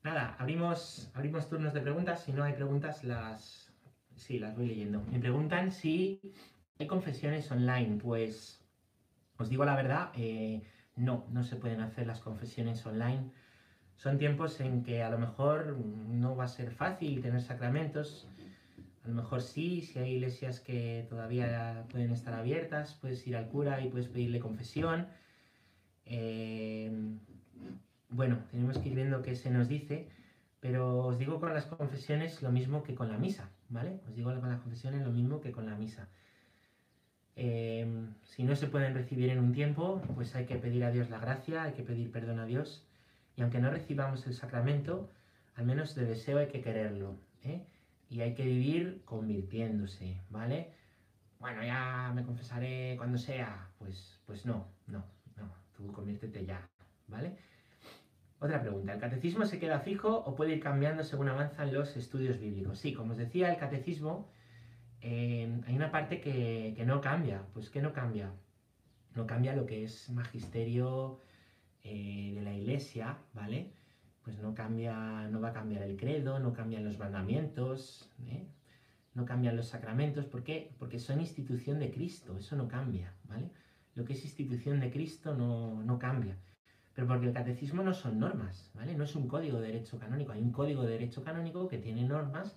Nada, 0.02 0.36
abrimos, 0.38 1.10
abrimos 1.14 1.48
turnos 1.48 1.74
de 1.74 1.80
preguntas. 1.80 2.22
Si 2.24 2.32
no 2.32 2.44
hay 2.44 2.54
preguntas, 2.54 3.04
las. 3.04 3.72
Sí, 4.14 4.38
las 4.38 4.56
voy 4.56 4.66
leyendo. 4.66 5.02
Me 5.10 5.18
preguntan 5.18 5.70
si 5.70 6.20
hay 6.78 6.86
confesiones 6.86 7.50
online. 7.50 7.98
Pues 8.02 8.64
os 9.36 9.48
digo 9.48 9.64
la 9.64 9.76
verdad, 9.76 10.10
eh, 10.16 10.62
no, 10.96 11.26
no 11.30 11.44
se 11.44 11.56
pueden 11.56 11.80
hacer 11.80 12.06
las 12.06 12.20
confesiones 12.20 12.84
online. 12.86 13.30
Son 13.96 14.18
tiempos 14.18 14.60
en 14.60 14.82
que 14.84 15.02
a 15.02 15.10
lo 15.10 15.18
mejor 15.18 15.76
no 15.76 16.36
va 16.36 16.44
a 16.44 16.48
ser 16.48 16.70
fácil 16.70 17.20
tener 17.20 17.42
sacramentos. 17.42 18.28
A 19.04 19.08
lo 19.08 19.14
mejor 19.14 19.42
sí, 19.42 19.82
si 19.82 19.98
hay 19.98 20.12
iglesias 20.12 20.60
que 20.60 21.06
todavía 21.08 21.84
pueden 21.90 22.10
estar 22.12 22.34
abiertas, 22.34 22.94
puedes 23.00 23.26
ir 23.26 23.36
al 23.36 23.48
cura 23.48 23.80
y 23.80 23.88
puedes 23.88 24.08
pedirle 24.08 24.38
confesión. 24.38 25.08
Eh, 26.08 26.90
bueno, 28.08 28.38
tenemos 28.50 28.78
que 28.78 28.88
ir 28.88 28.94
viendo 28.94 29.22
qué 29.22 29.36
se 29.36 29.50
nos 29.50 29.68
dice, 29.68 30.08
pero 30.60 31.04
os 31.04 31.18
digo 31.18 31.38
con 31.38 31.52
las 31.52 31.66
confesiones 31.66 32.42
lo 32.42 32.50
mismo 32.50 32.82
que 32.82 32.94
con 32.94 33.08
la 33.10 33.18
misa, 33.18 33.50
¿vale? 33.68 34.00
Os 34.08 34.16
digo 34.16 34.32
con 34.40 34.48
las 34.48 34.60
confesiones 34.60 35.02
lo 35.04 35.12
mismo 35.12 35.40
que 35.40 35.52
con 35.52 35.66
la 35.66 35.76
misa. 35.76 36.08
Em, 37.36 38.14
si 38.24 38.42
no 38.42 38.56
se 38.56 38.66
pueden 38.66 38.94
recibir 38.94 39.30
en 39.30 39.38
un 39.38 39.52
tiempo, 39.52 40.02
pues 40.14 40.34
hay 40.34 40.46
que 40.46 40.56
pedir 40.56 40.84
a 40.84 40.90
Dios 40.90 41.10
la 41.10 41.18
gracia, 41.20 41.62
hay 41.62 41.72
que 41.74 41.84
pedir 41.84 42.10
perdón 42.10 42.40
a 42.40 42.46
Dios, 42.46 42.84
y 43.36 43.42
aunque 43.42 43.60
no 43.60 43.70
recibamos 43.70 44.26
el 44.26 44.34
sacramento, 44.34 45.10
al 45.54 45.66
menos 45.66 45.94
de 45.94 46.06
deseo 46.06 46.38
hay 46.38 46.48
que 46.48 46.62
quererlo, 46.62 47.16
¿eh? 47.44 47.62
Y 48.10 48.22
hay 48.22 48.34
que 48.34 48.44
vivir 48.44 49.02
convirtiéndose, 49.04 50.20
¿vale? 50.30 50.72
Bueno, 51.38 51.62
ya 51.62 52.10
me 52.14 52.24
confesaré 52.24 52.96
cuando 52.96 53.18
sea, 53.18 53.70
pues, 53.78 54.18
pues 54.26 54.44
no, 54.46 54.66
no, 54.86 55.04
tú 55.78 55.92
conviértete 55.92 56.44
ya, 56.44 56.68
¿vale? 57.06 57.36
Otra 58.40 58.60
pregunta, 58.60 58.92
¿el 58.92 59.00
catecismo 59.00 59.46
se 59.46 59.58
queda 59.58 59.80
fijo 59.80 60.16
o 60.26 60.34
puede 60.34 60.52
ir 60.54 60.60
cambiando 60.60 61.02
según 61.04 61.28
avanzan 61.28 61.72
los 61.72 61.96
estudios 61.96 62.38
bíblicos? 62.38 62.78
Sí, 62.78 62.92
como 62.92 63.12
os 63.12 63.18
decía, 63.18 63.50
el 63.50 63.58
catecismo, 63.58 64.28
eh, 65.00 65.60
hay 65.66 65.76
una 65.76 65.90
parte 65.90 66.20
que, 66.20 66.82
no 66.84 67.00
cambia. 67.00 67.42
Pues 67.54 67.70
que 67.70 67.80
no 67.80 67.92
cambia? 67.92 68.32
No 69.14 69.26
cambia 69.26 69.56
lo 69.56 69.66
que 69.66 69.84
es 69.84 70.10
magisterio 70.10 71.20
eh, 71.82 72.32
de 72.34 72.42
la 72.42 72.54
iglesia, 72.54 73.18
¿vale? 73.32 73.72
Pues 74.22 74.38
no 74.38 74.54
cambia, 74.54 75.28
no 75.28 75.40
va 75.40 75.48
a 75.48 75.52
cambiar 75.52 75.82
el 75.82 75.96
credo, 75.96 76.38
no 76.38 76.52
cambian 76.52 76.84
los 76.84 76.98
mandamientos, 76.98 78.10
¿eh? 78.26 78.46
no 79.14 79.24
cambian 79.24 79.56
los 79.56 79.68
sacramentos. 79.68 80.26
¿Por 80.26 80.44
qué? 80.44 80.74
Porque 80.78 80.98
son 80.98 81.20
institución 81.20 81.78
de 81.78 81.90
Cristo, 81.90 82.36
eso 82.38 82.56
no 82.56 82.68
cambia, 82.68 83.14
¿vale? 83.24 83.50
Lo 83.98 84.04
que 84.04 84.12
es 84.12 84.24
institución 84.24 84.78
de 84.78 84.92
Cristo 84.92 85.34
no, 85.34 85.82
no 85.82 85.98
cambia. 85.98 86.36
Pero 86.94 87.08
porque 87.08 87.26
el 87.26 87.32
catecismo 87.32 87.82
no 87.82 87.92
son 87.92 88.20
normas, 88.20 88.70
¿vale? 88.74 88.94
No 88.94 89.02
es 89.02 89.16
un 89.16 89.26
código 89.26 89.58
de 89.58 89.72
derecho 89.72 89.98
canónico. 89.98 90.30
Hay 90.30 90.40
un 90.40 90.52
código 90.52 90.84
de 90.84 90.92
derecho 90.92 91.24
canónico 91.24 91.66
que 91.66 91.78
tiene 91.78 92.04
normas 92.04 92.56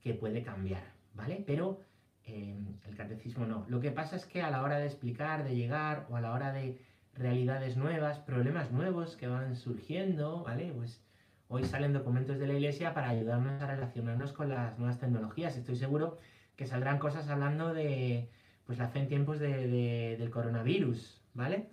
que 0.00 0.14
puede 0.14 0.42
cambiar, 0.42 0.82
¿vale? 1.14 1.44
Pero 1.46 1.82
eh, 2.24 2.56
el 2.88 2.96
catecismo 2.96 3.44
no. 3.44 3.66
Lo 3.68 3.80
que 3.80 3.90
pasa 3.90 4.16
es 4.16 4.24
que 4.24 4.40
a 4.40 4.50
la 4.50 4.62
hora 4.62 4.78
de 4.78 4.86
explicar, 4.86 5.44
de 5.44 5.54
llegar, 5.54 6.06
o 6.08 6.16
a 6.16 6.22
la 6.22 6.32
hora 6.32 6.52
de 6.52 6.80
realidades 7.12 7.76
nuevas, 7.76 8.18
problemas 8.20 8.72
nuevos 8.72 9.14
que 9.16 9.28
van 9.28 9.56
surgiendo, 9.56 10.42
¿vale? 10.42 10.72
Pues 10.74 11.04
hoy 11.48 11.64
salen 11.64 11.92
documentos 11.92 12.38
de 12.38 12.46
la 12.46 12.54
iglesia 12.54 12.94
para 12.94 13.10
ayudarnos 13.10 13.60
a 13.60 13.66
relacionarnos 13.66 14.32
con 14.32 14.48
las 14.48 14.78
nuevas 14.78 14.98
tecnologías. 14.98 15.54
Estoy 15.54 15.76
seguro 15.76 16.16
que 16.56 16.66
saldrán 16.66 16.98
cosas 16.98 17.28
hablando 17.28 17.74
de 17.74 18.30
pues 18.66 18.78
la 18.78 18.88
fe 18.88 19.00
en 19.00 19.08
tiempos 19.08 19.38
del 19.38 20.30
coronavirus, 20.30 21.20
¿vale? 21.34 21.68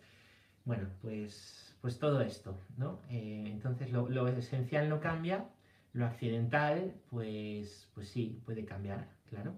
Bueno, 0.65 0.88
pues 1.01 1.63
pues 1.84 1.99
todo 1.99 2.21
esto, 2.21 2.58
¿no? 2.77 3.01
Eh, 3.10 3.43
entonces 3.47 3.91
lo, 3.91 4.27
esencial 4.29 4.88
no 4.88 5.01
cambia, 5.01 5.49
Lo 5.91 6.06
accidental, 6.06 6.93
pues, 7.10 7.89
pues 7.93 8.08
sí, 8.08 8.41
puede 8.45 8.63
cambiar, 8.63 9.10
claro. 9.29 9.53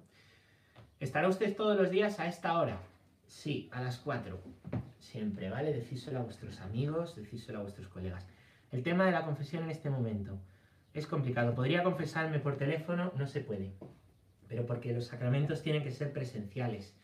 ¿Estará 0.99 1.27
usted 1.27 1.55
todos 1.55 1.77
los 1.77 1.91
días 1.91 2.19
a 2.19 2.25
esta 2.27 2.59
hora? 2.59 2.79
Sí, 3.27 3.69
a 3.71 3.79
las 3.79 3.99
4. 3.99 4.41
Siempre, 4.97 5.51
¿vale? 5.51 5.71
Decíselo 5.71 6.21
a 6.21 6.23
vuestros 6.23 6.59
amigos, 6.61 7.15
decíselo 7.15 7.59
a 7.59 7.61
vuestros 7.61 7.89
colegas. 7.89 8.25
El 8.71 8.81
tema 8.81 9.05
de 9.05 9.11
la 9.11 9.23
confesión 9.23 9.63
en 9.63 9.69
este 9.69 9.91
momento 9.91 10.39
es 10.95 11.05
complicado. 11.05 11.53
Podría 11.53 11.83
confesarme 11.83 12.39
por 12.39 12.57
teléfono, 12.57 13.11
no 13.15 13.27
se 13.27 13.41
puede. 13.41 13.71
Pero 14.47 14.65
porque 14.65 14.93
los 14.93 15.05
sacramentos 15.05 15.61
tienen 15.61 15.83
que 15.83 15.91
ser 15.91 16.11
presenciales. 16.11 16.97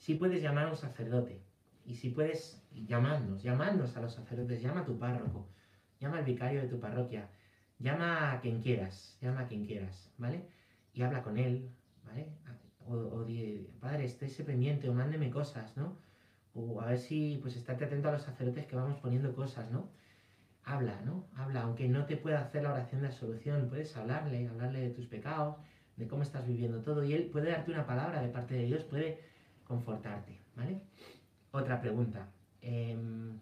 Si 0.00 0.14
puedes 0.14 0.42
llamar 0.42 0.64
a 0.66 0.70
un 0.70 0.76
sacerdote. 0.76 1.42
Y 1.84 1.94
si 1.94 2.08
puedes, 2.08 2.62
llamarnos, 2.72 3.42
llamarnos 3.42 3.96
a 3.96 4.00
los 4.00 4.14
sacerdotes, 4.14 4.62
llama 4.62 4.80
a 4.80 4.84
tu 4.86 4.98
párroco, 4.98 5.46
llama 6.00 6.18
al 6.18 6.24
vicario 6.24 6.62
de 6.62 6.68
tu 6.68 6.80
parroquia, 6.80 7.28
llama 7.78 8.32
a 8.32 8.40
quien 8.40 8.62
quieras, 8.62 9.18
llama 9.20 9.40
a 9.40 9.46
quien 9.46 9.66
quieras, 9.66 10.10
¿vale? 10.16 10.48
Y 10.94 11.02
habla 11.02 11.22
con 11.22 11.36
él, 11.36 11.68
¿vale? 12.06 12.28
O, 12.86 12.94
o 12.94 13.26
padre, 13.78 14.06
estése 14.06 14.42
pendiente 14.42 14.88
o 14.88 14.94
mándeme 14.94 15.30
cosas, 15.30 15.76
¿no? 15.76 15.98
O 16.54 16.80
a 16.80 16.86
ver 16.86 16.98
si, 16.98 17.38
pues 17.42 17.56
estate 17.56 17.84
atento 17.84 18.08
a 18.08 18.12
los 18.12 18.22
sacerdotes 18.22 18.66
que 18.66 18.76
vamos 18.76 18.98
poniendo 19.00 19.34
cosas, 19.34 19.70
¿no? 19.70 19.90
Habla, 20.64 20.98
¿no? 21.02 21.26
Habla, 21.36 21.62
aunque 21.62 21.88
no 21.88 22.06
te 22.06 22.16
pueda 22.16 22.40
hacer 22.40 22.62
la 22.62 22.72
oración 22.72 23.02
de 23.02 23.08
absolución, 23.08 23.68
puedes 23.68 23.94
hablarle, 23.98 24.48
hablarle 24.48 24.80
de 24.80 24.90
tus 24.90 25.06
pecados, 25.06 25.56
de 25.96 26.06
cómo 26.08 26.22
estás 26.22 26.46
viviendo 26.46 26.80
todo, 26.80 27.04
y 27.04 27.12
él 27.12 27.26
puede 27.26 27.50
darte 27.50 27.70
una 27.70 27.86
palabra 27.86 28.22
de 28.22 28.28
parte 28.28 28.54
de 28.54 28.64
Dios, 28.64 28.84
puede 28.84 29.29
confortarte, 29.70 30.36
¿vale? 30.56 30.80
Otra 31.52 31.80
pregunta. 31.80 32.28
Em, 32.60 33.38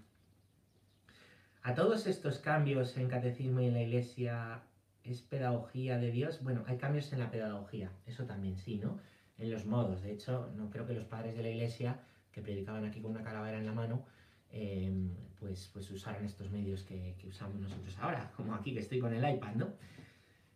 ¿A 1.62 1.74
todos 1.74 2.06
estos 2.06 2.38
cambios 2.38 2.98
en 2.98 3.08
catecismo 3.08 3.60
y 3.60 3.66
en 3.66 3.72
la 3.72 3.82
iglesia 3.82 4.60
es 5.04 5.22
pedagogía 5.22 5.96
de 5.96 6.10
Dios? 6.10 6.42
Bueno, 6.42 6.64
hay 6.66 6.76
cambios 6.76 7.10
en 7.14 7.20
la 7.20 7.30
pedagogía, 7.30 7.90
eso 8.06 8.24
también 8.24 8.58
sí, 8.58 8.76
¿no? 8.76 8.98
En 9.38 9.50
los 9.50 9.64
modos. 9.64 10.02
De 10.02 10.12
hecho, 10.12 10.50
no 10.54 10.68
creo 10.68 10.86
que 10.86 10.92
los 10.92 11.06
padres 11.06 11.34
de 11.34 11.42
la 11.42 11.48
iglesia, 11.48 11.98
que 12.30 12.42
predicaban 12.42 12.84
aquí 12.84 13.00
con 13.00 13.12
una 13.12 13.24
calavera 13.24 13.56
en 13.56 13.64
la 13.64 13.72
mano, 13.72 14.04
em, 14.50 15.14
pues, 15.40 15.70
pues 15.72 15.90
usaran 15.90 16.24
estos 16.26 16.50
medios 16.50 16.82
que, 16.82 17.16
usamos 17.26 17.58
nosotros 17.58 17.96
ahora, 18.00 18.30
como 18.36 18.54
aquí 18.54 18.74
que 18.74 18.80
estoy 18.80 18.98
con 19.00 19.14
el 19.14 19.24
iPad, 19.34 19.54
¿no? 19.54 19.68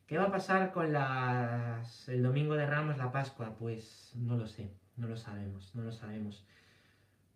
¿Qué 0.06 0.18
va 0.18 0.24
a 0.24 0.32
pasar 0.32 0.72
con 0.72 0.92
las, 0.92 2.08
el 2.10 2.22
domingo 2.22 2.54
de 2.56 2.66
Ramos, 2.66 2.98
la 2.98 3.10
Pascua? 3.10 3.56
Pues 3.58 4.12
no 4.16 4.36
lo 4.36 4.46
sé, 4.46 4.68
no 5.02 5.08
lo 5.08 5.16
sabemos, 5.16 5.74
no 5.74 5.82
lo 5.82 5.90
sabemos. 5.90 6.44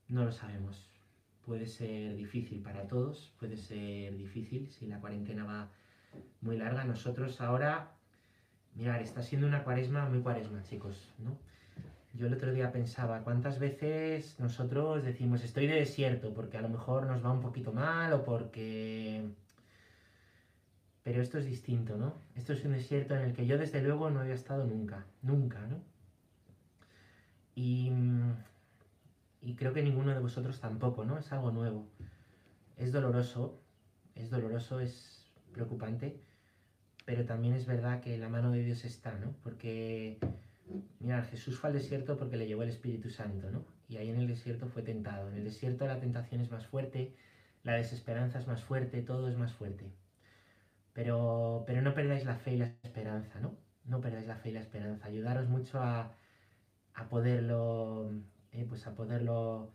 No 0.09 0.25
lo 0.25 0.31
sabemos. 0.31 0.89
Puede 1.45 1.67
ser 1.67 2.15
difícil 2.15 2.63
para 2.63 2.87
todos, 2.87 3.35
puede 3.41 3.57
ser 3.57 4.17
difícil 4.17 4.69
si 4.71 4.87
la 4.87 5.01
cuarentena 5.01 5.45
va 5.45 5.69
muy 6.41 6.57
larga. 6.57 6.85
Nosotros 6.85 7.41
ahora, 7.41 7.91
mirar, 8.77 9.03
está 9.03 9.21
siendo 9.21 9.49
una 9.49 9.65
cuaresma 9.65 10.09
muy 10.09 10.21
cuaresma, 10.21 10.63
chicos, 10.63 11.13
¿no? 11.19 11.37
Yo 12.15 12.29
el 12.29 12.35
otro 12.35 12.53
día 12.53 12.71
pensaba, 12.71 13.25
¿cuántas 13.25 13.59
veces 13.59 14.39
nosotros 14.39 15.05
decimos 15.05 15.43
estoy 15.43 15.67
de 15.67 15.75
desierto 15.75 16.33
porque 16.33 16.57
a 16.57 16.63
lo 16.63 16.69
mejor 16.69 17.07
nos 17.07 17.25
va 17.25 17.33
un 17.33 17.41
poquito 17.41 17.73
mal 17.73 18.13
o 18.13 18.25
porque... 18.25 19.29
Pero 21.03 21.21
esto 21.21 21.39
es 21.39 21.47
distinto, 21.47 21.97
¿no? 21.97 22.15
Esto 22.37 22.53
es 22.53 22.65
un 22.65 22.73
desierto 22.73 23.17
en 23.17 23.23
el 23.23 23.33
que 23.33 23.47
yo 23.47 23.59
desde 23.59 23.83
luego 23.83 24.09
no 24.11 24.21
había 24.21 24.35
estado 24.35 24.65
nunca, 24.65 25.05
nunca, 25.23 25.61
¿no? 25.67 25.96
Y 27.57 27.91
y 29.47 29.55
creo 29.55 29.73
que 29.73 29.83
ninguno 29.83 30.13
de 30.13 30.19
vosotros 30.19 30.59
tampoco, 30.61 31.05
¿no? 31.05 31.19
Es 31.19 31.33
algo 31.33 31.53
nuevo. 31.53 31.87
Es 32.77 32.91
doloroso, 32.91 33.61
es 34.17 34.29
doloroso, 34.29 34.81
es 34.81 35.25
preocupante, 35.53 36.21
pero 37.05 37.25
también 37.25 37.55
es 37.55 37.65
verdad 37.65 38.01
que 38.01 38.19
la 38.19 38.29
mano 38.29 38.51
de 38.51 38.65
Dios 38.65 38.85
está, 38.85 39.17
¿no? 39.19 39.37
Porque, 39.45 40.19
mira, 40.99 41.23
Jesús 41.23 41.57
fue 41.61 41.71
al 41.71 41.77
desierto 41.77 42.17
porque 42.17 42.37
le 42.37 42.49
llevó 42.49 42.65
el 42.65 42.71
Espíritu 42.71 43.09
Santo, 43.09 43.49
¿no? 43.53 43.65
Y 43.89 43.99
ahí 43.99 44.09
en 44.11 44.17
el 44.17 44.27
desierto 44.27 44.67
fue 44.67 44.83
tentado. 44.83 45.29
En 45.29 45.37
el 45.37 45.45
desierto 45.45 45.87
la 45.87 46.01
tentación 46.01 46.41
es 46.41 46.51
más 46.51 46.67
fuerte, 46.67 47.15
la 47.63 47.75
desesperanza 47.75 48.41
es 48.41 48.49
más 48.49 48.65
fuerte, 48.65 49.01
todo 49.01 49.29
es 49.29 49.37
más 49.37 49.53
fuerte. 49.53 49.85
Pero, 50.93 51.63
pero 51.69 51.83
no 51.83 51.95
perdáis 51.95 52.25
la 52.25 52.35
fe 52.35 52.55
y 52.55 52.57
la 52.57 52.75
esperanza, 52.83 53.39
¿no? 53.39 53.55
No 53.85 54.01
perdáis 54.01 54.27
la 54.27 54.35
fe 54.35 54.49
y 54.49 54.55
la 54.55 54.61
esperanza. 54.61 55.07
Ayudaros 55.07 55.49
mucho 55.49 55.81
a, 55.81 56.17
a 56.97 57.09
poderlo 57.09 58.11
eh, 58.57 58.65
pues 58.67 58.87
a 58.87 58.95
poderlo, 58.95 59.71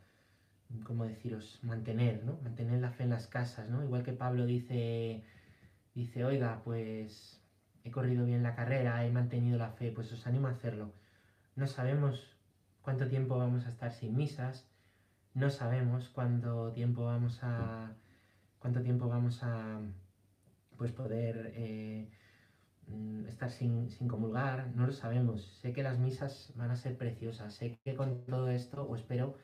¿cómo 0.83 1.05
deciros?, 1.05 1.59
mantener, 1.61 2.23
¿no? 2.23 2.39
Mantener 2.41 2.81
la 2.81 2.91
fe 2.91 3.03
en 3.03 3.11
las 3.11 3.27
casas, 3.27 3.69
¿no? 3.69 3.83
Igual 3.83 4.03
que 4.03 4.13
Pablo 4.13 4.47
dice, 4.47 5.23
dice, 5.93 6.25
oiga, 6.25 6.61
pues 6.63 7.39
he 7.83 7.91
corrido 7.91 8.25
bien 8.25 8.41
la 8.41 8.55
carrera, 8.55 9.05
he 9.05 9.11
mantenido 9.11 9.59
la 9.59 9.69
fe, 9.69 9.91
pues 9.91 10.11
os 10.11 10.25
animo 10.25 10.47
a 10.47 10.51
hacerlo. 10.51 10.93
No 11.55 11.67
sabemos 11.67 12.37
cuánto 12.81 13.07
tiempo 13.07 13.37
vamos 13.37 13.67
a 13.67 13.69
estar 13.69 13.91
sin 13.93 14.15
misas, 14.15 14.67
no 15.35 15.51
sabemos 15.51 16.09
cuánto 16.09 16.71
tiempo 16.71 17.05
vamos 17.05 17.39
a, 17.43 17.93
cuánto 18.57 18.81
tiempo 18.81 19.07
vamos 19.09 19.43
a, 19.43 19.79
pues 20.75 20.91
poder 20.91 21.53
eh, 21.55 22.09
estar 23.27 23.49
sin, 23.49 23.89
comulgar, 24.07 24.71
no 24.75 24.85
lo 24.85 24.93
sabemos. 24.93 25.43
Sé 25.61 25.73
que 25.73 25.83
las 25.83 25.99
misas 25.99 26.51
van 26.55 26.71
a 26.71 26.75
ser 26.75 26.97
preciosas, 26.97 27.53
sé 27.53 27.79
que 27.83 27.95
con 27.95 28.23
todo 28.25 28.49
esto, 28.49 28.83
o 28.83 28.95
espero, 28.95 29.35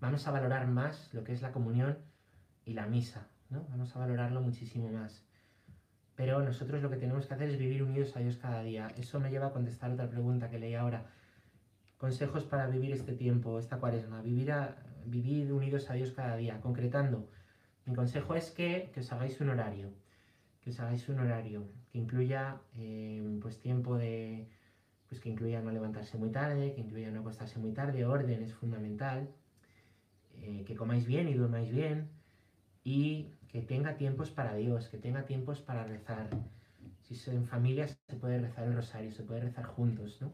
vamos 0.00 0.26
a 0.26 0.30
valorar 0.30 0.66
más 0.66 1.12
lo 1.14 1.24
que 1.24 1.32
es 1.32 1.42
la 1.42 1.52
comunión 1.52 1.98
y 2.64 2.74
la 2.74 2.86
misa, 2.86 3.28
¿no? 3.50 3.66
Vamos 3.70 3.94
a 3.94 3.98
valorarlo 3.98 4.40
muchísimo 4.40 4.88
más. 4.90 5.24
Pero 6.16 6.42
nosotros 6.42 6.82
lo 6.82 6.90
que 6.90 6.96
tenemos 6.96 7.26
que 7.26 7.34
hacer 7.34 7.48
es 7.48 7.58
vivir 7.58 7.82
unidos 7.82 8.16
a 8.16 8.20
Dios 8.20 8.36
cada 8.36 8.62
día. 8.62 8.88
Eso 8.96 9.20
me 9.20 9.30
lleva 9.30 9.46
a 9.46 9.52
contestar 9.52 9.92
otra 9.92 10.10
pregunta 10.10 10.50
que 10.50 10.58
leí 10.58 10.74
ahora. 10.74 11.06
Consejos 11.96 12.44
para 12.44 12.66
vivir 12.66 12.92
este 12.92 13.12
tiempo, 13.12 13.58
esta 13.58 13.78
cuaresma. 13.78 14.20
Vivir, 14.22 14.50
a, 14.50 14.76
vivir 15.06 15.52
unidos 15.52 15.88
a 15.90 15.94
Dios 15.94 16.12
cada 16.12 16.36
día. 16.36 16.60
Concretando, 16.60 17.30
mi 17.86 17.94
consejo 17.94 18.34
es 18.34 18.50
que, 18.50 18.90
que 18.92 19.00
os 19.00 19.12
hagáis 19.12 19.40
un 19.40 19.50
horario 19.50 19.92
que 20.68 20.70
os 20.70 20.80
hagáis 20.80 21.08
un 21.08 21.18
horario 21.20 21.66
que 21.90 21.98
incluya 21.98 22.60
eh, 22.76 23.38
pues 23.40 23.60
tiempo 23.60 23.96
de 23.96 24.48
pues 25.08 25.20
que 25.20 25.30
incluya 25.30 25.62
no 25.62 25.70
levantarse 25.70 26.18
muy 26.18 26.30
tarde, 26.30 26.74
que 26.74 26.82
incluya 26.82 27.10
no 27.10 27.20
acostarse 27.20 27.58
muy 27.58 27.72
tarde, 27.72 28.04
orden 28.04 28.42
es 28.42 28.52
fundamental, 28.52 29.30
eh, 30.34 30.64
que 30.66 30.76
comáis 30.76 31.06
bien 31.06 31.28
y 31.28 31.34
durmáis 31.34 31.72
bien 31.72 32.10
y 32.84 33.32
que 33.48 33.62
tenga 33.62 33.96
tiempos 33.96 34.30
para 34.30 34.54
Dios, 34.54 34.88
que 34.88 34.98
tenga 34.98 35.24
tiempos 35.24 35.60
para 35.60 35.84
rezar. 35.84 36.28
Si 37.02 37.14
son 37.14 37.36
en 37.36 37.46
familias 37.46 37.98
se 38.08 38.16
puede 38.16 38.38
rezar 38.38 38.64
el 38.66 38.74
rosario, 38.74 39.10
se 39.10 39.22
puede 39.22 39.40
rezar 39.40 39.64
juntos, 39.64 40.18
¿no? 40.20 40.32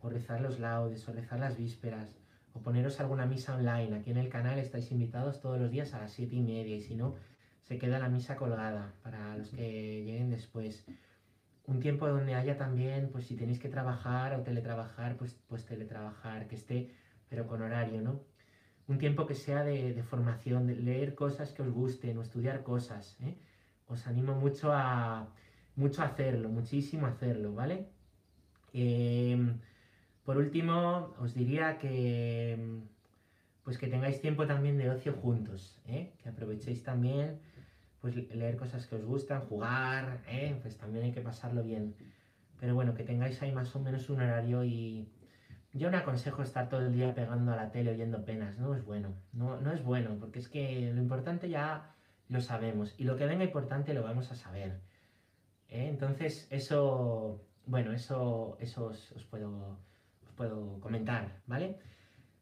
O 0.00 0.08
rezar 0.08 0.40
los 0.40 0.58
laudes, 0.58 1.06
o 1.06 1.12
rezar 1.12 1.38
las 1.38 1.58
vísperas, 1.58 2.08
o 2.54 2.60
poneros 2.60 3.00
alguna 3.00 3.26
misa 3.26 3.54
online. 3.54 3.96
Aquí 3.96 4.10
en 4.10 4.16
el 4.16 4.30
canal 4.30 4.58
estáis 4.58 4.90
invitados 4.90 5.40
todos 5.40 5.60
los 5.60 5.70
días 5.70 5.92
a 5.92 6.00
las 6.00 6.12
siete 6.12 6.36
y 6.36 6.42
media 6.42 6.74
y 6.74 6.80
si 6.80 6.94
no, 6.94 7.16
se 7.70 7.78
queda 7.78 8.00
la 8.00 8.08
misa 8.08 8.34
colgada 8.34 8.92
para 9.04 9.36
los 9.36 9.50
que 9.50 10.02
lleguen 10.04 10.28
después. 10.28 10.84
Un 11.66 11.78
tiempo 11.78 12.08
donde 12.08 12.34
haya 12.34 12.56
también, 12.56 13.10
pues 13.12 13.26
si 13.28 13.36
tenéis 13.36 13.60
que 13.60 13.68
trabajar 13.68 14.34
o 14.34 14.42
teletrabajar, 14.42 15.16
pues, 15.16 15.38
pues 15.46 15.64
teletrabajar, 15.66 16.48
que 16.48 16.56
esté, 16.56 16.90
pero 17.28 17.46
con 17.46 17.62
horario, 17.62 18.02
¿no? 18.02 18.22
Un 18.88 18.98
tiempo 18.98 19.24
que 19.24 19.36
sea 19.36 19.62
de, 19.62 20.02
formación, 20.02 20.66
de 20.66 20.74
leer 20.74 21.14
cosas 21.14 21.52
que 21.52 21.62
os 21.62 21.70
gusten 21.70 22.18
o 22.18 22.22
estudiar 22.22 22.64
cosas, 22.64 23.16
¿eh? 23.20 23.38
Os 23.86 24.04
animo 24.08 24.34
mucho 24.34 24.72
a, 24.72 25.28
mucho 25.76 26.02
a 26.02 26.06
hacerlo, 26.06 26.48
muchísimo 26.48 27.06
a 27.06 27.10
hacerlo, 27.10 27.54
¿vale? 27.54 27.86
Em, 28.72 29.60
por 30.24 30.38
último, 30.38 31.14
os 31.20 31.34
diría 31.34 31.78
que 31.78 32.80
pues 33.62 33.78
que 33.78 33.86
tengáis 33.86 34.20
tiempo 34.20 34.46
también 34.48 34.76
de 34.78 34.90
ocio 34.90 35.12
juntos, 35.12 35.78
¿eh? 35.86 36.12
que 36.20 36.28
aprovechéis 36.28 36.82
también 36.82 37.38
pues 38.00 38.16
leer 38.16 38.56
cosas 38.56 38.86
que 38.86 38.96
os 38.96 39.04
gustan, 39.04 39.42
jugar, 39.42 40.22
¿eh? 40.26 40.58
pues 40.62 40.76
también 40.76 41.04
hay 41.04 41.12
que 41.12 41.20
pasarlo 41.20 41.62
bien. 41.62 41.94
Pero 42.58 42.74
bueno, 42.74 42.94
que 42.94 43.04
tengáis 43.04 43.40
ahí 43.42 43.52
más 43.52 43.74
o 43.76 43.80
menos 43.80 44.08
un 44.10 44.20
horario 44.20 44.64
y 44.64 45.10
yo 45.72 45.90
no 45.90 45.98
aconsejo 45.98 46.42
estar 46.42 46.68
todo 46.68 46.80
el 46.80 46.92
día 46.92 47.14
pegando 47.14 47.52
a 47.52 47.56
la 47.56 47.70
tele 47.70 47.92
oyendo 47.92 48.24
penas, 48.24 48.58
no 48.58 48.74
es 48.74 48.84
bueno, 48.84 49.14
no, 49.32 49.60
no 49.60 49.72
es 49.72 49.82
bueno, 49.84 50.16
porque 50.18 50.38
es 50.38 50.48
que 50.48 50.90
lo 50.92 51.00
importante 51.00 51.48
ya 51.48 51.94
lo 52.28 52.40
sabemos 52.40 52.94
y 52.98 53.04
lo 53.04 53.16
que 53.16 53.26
venga 53.26 53.44
importante 53.44 53.94
lo 53.94 54.02
vamos 54.02 54.30
a 54.30 54.34
saber. 54.34 54.80
¿eh? 55.68 55.88
Entonces, 55.88 56.46
eso, 56.50 57.44
bueno, 57.66 57.92
eso, 57.92 58.56
eso 58.60 58.86
os, 58.86 59.24
puedo, 59.30 59.78
os 60.26 60.32
puedo 60.36 60.80
comentar, 60.80 61.40
¿vale? 61.46 61.78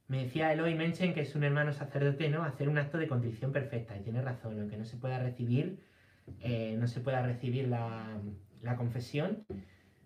Me 0.09 0.25
decía 0.25 0.53
Eloy 0.53 0.75
Menchen, 0.75 1.13
que 1.13 1.21
es 1.21 1.35
un 1.35 1.45
hermano 1.45 1.73
sacerdote, 1.73 2.31
¿no? 2.31 2.43
Hacer 2.43 2.69
un 2.71 2.79
acto 2.79 2.97
de 2.97 3.07
contrición 3.07 3.53
perfecta, 3.53 3.97
y 3.97 4.01
tiene 4.01 4.23
razón, 4.23 4.59
aunque 4.59 4.79
no 4.79 4.87
se 4.87 4.97
pueda 4.97 5.19
recibir, 5.19 5.81
eh, 6.41 6.77
no 6.79 6.87
se 6.87 7.01
pueda 7.01 7.23
recibir 7.23 7.69
la, 7.69 8.19
confesión, 8.77 9.45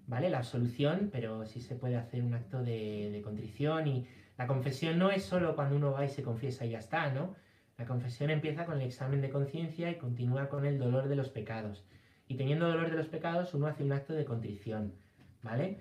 ¿vale? 0.09 0.29
La 0.29 0.39
absolución, 0.39 1.11
pero 1.13 1.47
sí 1.47 1.61
se 1.61 1.77
puede 1.77 1.97
hacer 1.97 2.25
un 2.25 2.35
acto 2.35 2.63
de, 2.63 3.21
contrición 3.25 3.87
y 3.87 4.07
la 4.39 4.49
confesión 4.49 4.99
no 4.99 5.11
es 5.11 5.23
solo 5.23 5.55
cuando 5.55 5.77
uno 5.77 5.93
va 5.93 6.05
y 6.05 6.09
se 6.09 6.23
confiesa 6.23 6.65
y 6.67 6.71
ya 6.71 6.79
está, 6.79 7.13
¿no? 7.13 7.35
La 7.79 7.87
confesión 7.87 8.31
empieza 8.31 8.67
con 8.67 8.81
el 8.81 8.87
examen 8.87 9.21
de 9.21 9.31
conciencia 9.31 9.91
y 9.91 9.99
continúa 9.99 10.49
con 10.49 10.65
el 10.67 10.79
dolor 10.79 11.09
de 11.09 11.17
los 11.17 11.31
pecados. 11.31 11.85
y 12.29 12.37
teniendo 12.37 12.67
dolor 12.67 12.91
de 12.91 12.97
los 12.97 13.09
pecados, 13.09 13.53
uno 13.55 13.67
hace 13.67 13.85
un 13.85 13.93
acto 13.93 14.15
de 14.15 14.25
contrición, 14.25 14.95
¿vale? 15.43 15.79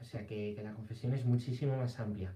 O 0.00 0.04
sea 0.04 0.26
que, 0.26 0.60
la 0.62 0.72
confesión 0.72 1.14
es 1.14 1.24
muchísimo 1.24 1.76
más 1.76 2.00
amplia, 2.00 2.34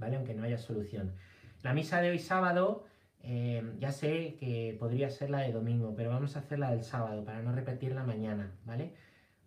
¿vale? 0.00 0.16
Aunque 0.16 0.34
no 0.34 0.42
haya 0.42 0.58
solución. 0.58 1.14
La 1.62 1.74
misa 1.74 2.00
de 2.00 2.10
hoy 2.10 2.18
sábado, 2.18 2.86
eh, 3.22 3.62
ya 3.78 3.92
sé 3.92 4.36
que 4.40 4.76
podría 4.80 5.10
ser 5.10 5.30
la 5.30 5.40
de 5.40 5.52
domingo, 5.52 5.94
pero 5.94 6.10
vamos 6.10 6.36
a 6.36 6.40
hacer 6.40 6.58
la 6.58 6.70
del 6.70 6.82
sábado 6.82 7.24
para 7.24 7.42
no 7.42 7.52
repetirla 7.52 8.02
mañana, 8.02 8.52
¿vale? 8.64 8.94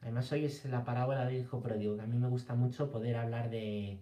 Además 0.01 0.31
hoy 0.31 0.45
es 0.45 0.63
la 0.65 0.85
parábola 0.85 1.25
del 1.25 1.41
hijo 1.41 1.61
pródigo, 1.61 1.95
que 1.95 2.03
a 2.03 2.05
mí 2.05 2.17
me 2.17 2.27
gusta 2.27 2.55
mucho 2.55 2.91
poder 2.91 3.15
hablar 3.15 3.49
de, 3.49 3.99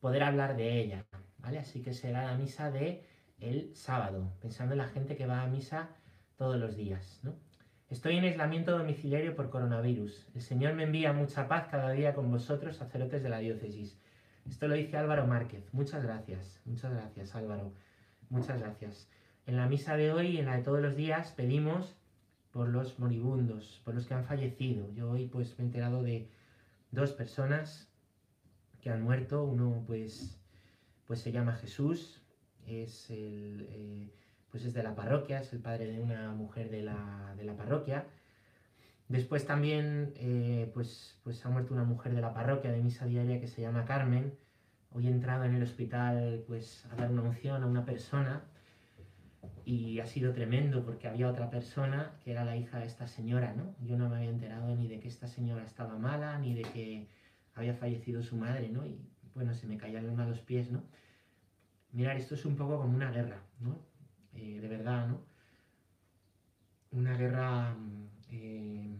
poder 0.00 0.22
hablar 0.22 0.56
de 0.56 0.80
ella, 0.80 1.06
¿vale? 1.38 1.58
Así 1.58 1.82
que 1.82 1.94
será 1.94 2.24
la 2.24 2.36
misa 2.36 2.70
de 2.70 3.04
el 3.40 3.74
sábado, 3.74 4.32
pensando 4.40 4.74
en 4.74 4.78
la 4.78 4.88
gente 4.88 5.16
que 5.16 5.26
va 5.26 5.42
a 5.42 5.46
misa 5.48 5.88
todos 6.36 6.56
los 6.56 6.76
días, 6.76 7.20
¿no? 7.22 7.34
Estoy 7.88 8.16
en 8.16 8.24
aislamiento 8.24 8.76
domiciliario 8.76 9.36
por 9.36 9.50
coronavirus. 9.50 10.26
El 10.34 10.42
Señor 10.42 10.74
me 10.74 10.84
envía 10.84 11.12
mucha 11.12 11.46
paz 11.46 11.68
cada 11.70 11.90
día 11.90 12.14
con 12.14 12.30
vosotros, 12.30 12.76
sacerdotes 12.76 13.22
de 13.22 13.28
la 13.28 13.38
diócesis. 13.38 13.96
Esto 14.48 14.68
lo 14.68 14.74
dice 14.74 14.96
Álvaro 14.96 15.26
Márquez. 15.26 15.72
Muchas 15.72 16.02
gracias, 16.02 16.60
muchas 16.64 16.92
gracias 16.92 17.34
Álvaro. 17.34 17.72
Muchas 18.28 18.60
gracias. 18.60 19.08
En 19.46 19.56
la 19.56 19.68
misa 19.68 19.96
de 19.96 20.12
hoy 20.12 20.38
en 20.38 20.46
la 20.46 20.56
de 20.56 20.62
todos 20.62 20.80
los 20.80 20.96
días 20.96 21.32
pedimos 21.32 21.96
por 22.50 22.68
los 22.68 22.98
moribundos, 22.98 23.80
por 23.84 23.94
los 23.94 24.06
que 24.06 24.14
han 24.14 24.24
fallecido. 24.24 24.90
Yo 24.92 25.10
hoy 25.10 25.26
pues 25.26 25.58
me 25.58 25.64
he 25.64 25.66
enterado 25.66 26.02
de 26.02 26.30
dos 26.90 27.12
personas 27.12 27.88
que 28.80 28.90
han 28.90 29.02
muerto. 29.02 29.44
Uno 29.44 29.82
pues, 29.86 30.38
pues 31.06 31.20
se 31.20 31.32
llama 31.32 31.56
Jesús, 31.56 32.22
es 32.66 33.10
el... 33.10 33.66
Eh, 33.70 34.14
pues 34.54 34.66
es 34.66 34.72
de 34.72 34.84
la 34.84 34.94
parroquia, 34.94 35.40
es 35.40 35.52
el 35.52 35.58
padre 35.58 35.86
de 35.86 35.98
una 35.98 36.30
mujer 36.30 36.70
de 36.70 36.82
la, 36.82 37.34
parroquia. 37.56 38.06
Después 39.08 39.46
también 39.46 40.14
eh, 40.16 40.70
pues, 40.72 41.20
pues 41.22 41.44
ha 41.44 41.50
muerto 41.50 41.74
una 41.74 41.84
mujer 41.84 42.14
de 42.14 42.20
la 42.20 42.32
parroquia 42.32 42.72
de 42.72 42.82
misa 42.82 43.06
diaria 43.06 43.40
que 43.40 43.48
se 43.48 43.60
llama 43.60 43.84
Carmen. 43.84 44.34
Hoy 44.92 45.08
he 45.08 45.10
entrado 45.10 45.44
en 45.44 45.54
el 45.54 45.62
hospital 45.62 46.44
pues, 46.46 46.86
a 46.90 46.96
dar 46.96 47.10
una 47.10 47.22
unción 47.22 47.62
a 47.62 47.66
una 47.66 47.84
persona 47.84 48.42
y 49.64 50.00
ha 50.00 50.06
sido 50.06 50.32
tremendo 50.32 50.84
porque 50.84 51.08
había 51.08 51.28
otra 51.28 51.50
persona 51.50 52.12
que 52.22 52.32
era 52.32 52.44
la 52.44 52.56
hija 52.56 52.78
de 52.78 52.86
esta 52.86 53.06
señora, 53.06 53.54
¿no? 53.54 53.74
Yo 53.86 53.96
no 53.96 54.08
me 54.08 54.16
había 54.16 54.30
enterado 54.30 54.74
ni 54.74 54.88
de 54.88 55.00
que 55.00 55.08
esta 55.08 55.26
señora 55.26 55.64
estaba 55.64 55.98
mala, 55.98 56.38
ni 56.38 56.54
de 56.54 56.62
que 56.62 57.08
había 57.54 57.74
fallecido 57.74 58.22
su 58.22 58.36
madre, 58.36 58.68
¿no? 58.68 58.86
Y 58.86 58.98
bueno, 59.34 59.54
se 59.54 59.66
me 59.66 59.76
caían 59.76 60.18
a 60.18 60.26
los 60.26 60.40
pies, 60.40 60.70
¿no? 60.70 60.82
Mirar, 61.92 62.16
esto 62.16 62.34
es 62.34 62.44
un 62.44 62.56
poco 62.56 62.78
como 62.78 62.94
una 62.94 63.10
guerra, 63.10 63.40
¿no? 63.60 63.78
Eh, 64.34 64.60
de 64.60 64.68
verdad, 64.68 65.08
¿no? 65.08 65.20
Una 66.90 67.16
guerra 67.16 67.74
eh, 68.30 68.96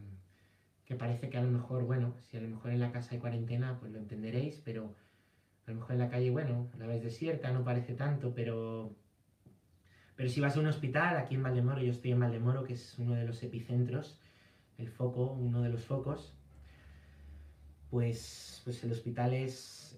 que 0.84 0.94
parece 0.94 1.28
que 1.28 1.38
a 1.38 1.42
lo 1.42 1.50
mejor, 1.50 1.84
bueno, 1.84 2.14
si 2.22 2.36
a 2.36 2.40
lo 2.40 2.48
mejor 2.48 2.72
en 2.72 2.80
la 2.80 2.92
casa 2.92 3.10
hay 3.12 3.18
cuarentena, 3.18 3.78
pues 3.78 3.92
lo 3.92 3.98
entenderéis, 3.98 4.60
pero 4.64 4.94
a 5.66 5.70
lo 5.70 5.76
mejor 5.76 5.92
en 5.92 5.98
la 5.98 6.10
calle, 6.10 6.30
bueno, 6.30 6.70
la 6.78 6.86
vez 6.86 7.02
desierta, 7.02 7.52
no 7.52 7.64
parece 7.64 7.94
tanto, 7.94 8.34
pero, 8.34 8.94
pero 10.14 10.28
si 10.28 10.40
vas 10.40 10.56
a 10.56 10.60
un 10.60 10.66
hospital, 10.66 11.16
aquí 11.16 11.34
en 11.34 11.42
Valdemoro, 11.42 11.82
yo 11.82 11.90
estoy 11.90 12.12
en 12.12 12.20
Valdemoro, 12.20 12.64
que 12.64 12.74
es 12.74 12.98
uno 12.98 13.14
de 13.14 13.24
los 13.24 13.42
epicentros, 13.42 14.18
el 14.78 14.88
foco, 14.88 15.32
uno 15.32 15.62
de 15.62 15.70
los 15.70 15.84
focos, 15.84 16.34
pues, 17.90 18.60
pues 18.64 18.82
el 18.82 18.90
hospital 18.90 19.34
es, 19.34 19.96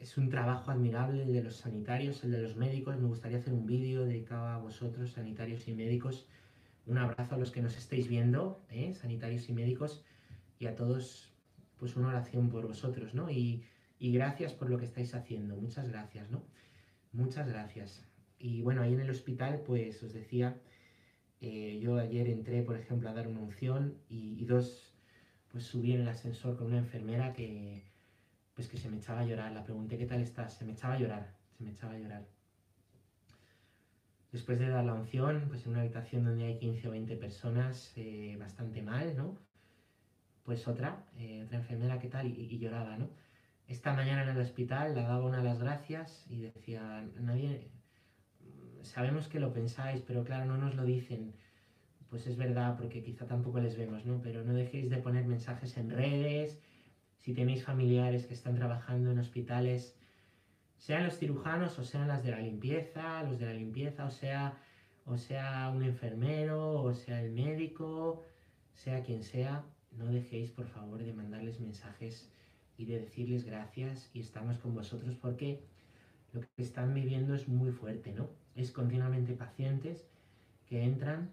es 0.00 0.16
un 0.16 0.28
trabajo 0.30 0.70
admirable 0.70 1.22
el 1.22 1.32
de 1.32 1.42
los 1.42 1.56
sanitarios, 1.56 2.24
el 2.24 2.32
de 2.32 2.38
los 2.38 2.56
médicos. 2.56 2.98
Me 2.98 3.06
gustaría 3.06 3.38
hacer 3.38 3.52
un 3.52 3.66
vídeo 3.66 4.04
dedicado 4.04 4.46
a 4.46 4.58
vosotros, 4.58 5.12
sanitarios 5.12 5.68
y 5.68 5.74
médicos. 5.74 6.26
Un 6.86 6.98
abrazo 6.98 7.34
a 7.34 7.38
los 7.38 7.50
que 7.50 7.62
nos 7.62 7.76
estéis 7.76 8.08
viendo, 8.08 8.64
¿eh? 8.70 8.94
sanitarios 8.94 9.48
y 9.48 9.52
médicos, 9.52 10.04
y 10.58 10.66
a 10.66 10.74
todos, 10.74 11.32
pues 11.78 11.96
una 11.96 12.08
oración 12.08 12.50
por 12.50 12.66
vosotros, 12.66 13.14
¿no? 13.14 13.30
Y, 13.30 13.64
gracias 14.00 14.52
por 14.52 14.68
lo 14.68 14.76
que 14.78 14.84
estáis 14.84 15.14
haciendo. 15.14 15.56
Muchas 15.56 15.88
gracias, 15.88 16.30
¿no? 16.30 16.42
Muchas 17.12 17.48
gracias. 17.48 18.06
Y 18.38 18.60
bueno, 18.60 18.82
ahí 18.82 18.92
en 18.92 19.00
el 19.00 19.08
hospital, 19.08 19.62
pues 19.66 20.02
os 20.02 20.12
decía, 20.12 20.60
eh, 21.40 21.78
yo 21.82 21.96
ayer 21.96 22.28
entré, 22.28 22.62
por 22.62 22.76
ejemplo, 22.76 23.08
a 23.08 23.14
dar 23.14 23.28
una 23.28 23.40
unción 23.40 23.96
y, 24.10 24.36
y 24.38 24.44
dos, 24.44 24.92
pues 25.50 25.64
subí 25.64 25.92
en 25.92 26.02
el 26.02 26.08
ascensor 26.08 26.56
con 26.56 26.66
una 26.66 26.78
enfermera 26.78 27.32
que 27.32 27.84
pues 28.54 28.68
que 28.68 28.78
se 28.78 28.88
me 28.88 28.98
echaba 28.98 29.20
a 29.20 29.24
llorar. 29.24 29.52
La 29.52 29.64
pregunté 29.64 29.98
qué 29.98 30.06
tal 30.06 30.20
estás, 30.20 30.54
se 30.54 30.64
me 30.64 30.72
echaba 30.72 30.94
a 30.94 30.98
llorar, 30.98 31.34
se 31.56 31.64
me 31.64 31.70
echaba 31.70 31.94
a 31.94 31.98
llorar. 31.98 32.33
Después 34.34 34.58
de 34.58 34.68
dar 34.68 34.84
la 34.84 34.94
unción, 34.94 35.44
pues 35.46 35.64
en 35.64 35.70
una 35.70 35.82
habitación 35.82 36.24
donde 36.24 36.46
hay 36.46 36.58
15 36.58 36.88
o 36.88 36.90
20 36.90 37.16
personas, 37.18 37.92
eh, 37.94 38.36
bastante 38.36 38.82
mal, 38.82 39.16
¿no? 39.16 39.38
Pues 40.42 40.66
otra, 40.66 41.06
eh, 41.16 41.44
otra 41.44 41.58
enfermera, 41.58 42.00
¿qué 42.00 42.08
tal? 42.08 42.26
Y, 42.26 42.58
lloraba, 42.58 42.96
¿no? 42.96 43.08
Esta 43.68 43.94
mañana 43.94 44.24
en 44.24 44.30
el 44.30 44.38
hospital 44.38 44.96
la 44.96 45.02
daba 45.02 45.24
una 45.24 45.40
las 45.40 45.60
gracias 45.60 46.26
y 46.28 46.40
decía, 46.40 47.08
nadie, 47.20 47.70
sabemos 48.82 49.28
que 49.28 49.38
lo 49.38 49.52
pensáis, 49.52 50.02
pero 50.04 50.24
claro, 50.24 50.46
no 50.46 50.58
nos 50.58 50.74
lo 50.74 50.84
dicen. 50.84 51.36
Pues 52.10 52.26
es 52.26 52.36
verdad, 52.36 52.76
porque 52.76 53.04
quizá 53.04 53.28
tampoco 53.28 53.60
les 53.60 53.76
vemos, 53.78 54.04
¿no? 54.04 54.20
Pero 54.20 54.42
no 54.42 54.52
dejéis 54.52 54.90
de 54.90 54.96
poner 54.96 55.26
mensajes 55.26 55.76
en 55.76 55.90
redes, 55.90 56.60
si 57.20 57.34
tenéis 57.34 57.62
familiares 57.62 58.26
que 58.26 58.34
están 58.34 58.56
trabajando 58.56 59.12
en 59.12 59.18
hospitales, 59.20 59.96
sean 60.84 61.04
los 61.04 61.18
cirujanos 61.18 61.78
o 61.78 61.82
sean 61.82 62.08
las 62.08 62.22
de 62.22 62.30
la 62.30 62.40
limpieza, 62.40 63.22
los 63.22 63.38
de 63.38 63.46
la 63.46 63.54
limpieza, 63.54 64.04
o 64.04 64.10
sea, 64.10 64.58
o 65.06 65.16
sea 65.16 65.72
un 65.74 65.82
enfermero, 65.82 66.82
o 66.82 66.92
sea 66.92 67.22
el 67.22 67.32
médico, 67.32 68.22
sea 68.74 69.02
quien 69.02 69.22
sea, 69.22 69.64
no 69.92 70.04
dejéis 70.04 70.50
por 70.50 70.66
favor 70.66 71.02
de 71.02 71.14
mandarles 71.14 71.58
mensajes 71.58 72.30
y 72.76 72.84
de 72.84 73.00
decirles 73.00 73.46
gracias 73.46 74.10
y 74.12 74.20
estamos 74.20 74.58
con 74.58 74.74
vosotros 74.74 75.16
porque 75.16 75.64
lo 76.34 76.42
que 76.42 76.48
están 76.58 76.92
viviendo 76.92 77.34
es 77.34 77.48
muy 77.48 77.70
fuerte, 77.70 78.12
¿no? 78.12 78.28
Es 78.54 78.70
continuamente 78.70 79.32
pacientes 79.32 80.06
que 80.66 80.84
entran, 80.84 81.30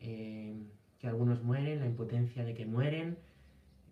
eh, 0.00 0.56
que 0.98 1.06
algunos 1.06 1.42
mueren, 1.42 1.80
la 1.80 1.86
impotencia 1.86 2.44
de 2.44 2.54
que 2.54 2.64
mueren, 2.64 3.18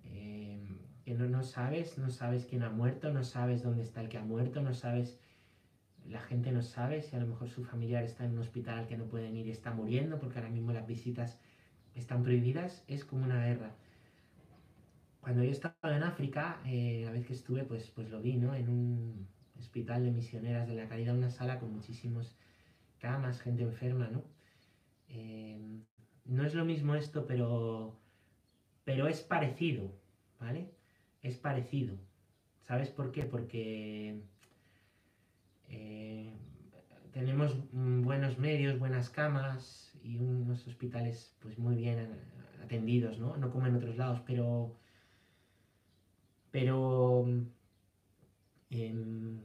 eh, 0.07 0.65
que 1.05 1.15
no, 1.15 1.29
no 1.29 1.43
sabes, 1.43 1.99
no 1.99 2.11
sabes 2.11 2.47
quién 2.47 2.63
ha 2.63 2.71
muerto, 2.71 3.13
no 3.13 3.25
sabes 3.25 3.63
dónde 3.63 3.83
está 3.83 4.01
el 4.01 4.09
que 4.09 4.19
ha 4.19 4.25
muerto, 4.25 4.63
no 4.63 4.75
sabes, 4.75 5.19
la 6.07 6.21
gente 6.21 6.53
no 6.53 6.63
sabe 6.63 7.03
si 7.03 7.17
a 7.17 7.21
lo 7.21 7.27
mejor 7.27 7.49
su 7.49 7.65
familiar 7.65 8.05
está 8.05 8.25
en 8.25 8.33
un 8.33 8.39
hospital 8.39 8.79
al 8.81 8.87
que 8.87 8.97
no 8.97 9.07
pueden 9.07 9.37
ir 9.37 9.47
y 9.47 9.51
está 9.51 9.73
muriendo 9.73 10.19
porque 10.19 10.39
ahora 10.39 10.51
mismo 10.51 10.73
las 10.73 10.87
visitas 10.87 11.39
están 11.95 12.23
prohibidas, 12.23 12.85
es 12.89 13.05
como 13.05 13.25
una 13.25 13.45
guerra. 13.47 13.73
Cuando 15.21 15.43
yo 15.43 15.51
estaba 15.51 15.97
en 15.97 16.03
África, 16.03 16.61
eh, 16.67 17.03
la 17.05 17.11
vez 17.13 17.27
que 17.27 17.33
estuve, 17.33 17.65
pues, 17.65 17.91
pues 17.91 18.11
lo 18.11 18.21
vi, 18.21 18.37
¿no? 18.37 18.55
En 18.55 18.69
un 18.69 19.27
hospital 19.59 20.05
de 20.05 20.11
misioneras 20.11 20.69
de 20.69 20.75
la 20.75 20.89
caridad, 20.89 21.17
una 21.17 21.31
sala 21.31 21.59
con 21.59 21.73
muchísimos 21.73 22.37
camas, 22.99 23.41
gente 23.41 23.63
enferma, 23.63 24.09
¿no? 24.09 24.25
Eh, 25.09 25.59
no 26.25 26.45
es 26.45 26.55
lo 26.55 26.65
mismo 26.65 26.95
esto, 26.95 27.27
pero, 27.27 27.99
pero 28.85 29.09
es 29.09 29.23
parecido, 29.23 29.93
¿vale? 30.41 30.71
Es 31.25 31.37
parecido. 31.39 31.97
¿Sabes 32.61 32.91
por 32.91 33.11
qué? 33.11 33.25
Porque 33.25 34.21
eh, 35.69 36.33
tenemos 37.13 37.57
buenos 37.73 38.39
medios, 38.39 38.79
buenas 38.79 39.11
camas 39.11 39.93
y 40.03 40.19
unos 40.19 40.67
hospitales 40.67 41.35
pues 41.41 41.59
muy 41.59 41.75
bien 41.77 42.09
atendidos, 42.63 43.19
¿no? 43.19 43.37
No 43.37 43.51
como 43.51 43.67
en 43.67 43.75
otros 43.75 43.97
lados, 43.97 44.21
pero... 44.27 44.77
Pero... 46.51 47.27
Em, 48.71 49.41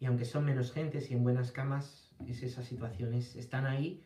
y 0.00 0.06
aunque 0.06 0.24
son 0.24 0.44
menos 0.46 0.72
gentes 0.72 1.10
y 1.10 1.14
en 1.14 1.22
buenas 1.22 1.52
camas, 1.52 2.10
es 2.26 2.42
esas 2.42 2.64
situaciones, 2.64 3.36
están 3.36 3.66
ahí, 3.66 4.02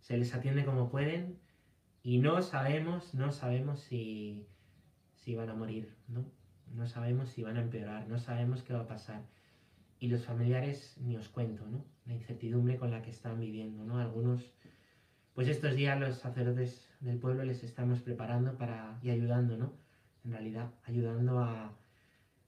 se 0.00 0.16
les 0.16 0.34
atiende 0.34 0.64
como 0.64 0.90
pueden 0.90 1.38
y 2.02 2.18
no 2.18 2.42
sabemos, 2.42 3.14
no 3.14 3.30
sabemos 3.30 3.80
si, 3.80 4.46
si 5.14 5.34
van 5.36 5.50
a 5.50 5.54
morir, 5.54 5.94
¿no? 6.08 6.24
No 6.74 6.86
sabemos 6.86 7.28
si 7.30 7.42
van 7.42 7.56
a 7.56 7.62
empeorar, 7.62 8.08
no 8.08 8.18
sabemos 8.18 8.62
qué 8.62 8.72
va 8.72 8.80
a 8.80 8.86
pasar. 8.86 9.22
Y 9.98 10.08
los 10.08 10.24
familiares, 10.24 10.96
ni 11.00 11.16
os 11.16 11.28
cuento, 11.28 11.66
¿no? 11.66 11.84
La 12.04 12.14
incertidumbre 12.14 12.76
con 12.76 12.90
la 12.90 13.02
que 13.02 13.10
están 13.10 13.40
viviendo, 13.40 13.84
¿no? 13.84 13.98
Algunos, 13.98 14.52
pues 15.34 15.48
estos 15.48 15.74
días 15.74 15.98
los 15.98 16.18
sacerdotes 16.18 16.86
del 17.00 17.18
pueblo 17.18 17.44
les 17.44 17.64
estamos 17.64 18.00
preparando 18.00 18.56
para, 18.58 18.98
y 19.02 19.10
ayudando, 19.10 19.56
¿no? 19.56 19.72
En 20.24 20.32
realidad, 20.32 20.70
ayudando 20.84 21.38
a, 21.38 21.72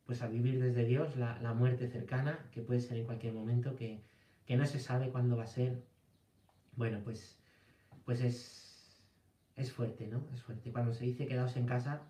pues 0.05 0.23
a 0.23 0.29
vivir 0.29 0.61
desde 0.61 0.85
Dios 0.85 1.17
la, 1.17 1.55
muerte 1.55 1.89
cercana, 1.89 2.39
que 2.53 2.63
puede 2.63 2.81
ser 2.81 2.99
en 2.99 3.05
cualquier 3.05 3.33
momento, 3.33 3.77
que, 3.77 4.03
que 4.47 4.57
no 4.57 4.67
se 4.67 4.81
sabe 4.81 5.11
cuándo 5.11 5.37
va 5.37 5.45
a 5.45 5.47
ser. 5.47 5.83
Bueno, 6.77 7.01
pues, 7.05 7.39
pues 8.05 8.21
es, 8.21 9.03
es 9.57 9.73
fuerte, 9.73 10.07
¿no? 10.07 10.23
Es 10.35 10.43
fuerte. 10.43 10.71
Cuando 10.71 10.93
se 10.93 11.05
dice 11.05 11.27
quedaos 11.27 11.57
en 11.57 11.67
casa, 11.67 12.03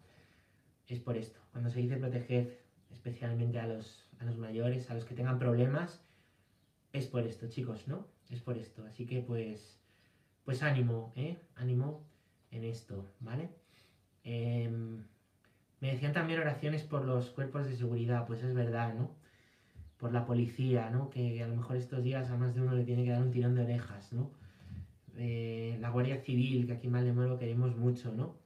es 0.88 1.00
por 1.00 1.16
esto. 1.16 1.40
Cuando 1.52 1.70
se 1.70 1.80
dice 1.80 1.96
proteger 1.96 2.58
especialmente 2.90 3.58
a 3.60 3.66
los, 3.66 4.06
a 4.18 4.24
los 4.24 4.36
mayores, 4.38 4.90
a 4.90 4.94
los 4.94 5.04
que 5.04 5.14
tengan 5.14 5.38
problemas, 5.38 6.00
es 6.92 7.06
por 7.06 7.26
esto, 7.26 7.48
chicos, 7.48 7.86
¿no? 7.86 8.06
Es 8.30 8.40
por 8.40 8.56
esto. 8.56 8.84
Así 8.86 9.06
que 9.06 9.20
pues, 9.20 9.78
pues 10.44 10.62
ánimo, 10.62 11.12
¿eh? 11.16 11.38
Ánimo 11.56 12.02
en 12.50 12.64
esto, 12.64 13.12
¿vale? 13.20 13.50
Em, 14.24 15.04
me 15.80 15.92
decían 15.92 16.12
también 16.12 16.40
oraciones 16.40 16.82
por 16.82 17.04
los 17.04 17.30
cuerpos 17.30 17.66
de 17.66 17.76
seguridad, 17.76 18.26
pues 18.26 18.42
es 18.42 18.54
verdad, 18.54 18.94
¿no? 18.94 19.14
Por 19.98 20.12
la 20.12 20.24
policía, 20.26 20.90
¿no? 20.90 21.10
Que 21.10 21.42
a 21.42 21.48
lo 21.48 21.56
mejor 21.56 21.76
estos 21.76 22.02
días 22.02 22.30
a 22.30 22.36
más 22.36 22.54
de 22.54 22.62
uno 22.62 22.74
le 22.74 22.84
tiene 22.84 23.04
que 23.04 23.10
dar 23.10 23.22
un 23.22 23.30
tirón 23.30 23.54
de 23.54 23.62
orejas, 23.62 24.12
¿no? 24.12 24.30
Eh, 25.16 25.76
la 25.80 25.90
Guardia 25.90 26.20
Civil, 26.20 26.66
que 26.66 26.72
aquí 26.74 26.86
en 26.86 26.92
Valdemoro 26.94 27.38
queremos 27.38 27.76
mucho, 27.76 28.12
¿no? 28.12 28.36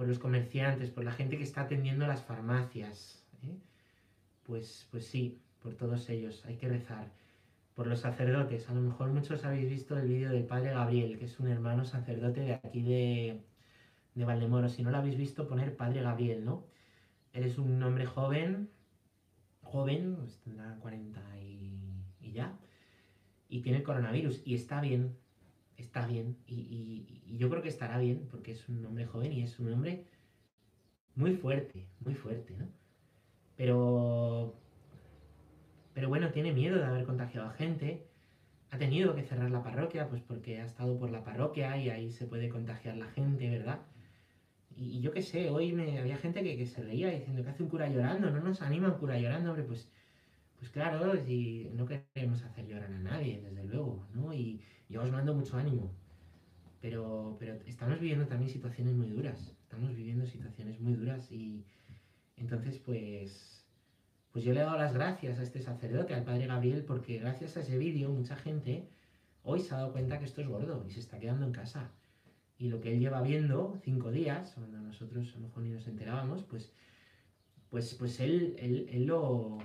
Por 0.00 0.08
los 0.08 0.18
comerciantes, 0.18 0.90
por 0.90 1.04
la 1.04 1.12
gente 1.12 1.36
que 1.36 1.42
está 1.42 1.60
atendiendo 1.60 2.06
las 2.06 2.22
farmacias, 2.22 3.22
¿eh? 3.42 3.54
Pues, 4.44 4.88
pues 4.90 5.04
sí, 5.04 5.42
por 5.62 5.74
todos 5.74 6.08
ellos 6.08 6.42
hay 6.46 6.56
que 6.56 6.70
rezar. 6.70 7.12
Por 7.74 7.86
los 7.86 8.00
sacerdotes, 8.00 8.70
a 8.70 8.72
lo 8.72 8.80
mejor 8.80 9.10
muchos 9.10 9.44
habéis 9.44 9.68
visto 9.68 9.98
el 9.98 10.08
vídeo 10.08 10.30
del 10.30 10.46
Padre 10.46 10.70
Gabriel, 10.70 11.18
que 11.18 11.26
es 11.26 11.38
un 11.38 11.48
hermano 11.48 11.84
sacerdote 11.84 12.40
de 12.40 12.54
aquí 12.54 12.80
de, 12.80 13.42
de 14.14 14.24
Valdemoro. 14.24 14.70
Si 14.70 14.82
no 14.82 14.90
lo 14.90 14.96
habéis 14.96 15.18
visto, 15.18 15.46
poner 15.46 15.76
Padre 15.76 16.00
Gabriel, 16.00 16.46
¿no? 16.46 16.64
Eres 17.34 17.58
un 17.58 17.82
hombre 17.82 18.06
joven, 18.06 18.70
joven, 19.62 20.16
pues 20.16 20.40
tendrá 20.40 20.76
40 20.76 21.20
y, 21.42 22.32
ya, 22.32 22.58
y 23.50 23.60
tiene 23.60 23.82
coronavirus, 23.82 24.40
y 24.46 24.54
está 24.54 24.80
bien, 24.80 25.18
está 25.82 26.06
bien, 26.06 26.36
y, 26.46 27.36
yo 27.36 27.48
creo 27.48 27.62
que 27.62 27.68
estará 27.68 27.98
bien, 27.98 28.26
porque 28.30 28.52
es 28.52 28.68
un 28.68 28.84
hombre 28.84 29.06
joven 29.06 29.32
y 29.32 29.42
es 29.42 29.58
un 29.58 29.72
hombre 29.72 30.04
muy 31.14 31.32
fuerte, 31.34 31.86
muy 32.00 32.14
fuerte, 32.14 32.54
¿no? 32.56 32.68
Pero, 33.56 34.54
pero 35.94 36.08
bueno, 36.08 36.30
tiene 36.30 36.52
miedo 36.52 36.78
de 36.78 36.84
haber 36.84 37.04
contagiado 37.04 37.48
a 37.48 37.52
gente, 37.52 38.06
ha 38.70 38.78
tenido 38.78 39.14
que 39.14 39.22
cerrar 39.22 39.50
la 39.50 39.62
parroquia, 39.62 40.08
pues 40.08 40.22
porque 40.22 40.60
ha 40.60 40.64
estado 40.64 40.98
por 40.98 41.10
la 41.10 41.24
parroquia 41.24 41.76
y 41.76 41.90
ahí 41.90 42.10
se 42.10 42.26
puede 42.26 42.48
contagiar 42.48 42.96
la 42.96 43.06
gente, 43.10 43.50
¿verdad? 43.50 43.80
Y, 44.76 45.00
yo 45.00 45.12
qué 45.12 45.22
sé, 45.22 45.50
hoy 45.50 45.72
me, 45.72 45.98
había 45.98 46.16
gente 46.16 46.42
que, 46.42 46.66
se 46.66 46.82
reía 46.82 47.10
diciendo 47.10 47.42
que 47.42 47.50
hace 47.50 47.62
un 47.62 47.68
cura 47.68 47.88
llorando, 47.88 48.30
no 48.30 48.40
nos 48.40 48.62
anima 48.62 48.88
un 48.88 48.98
cura 48.98 49.18
llorando, 49.18 49.50
hombre, 49.50 49.64
pues, 49.64 49.90
pues 50.58 50.70
claro, 50.70 51.16
si 51.24 51.70
no 51.74 51.86
queremos 51.86 52.42
hacer 52.42 52.66
llorar 52.66 52.92
a 52.92 52.98
nadie, 52.98 53.40
desde 53.42 53.64
luego, 53.64 54.06
¿no? 54.14 54.32
Y 54.32 54.62
yo 54.90 55.02
os 55.02 55.10
mando 55.10 55.34
mucho 55.34 55.56
ánimo. 55.56 55.90
Pero, 56.82 57.36
pero 57.38 57.54
estamos 57.66 58.00
viviendo 58.00 58.26
también 58.26 58.50
situaciones 58.50 58.94
muy 58.94 59.08
duras, 59.08 59.54
estamos 59.62 59.94
viviendo 59.94 60.26
situaciones 60.26 60.80
muy 60.80 60.94
duras 60.94 61.30
y 61.30 61.64
entonces 62.36 62.78
pues, 62.78 63.66
pues 64.32 64.44
yo 64.44 64.52
le 64.52 64.60
he 64.60 64.64
dado 64.64 64.78
las 64.78 64.94
gracias 64.94 65.38
a 65.38 65.42
este 65.42 65.60
sacerdote, 65.60 66.14
al 66.14 66.24
padre 66.24 66.46
Gabriel, 66.46 66.84
porque 66.84 67.18
gracias 67.18 67.56
a 67.56 67.60
ese 67.60 67.76
vídeo 67.78 68.10
mucha 68.10 68.36
gente 68.36 68.88
hoy 69.42 69.60
se 69.60 69.74
ha 69.74 69.78
dado 69.78 69.92
cuenta 69.92 70.18
que 70.18 70.24
esto 70.24 70.40
es 70.40 70.48
gordo 70.48 70.84
y 70.86 70.90
se 70.90 71.00
está 71.00 71.18
quedando 71.18 71.46
en 71.46 71.52
casa 71.52 71.90
y 72.60 72.68
lo 72.68 72.78
que 72.82 72.92
él 72.92 73.00
lleva 73.00 73.22
viendo 73.22 73.80
cinco 73.82 74.10
días, 74.10 74.52
cuando 74.54 74.78
nosotros 74.78 75.32
a 75.34 75.38
lo 75.38 75.46
mejor 75.46 75.62
ni 75.62 75.70
nos 75.70 75.86
enterábamos, 75.86 76.42
pues, 76.42 76.70
pues, 77.70 77.94
pues 77.94 78.20
él, 78.20 78.54
él, 78.58 79.06
lo, 79.06 79.56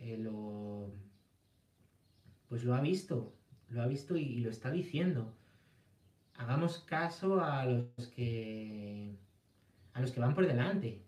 lo, 0.00 0.90
pues 2.48 2.64
lo 2.64 2.74
ha 2.74 2.80
visto, 2.80 3.35
lo 3.68 3.82
ha 3.82 3.86
visto 3.86 4.16
y, 4.16 4.40
lo 4.40 4.50
está 4.50 4.70
diciendo. 4.70 5.34
Hagamos 6.36 6.78
caso 6.80 7.40
a 7.40 7.64
los 7.64 8.08
que 8.14 9.16
a 9.94 10.00
los 10.00 10.12
que 10.12 10.20
van 10.20 10.34
por 10.34 10.46
delante. 10.46 11.00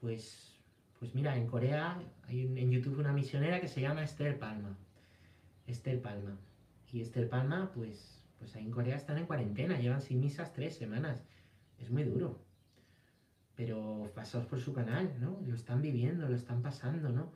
Pues, 0.00 0.56
pues 0.98 1.14
mira, 1.14 1.36
en 1.36 1.46
Corea 1.46 2.02
hay 2.22 2.46
en 2.46 2.70
YouTube 2.70 2.98
una 2.98 3.12
misionera 3.12 3.60
que 3.60 3.68
se 3.68 3.80
llama 3.80 4.02
Esther 4.02 4.38
Palma. 4.38 4.76
Esther 5.66 6.00
Palma. 6.00 6.38
Y 6.92 7.02
Esther 7.02 7.28
Palma, 7.28 7.70
pues 7.74 8.20
pues 8.40 8.56
ahí 8.56 8.64
en 8.64 8.70
Corea 8.70 8.96
están 8.96 9.18
en 9.18 9.26
cuarentena, 9.26 9.78
llevan 9.78 10.00
sin 10.00 10.18
misas 10.18 10.52
tres 10.54 10.74
semanas. 10.74 11.22
Es 11.78 11.90
muy 11.90 12.04
duro. 12.04 12.42
Pero 13.54 14.10
pasaos 14.14 14.46
por 14.46 14.60
su 14.60 14.72
canal, 14.72 15.14
¿no? 15.20 15.42
Lo 15.46 15.54
están 15.54 15.82
viviendo, 15.82 16.26
lo 16.26 16.34
están 16.34 16.62
pasando, 16.62 17.10
¿no? 17.10 17.32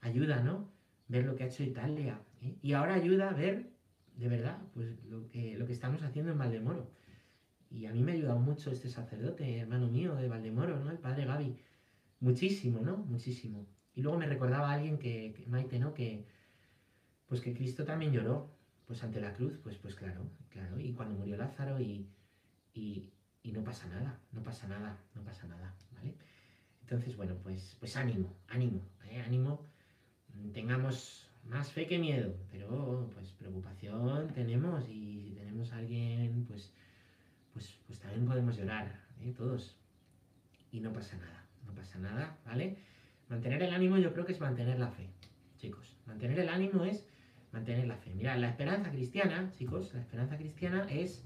Ayuda, 0.00 0.40
¿no? 0.40 0.70
Ver 1.08 1.24
lo 1.26 1.34
que 1.34 1.42
ha 1.42 1.46
hecho 1.48 1.64
Italia. 1.64 2.20
¿eh? 2.40 2.56
Y 2.62 2.72
ahora 2.72 2.94
ayuda 2.94 3.30
a 3.30 3.34
ver, 3.34 3.72
de 4.16 4.28
verdad, 4.28 4.58
pues 4.74 5.04
lo 5.04 5.28
que, 5.28 5.56
lo 5.56 5.66
que 5.66 5.72
estamos 5.72 6.02
haciendo 6.02 6.32
en 6.32 6.38
Valdemoro. 6.38 6.90
Y 7.70 7.86
a 7.86 7.92
mí 7.92 8.02
me 8.02 8.12
ha 8.12 8.14
ayudado 8.14 8.38
mucho 8.38 8.70
este 8.70 8.88
sacerdote, 8.88 9.58
hermano 9.58 9.88
mío 9.88 10.14
de 10.14 10.28
Valdemoro, 10.28 10.78
¿no? 10.78 10.90
El 10.90 10.98
padre 10.98 11.24
Gaby. 11.24 11.58
Muchísimo, 12.20 12.80
¿no? 12.80 12.96
Muchísimo. 12.96 13.66
Y 13.94 14.02
luego 14.02 14.18
me 14.18 14.26
recordaba 14.26 14.70
a 14.70 14.74
alguien 14.74 14.98
que, 14.98 15.44
Maite, 15.48 15.78
¿no? 15.78 15.92
Que, 15.92 16.24
pues 17.26 17.40
que 17.40 17.54
Cristo 17.54 17.84
también 17.84 18.12
lloró, 18.12 18.50
pues 18.86 19.02
ante 19.02 19.20
la 19.20 19.32
cruz, 19.32 19.58
pues, 19.62 19.76
pues 19.78 19.94
claro, 19.94 20.30
claro. 20.50 20.78
Y 20.78 20.92
cuando 20.92 21.16
murió 21.16 21.36
Lázaro 21.36 21.80
y, 21.80 22.08
y, 22.72 23.10
no 23.52 23.62
pasa 23.62 23.86
nada, 23.88 24.20
no 24.32 24.42
pasa 24.42 24.66
nada, 24.68 24.98
no 25.14 25.22
pasa 25.22 25.46
nada, 25.46 25.74
¿vale? 25.92 26.14
Entonces, 26.80 27.16
bueno, 27.16 27.36
pues, 27.42 27.76
pues 27.78 27.96
ánimo, 27.96 28.36
ánimo, 28.48 28.82
¿eh? 29.10 29.20
ánimo. 29.20 29.66
Tengamos 30.52 31.23
más 31.48 31.72
fe 31.72 31.86
que 31.86 31.98
miedo, 31.98 32.34
pero 32.50 33.10
pues 33.14 33.32
preocupación 33.32 34.28
tenemos 34.32 34.88
y 34.88 35.20
si 35.20 35.30
tenemos 35.32 35.72
a 35.72 35.78
alguien, 35.78 36.44
pues, 36.46 36.72
pues, 37.52 37.78
pues 37.86 37.98
también 38.00 38.26
podemos 38.26 38.56
llorar, 38.56 39.00
¿eh? 39.20 39.32
todos. 39.36 39.76
Y 40.72 40.80
no 40.80 40.92
pasa 40.92 41.16
nada, 41.16 41.44
no 41.66 41.74
pasa 41.74 41.98
nada, 41.98 42.38
¿vale? 42.44 42.78
Mantener 43.28 43.62
el 43.62 43.74
ánimo 43.74 43.98
yo 43.98 44.12
creo 44.12 44.26
que 44.26 44.32
es 44.32 44.40
mantener 44.40 44.78
la 44.78 44.88
fe, 44.88 45.08
chicos. 45.58 45.96
Mantener 46.06 46.40
el 46.40 46.48
ánimo 46.48 46.84
es 46.84 47.06
mantener 47.52 47.86
la 47.86 47.96
fe. 47.96 48.12
Mirad, 48.14 48.38
la 48.38 48.48
esperanza 48.48 48.90
cristiana, 48.90 49.50
chicos, 49.56 49.94
la 49.94 50.00
esperanza 50.00 50.36
cristiana 50.36 50.86
es 50.90 51.24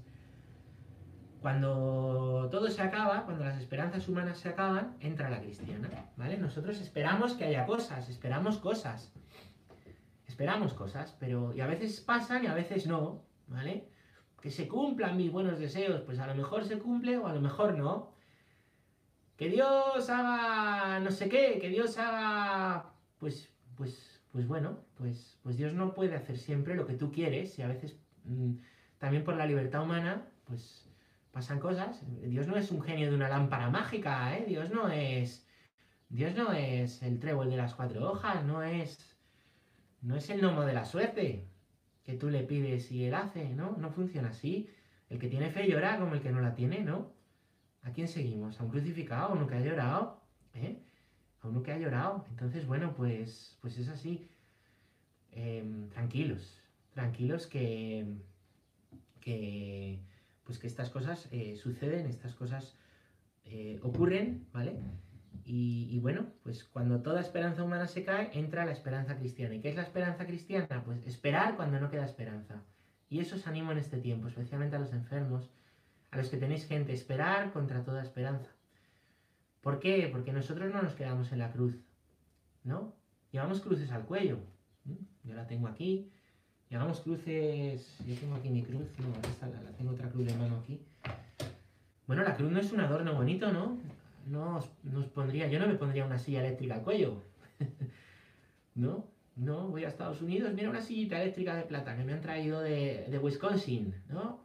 cuando 1.41 2.49
todo 2.51 2.69
se 2.69 2.81
acaba, 2.81 3.23
cuando 3.25 3.45
las 3.45 3.57
esperanzas 3.57 4.07
humanas 4.07 4.39
se 4.39 4.49
acaban, 4.49 4.95
entra 4.99 5.29
la 5.29 5.39
cristiana, 5.39 5.89
¿vale? 6.17 6.37
Nosotros 6.37 6.79
esperamos 6.81 7.33
que 7.33 7.45
haya 7.45 7.65
cosas, 7.65 8.09
esperamos 8.09 8.57
cosas. 8.57 9.11
Esperamos 10.39 10.73
cosas, 10.73 11.13
pero 11.19 11.53
y 11.53 11.59
a 11.59 11.67
veces 11.67 11.99
pasan 11.99 12.45
y 12.45 12.47
a 12.47 12.53
veces 12.53 12.87
no, 12.87 13.25
¿vale? 13.47 13.89
Que 14.41 14.49
se 14.49 14.69
cumplan 14.69 15.17
mis 15.17 15.29
buenos 15.29 15.59
deseos, 15.59 15.99
pues 16.03 16.17
a 16.17 16.27
lo 16.27 16.33
mejor 16.33 16.63
se 16.63 16.79
cumple 16.79 17.17
o 17.17 17.27
a 17.27 17.33
lo 17.33 17.41
mejor 17.41 17.77
no. 17.77 18.13
Que 19.35 19.49
Dios 19.49 20.09
haga 20.09 21.01
no 21.01 21.11
sé 21.11 21.27
qué, 21.27 21.59
que 21.59 21.67
Dios 21.67 21.97
haga 21.97 22.85
pues 23.17 23.49
pues 23.75 24.21
pues 24.31 24.47
bueno, 24.47 24.79
pues, 24.97 25.37
pues 25.43 25.57
Dios 25.57 25.73
no 25.73 25.93
puede 25.93 26.15
hacer 26.15 26.37
siempre 26.37 26.73
lo 26.73 26.87
que 26.87 26.93
tú 26.93 27.11
quieres 27.11 27.59
y 27.59 27.63
a 27.63 27.67
veces 27.67 27.97
mm, 28.23 28.53
también 28.97 29.25
por 29.25 29.35
la 29.35 29.45
libertad 29.45 29.83
humana, 29.83 30.25
pues 30.45 30.87
pasan 31.33 31.59
cosas. 31.59 32.01
Dios 32.21 32.47
no 32.47 32.55
es 32.55 32.71
un 32.71 32.81
genio 32.81 33.09
de 33.09 33.15
una 33.17 33.27
lámpara 33.27 33.69
mágica, 33.69 34.37
¿eh? 34.37 34.45
Dios 34.47 34.69
no 34.69 34.87
es... 34.87 35.45
Dios 36.07 36.33
no 36.33 36.53
es 36.53 37.03
el 37.03 37.19
trébol 37.19 37.49
de 37.49 37.57
las 37.57 37.75
cuatro 37.75 38.09
hojas, 38.09 38.45
no 38.45 38.63
es... 38.63 39.18
No 40.01 40.15
es 40.15 40.29
el 40.29 40.41
gnomo 40.41 40.63
de 40.63 40.73
la 40.73 40.85
suerte 40.85 41.45
que 42.03 42.13
tú 42.13 42.29
le 42.29 42.43
pides 42.43 42.91
y 42.91 43.05
él 43.05 43.13
hace, 43.13 43.49
¿no? 43.49 43.75
No 43.77 43.91
funciona 43.91 44.29
así. 44.29 44.69
El 45.09 45.19
que 45.19 45.27
tiene 45.27 45.51
fe 45.51 45.67
llora 45.67 45.99
como 45.99 46.13
el 46.13 46.21
que 46.21 46.31
no 46.31 46.41
la 46.41 46.55
tiene, 46.55 46.79
¿no? 46.79 47.11
¿A 47.83 47.91
quién 47.91 48.07
seguimos? 48.07 48.59
¿A 48.59 48.63
un 48.63 48.69
crucificado? 48.69 49.29
¿A 49.29 49.33
uno 49.33 49.47
que 49.47 49.55
ha 49.55 49.61
llorado? 49.61 50.21
¿Eh? 50.53 50.79
a 51.41 51.47
uno 51.47 51.63
que 51.63 51.71
ha 51.71 51.77
llorado. 51.77 52.25
Entonces, 52.29 52.65
bueno, 52.67 52.93
pues, 52.95 53.57
pues 53.61 53.77
es 53.77 53.89
así. 53.89 54.27
Em, 55.31 55.89
tranquilos, 55.89 56.57
tranquilos 56.93 57.45
que, 57.47 58.05
que, 59.21 59.99
pues 60.43 60.57
que 60.57 60.67
estas 60.67 60.89
cosas 60.89 61.27
eh, 61.31 61.55
suceden, 61.55 62.07
estas 62.07 62.33
cosas 62.35 62.75
eh, 63.45 63.79
ocurren, 63.83 64.47
¿vale? 64.51 64.79
Y, 65.51 65.97
bueno, 65.97 66.27
pues 66.43 66.63
cuando 66.63 67.01
toda 67.01 67.21
esperanza 67.21 67.63
humana 67.63 67.87
se 67.87 68.03
cae, 68.03 68.29
entra 68.33 68.65
la 68.65 68.71
esperanza 68.71 69.17
cristiana. 69.17 69.55
¿Y 69.55 69.61
qué 69.61 69.69
es 69.69 69.75
la 69.75 69.81
esperanza 69.81 70.27
cristiana? 70.27 70.83
Pues 70.85 71.07
esperar 71.07 71.55
cuando 71.55 71.79
no 71.79 71.89
queda 71.89 72.05
esperanza. 72.05 72.61
Y 73.09 73.19
eso 73.19 73.35
os 73.35 73.47
animo 73.47 73.71
en 73.71 73.79
este 73.79 73.97
tiempo, 73.97 74.27
especialmente 74.27 74.75
a 74.75 74.79
los 74.79 74.93
enfermos, 74.93 75.49
a 76.11 76.17
los 76.17 76.29
que 76.29 76.37
tenéis 76.37 76.67
gente, 76.67 76.93
esperar 76.93 77.51
contra 77.51 77.83
toda 77.83 78.03
esperanza. 78.03 78.51
¿Por 79.61 79.79
qué? 79.79 80.07
Porque 80.11 80.31
nosotros 80.31 80.71
no 80.71 80.83
nos 80.83 80.93
quedamos 80.93 81.31
en 81.31 81.39
la 81.39 81.51
cruz, 81.51 81.83
¿no? 82.63 82.93
Llevamos 83.31 83.59
cruces 83.59 83.89
al 83.91 84.05
cuello. 84.05 84.37
Yo 85.23 85.33
la 85.33 85.47
tengo 85.47 85.67
aquí. 85.67 86.11
Llevamos 86.69 87.01
cruces. 87.01 87.97
Yo 88.05 88.13
tengo 88.19 88.35
aquí 88.35 88.51
mi 88.51 88.61
cruz. 88.61 88.87
No, 88.99 89.15
esta 89.27 89.47
la, 89.47 89.71
tengo 89.71 89.93
otra 89.93 90.09
cruz 90.09 90.27
de 90.27 90.35
mano 90.35 90.59
aquí. 90.59 90.79
Bueno, 92.05 92.21
la 92.21 92.35
cruz 92.35 92.51
no 92.51 92.59
es 92.59 92.71
un 92.71 92.81
adorno 92.81 93.15
bonito, 93.15 93.51
¿no? 93.51 93.79
No 94.29 94.63
nos 94.83 95.07
pondría. 95.07 95.47
Yo 95.47 95.59
no 95.59 95.67
me 95.67 95.75
pondría 95.75 96.05
una 96.05 96.19
silla 96.19 96.39
eléctrica 96.39 96.75
al 96.75 96.83
cuello. 96.83 97.23
¿No? 98.75 99.07
No, 99.35 99.67
voy 99.69 99.85
a 99.85 99.89
Estados 99.89 100.21
Unidos. 100.21 100.53
Mira 100.53 100.69
una 100.69 100.81
sillita 100.81 101.21
eléctrica 101.21 101.55
de 101.55 101.63
plata 101.63 101.95
que 101.95 102.03
me 102.03 102.13
han 102.13 102.21
traído 102.21 102.61
de, 102.61 103.19
Wisconsin, 103.21 103.95
¿no? 104.09 104.41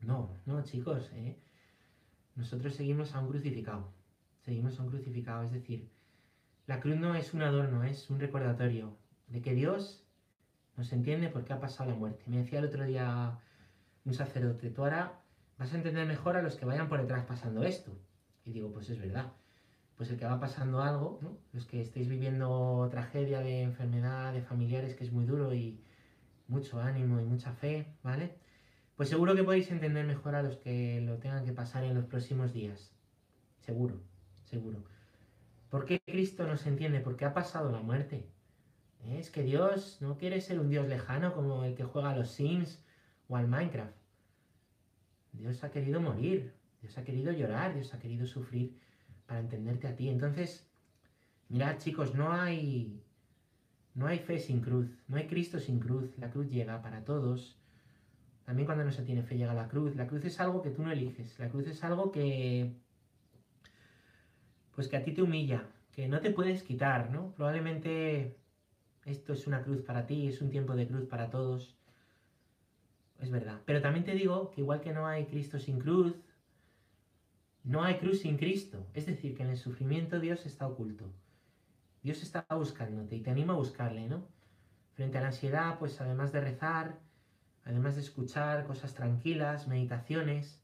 No, 0.00 0.30
no, 0.46 0.62
chicos, 0.62 1.10
¿eh? 1.14 1.36
Nosotros 2.36 2.74
seguimos 2.74 3.14
a 3.14 3.20
un 3.20 3.28
crucificado 3.28 3.96
seguimos 4.46 4.78
a 4.78 4.84
un 4.84 4.90
crucificado. 4.90 5.42
Es 5.42 5.50
decir, 5.50 5.90
la 6.66 6.80
cruz 6.80 6.96
no 6.96 7.14
es 7.16 7.34
un 7.34 7.42
adorno, 7.42 7.82
es 7.82 8.08
un 8.08 8.20
recordatorio 8.20 8.96
de 9.26 9.42
que 9.42 9.54
Dios 9.54 10.04
nos 10.76 10.92
entiende 10.92 11.28
porque 11.28 11.52
ha 11.52 11.60
pasado 11.60 11.90
la 11.90 11.96
muerte. 11.96 12.22
Me 12.26 12.38
decía 12.38 12.60
el 12.60 12.66
otro 12.66 12.84
día 12.84 13.38
un 14.04 14.14
sacerdote, 14.14 14.70
tú 14.70 14.84
ahora 14.84 15.20
vas 15.58 15.72
a 15.72 15.76
entender 15.76 16.06
mejor 16.06 16.36
a 16.36 16.42
los 16.42 16.54
que 16.54 16.64
vayan 16.64 16.88
por 16.88 17.00
detrás 17.00 17.24
pasando 17.24 17.64
esto. 17.64 17.90
Y 18.46 18.52
digo, 18.52 18.72
pues 18.72 18.88
es 18.88 18.98
verdad. 18.98 19.32
Pues 19.96 20.10
el 20.10 20.18
que 20.18 20.24
va 20.24 20.40
pasando 20.40 20.80
algo, 20.82 21.18
¿no? 21.20 21.36
los 21.52 21.66
que 21.66 21.82
estéis 21.82 22.08
viviendo 22.08 22.88
tragedia 22.90 23.40
de 23.40 23.62
enfermedad, 23.62 24.32
de 24.32 24.42
familiares, 24.42 24.94
que 24.94 25.04
es 25.04 25.12
muy 25.12 25.26
duro 25.26 25.52
y 25.52 25.80
mucho 26.48 26.80
ánimo 26.80 27.20
y 27.20 27.24
mucha 27.24 27.52
fe, 27.52 27.86
¿vale? 28.02 28.36
Pues 28.94 29.08
seguro 29.08 29.34
que 29.34 29.42
podéis 29.42 29.70
entender 29.70 30.06
mejor 30.06 30.34
a 30.34 30.42
los 30.42 30.56
que 30.56 31.00
lo 31.00 31.18
tengan 31.18 31.44
que 31.44 31.52
pasar 31.52 31.84
en 31.84 31.94
los 31.94 32.04
próximos 32.04 32.52
días. 32.52 32.94
Seguro, 33.58 34.00
seguro. 34.44 34.84
¿Por 35.70 35.84
qué 35.84 36.00
Cristo 36.00 36.46
no 36.46 36.56
se 36.56 36.68
entiende? 36.68 37.00
Porque 37.00 37.24
ha 37.24 37.34
pasado 37.34 37.72
la 37.72 37.80
muerte. 37.80 38.28
Es 39.04 39.30
que 39.30 39.42
Dios 39.42 39.98
no 40.00 40.16
quiere 40.18 40.40
ser 40.40 40.60
un 40.60 40.70
Dios 40.70 40.88
lejano 40.88 41.34
como 41.34 41.64
el 41.64 41.74
que 41.74 41.84
juega 41.84 42.10
a 42.10 42.16
los 42.16 42.30
Sims 42.30 42.84
o 43.28 43.36
al 43.36 43.48
Minecraft. 43.48 43.96
Dios 45.32 45.62
ha 45.64 45.70
querido 45.70 46.00
morir, 46.00 46.54
Dios 46.80 46.96
ha 46.98 47.04
querido 47.04 47.32
llorar, 47.32 47.74
Dios 47.74 47.92
ha 47.94 47.98
querido 47.98 48.26
sufrir 48.26 48.78
para 49.26 49.40
entenderte 49.40 49.88
a 49.88 49.96
ti. 49.96 50.08
Entonces, 50.08 50.66
mirad 51.48 51.78
chicos, 51.78 52.14
no 52.14 52.32
hay, 52.32 53.02
no 53.94 54.06
hay 54.06 54.18
fe 54.18 54.38
sin 54.38 54.60
cruz, 54.60 54.88
no 55.08 55.16
hay 55.16 55.26
Cristo 55.26 55.58
sin 55.58 55.80
cruz. 55.80 56.16
La 56.18 56.30
cruz 56.30 56.50
llega 56.50 56.82
para 56.82 57.04
todos. 57.04 57.56
También 58.44 58.66
cuando 58.66 58.84
no 58.84 58.92
se 58.92 59.02
tiene 59.02 59.22
fe 59.22 59.36
llega 59.36 59.54
la 59.54 59.68
cruz. 59.68 59.96
La 59.96 60.06
cruz 60.06 60.24
es 60.24 60.38
algo 60.38 60.62
que 60.62 60.70
tú 60.70 60.82
no 60.82 60.92
eliges. 60.92 61.38
La 61.38 61.48
cruz 61.48 61.66
es 61.66 61.82
algo 61.82 62.12
que, 62.12 62.76
pues 64.74 64.88
que 64.88 64.96
a 64.96 65.02
ti 65.02 65.12
te 65.12 65.22
humilla, 65.22 65.68
que 65.92 66.06
no 66.06 66.20
te 66.20 66.30
puedes 66.30 66.62
quitar, 66.62 67.10
¿no? 67.10 67.32
Probablemente 67.32 68.36
esto 69.04 69.32
es 69.32 69.46
una 69.46 69.62
cruz 69.62 69.82
para 69.82 70.06
ti, 70.06 70.28
es 70.28 70.40
un 70.42 70.50
tiempo 70.50 70.76
de 70.76 70.86
cruz 70.86 71.06
para 71.06 71.30
todos. 71.30 71.76
Es 73.18 73.30
verdad. 73.30 73.60
Pero 73.64 73.80
también 73.80 74.04
te 74.04 74.12
digo 74.12 74.50
que 74.50 74.60
igual 74.60 74.80
que 74.80 74.92
no 74.92 75.06
hay 75.06 75.24
Cristo 75.24 75.58
sin 75.58 75.78
cruz, 75.80 76.14
no 77.66 77.82
hay 77.82 77.98
cruz 77.98 78.20
sin 78.20 78.38
Cristo. 78.38 78.86
Es 78.94 79.06
decir, 79.06 79.36
que 79.36 79.42
en 79.42 79.50
el 79.50 79.56
sufrimiento 79.56 80.20
Dios 80.20 80.46
está 80.46 80.66
oculto. 80.66 81.12
Dios 82.02 82.22
está 82.22 82.46
buscándote 82.54 83.16
y 83.16 83.20
te 83.20 83.30
anima 83.30 83.54
a 83.54 83.56
buscarle, 83.56 84.08
¿no? 84.08 84.24
Frente 84.94 85.18
a 85.18 85.20
la 85.20 85.26
ansiedad, 85.26 85.78
pues 85.78 86.00
además 86.00 86.32
de 86.32 86.40
rezar, 86.40 87.00
además 87.64 87.96
de 87.96 88.02
escuchar 88.02 88.64
cosas 88.66 88.94
tranquilas, 88.94 89.66
meditaciones, 89.66 90.62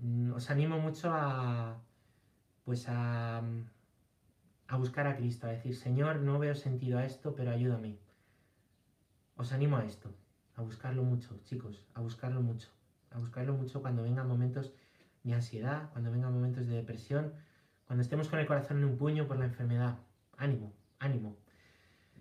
mm, 0.00 0.32
os 0.32 0.48
animo 0.50 0.78
mucho 0.78 1.10
a, 1.12 1.78
pues 2.64 2.88
a, 2.88 3.42
a 4.66 4.76
buscar 4.78 5.06
a 5.06 5.16
Cristo, 5.16 5.46
a 5.46 5.50
decir, 5.50 5.76
Señor, 5.76 6.20
no 6.20 6.38
veo 6.38 6.54
sentido 6.54 6.98
a 6.98 7.04
esto, 7.04 7.34
pero 7.34 7.50
ayúdame. 7.50 7.98
Os 9.36 9.52
animo 9.52 9.76
a 9.76 9.84
esto 9.84 10.10
a 10.56 10.62
buscarlo 10.62 11.02
mucho, 11.02 11.38
chicos, 11.44 11.82
a 11.94 12.00
buscarlo 12.00 12.40
mucho, 12.42 12.68
a 13.10 13.18
buscarlo 13.18 13.54
mucho 13.54 13.80
cuando 13.82 14.02
vengan 14.02 14.26
momentos 14.26 14.72
de 15.22 15.34
ansiedad, 15.34 15.90
cuando 15.92 16.10
vengan 16.10 16.32
momentos 16.32 16.66
de 16.66 16.76
depresión, 16.76 17.34
cuando 17.86 18.02
estemos 18.02 18.28
con 18.28 18.38
el 18.38 18.46
corazón 18.46 18.78
en 18.78 18.84
un 18.84 18.96
puño 18.96 19.26
por 19.26 19.38
la 19.38 19.46
enfermedad. 19.46 19.98
Ánimo, 20.36 20.72
ánimo. 20.98 21.36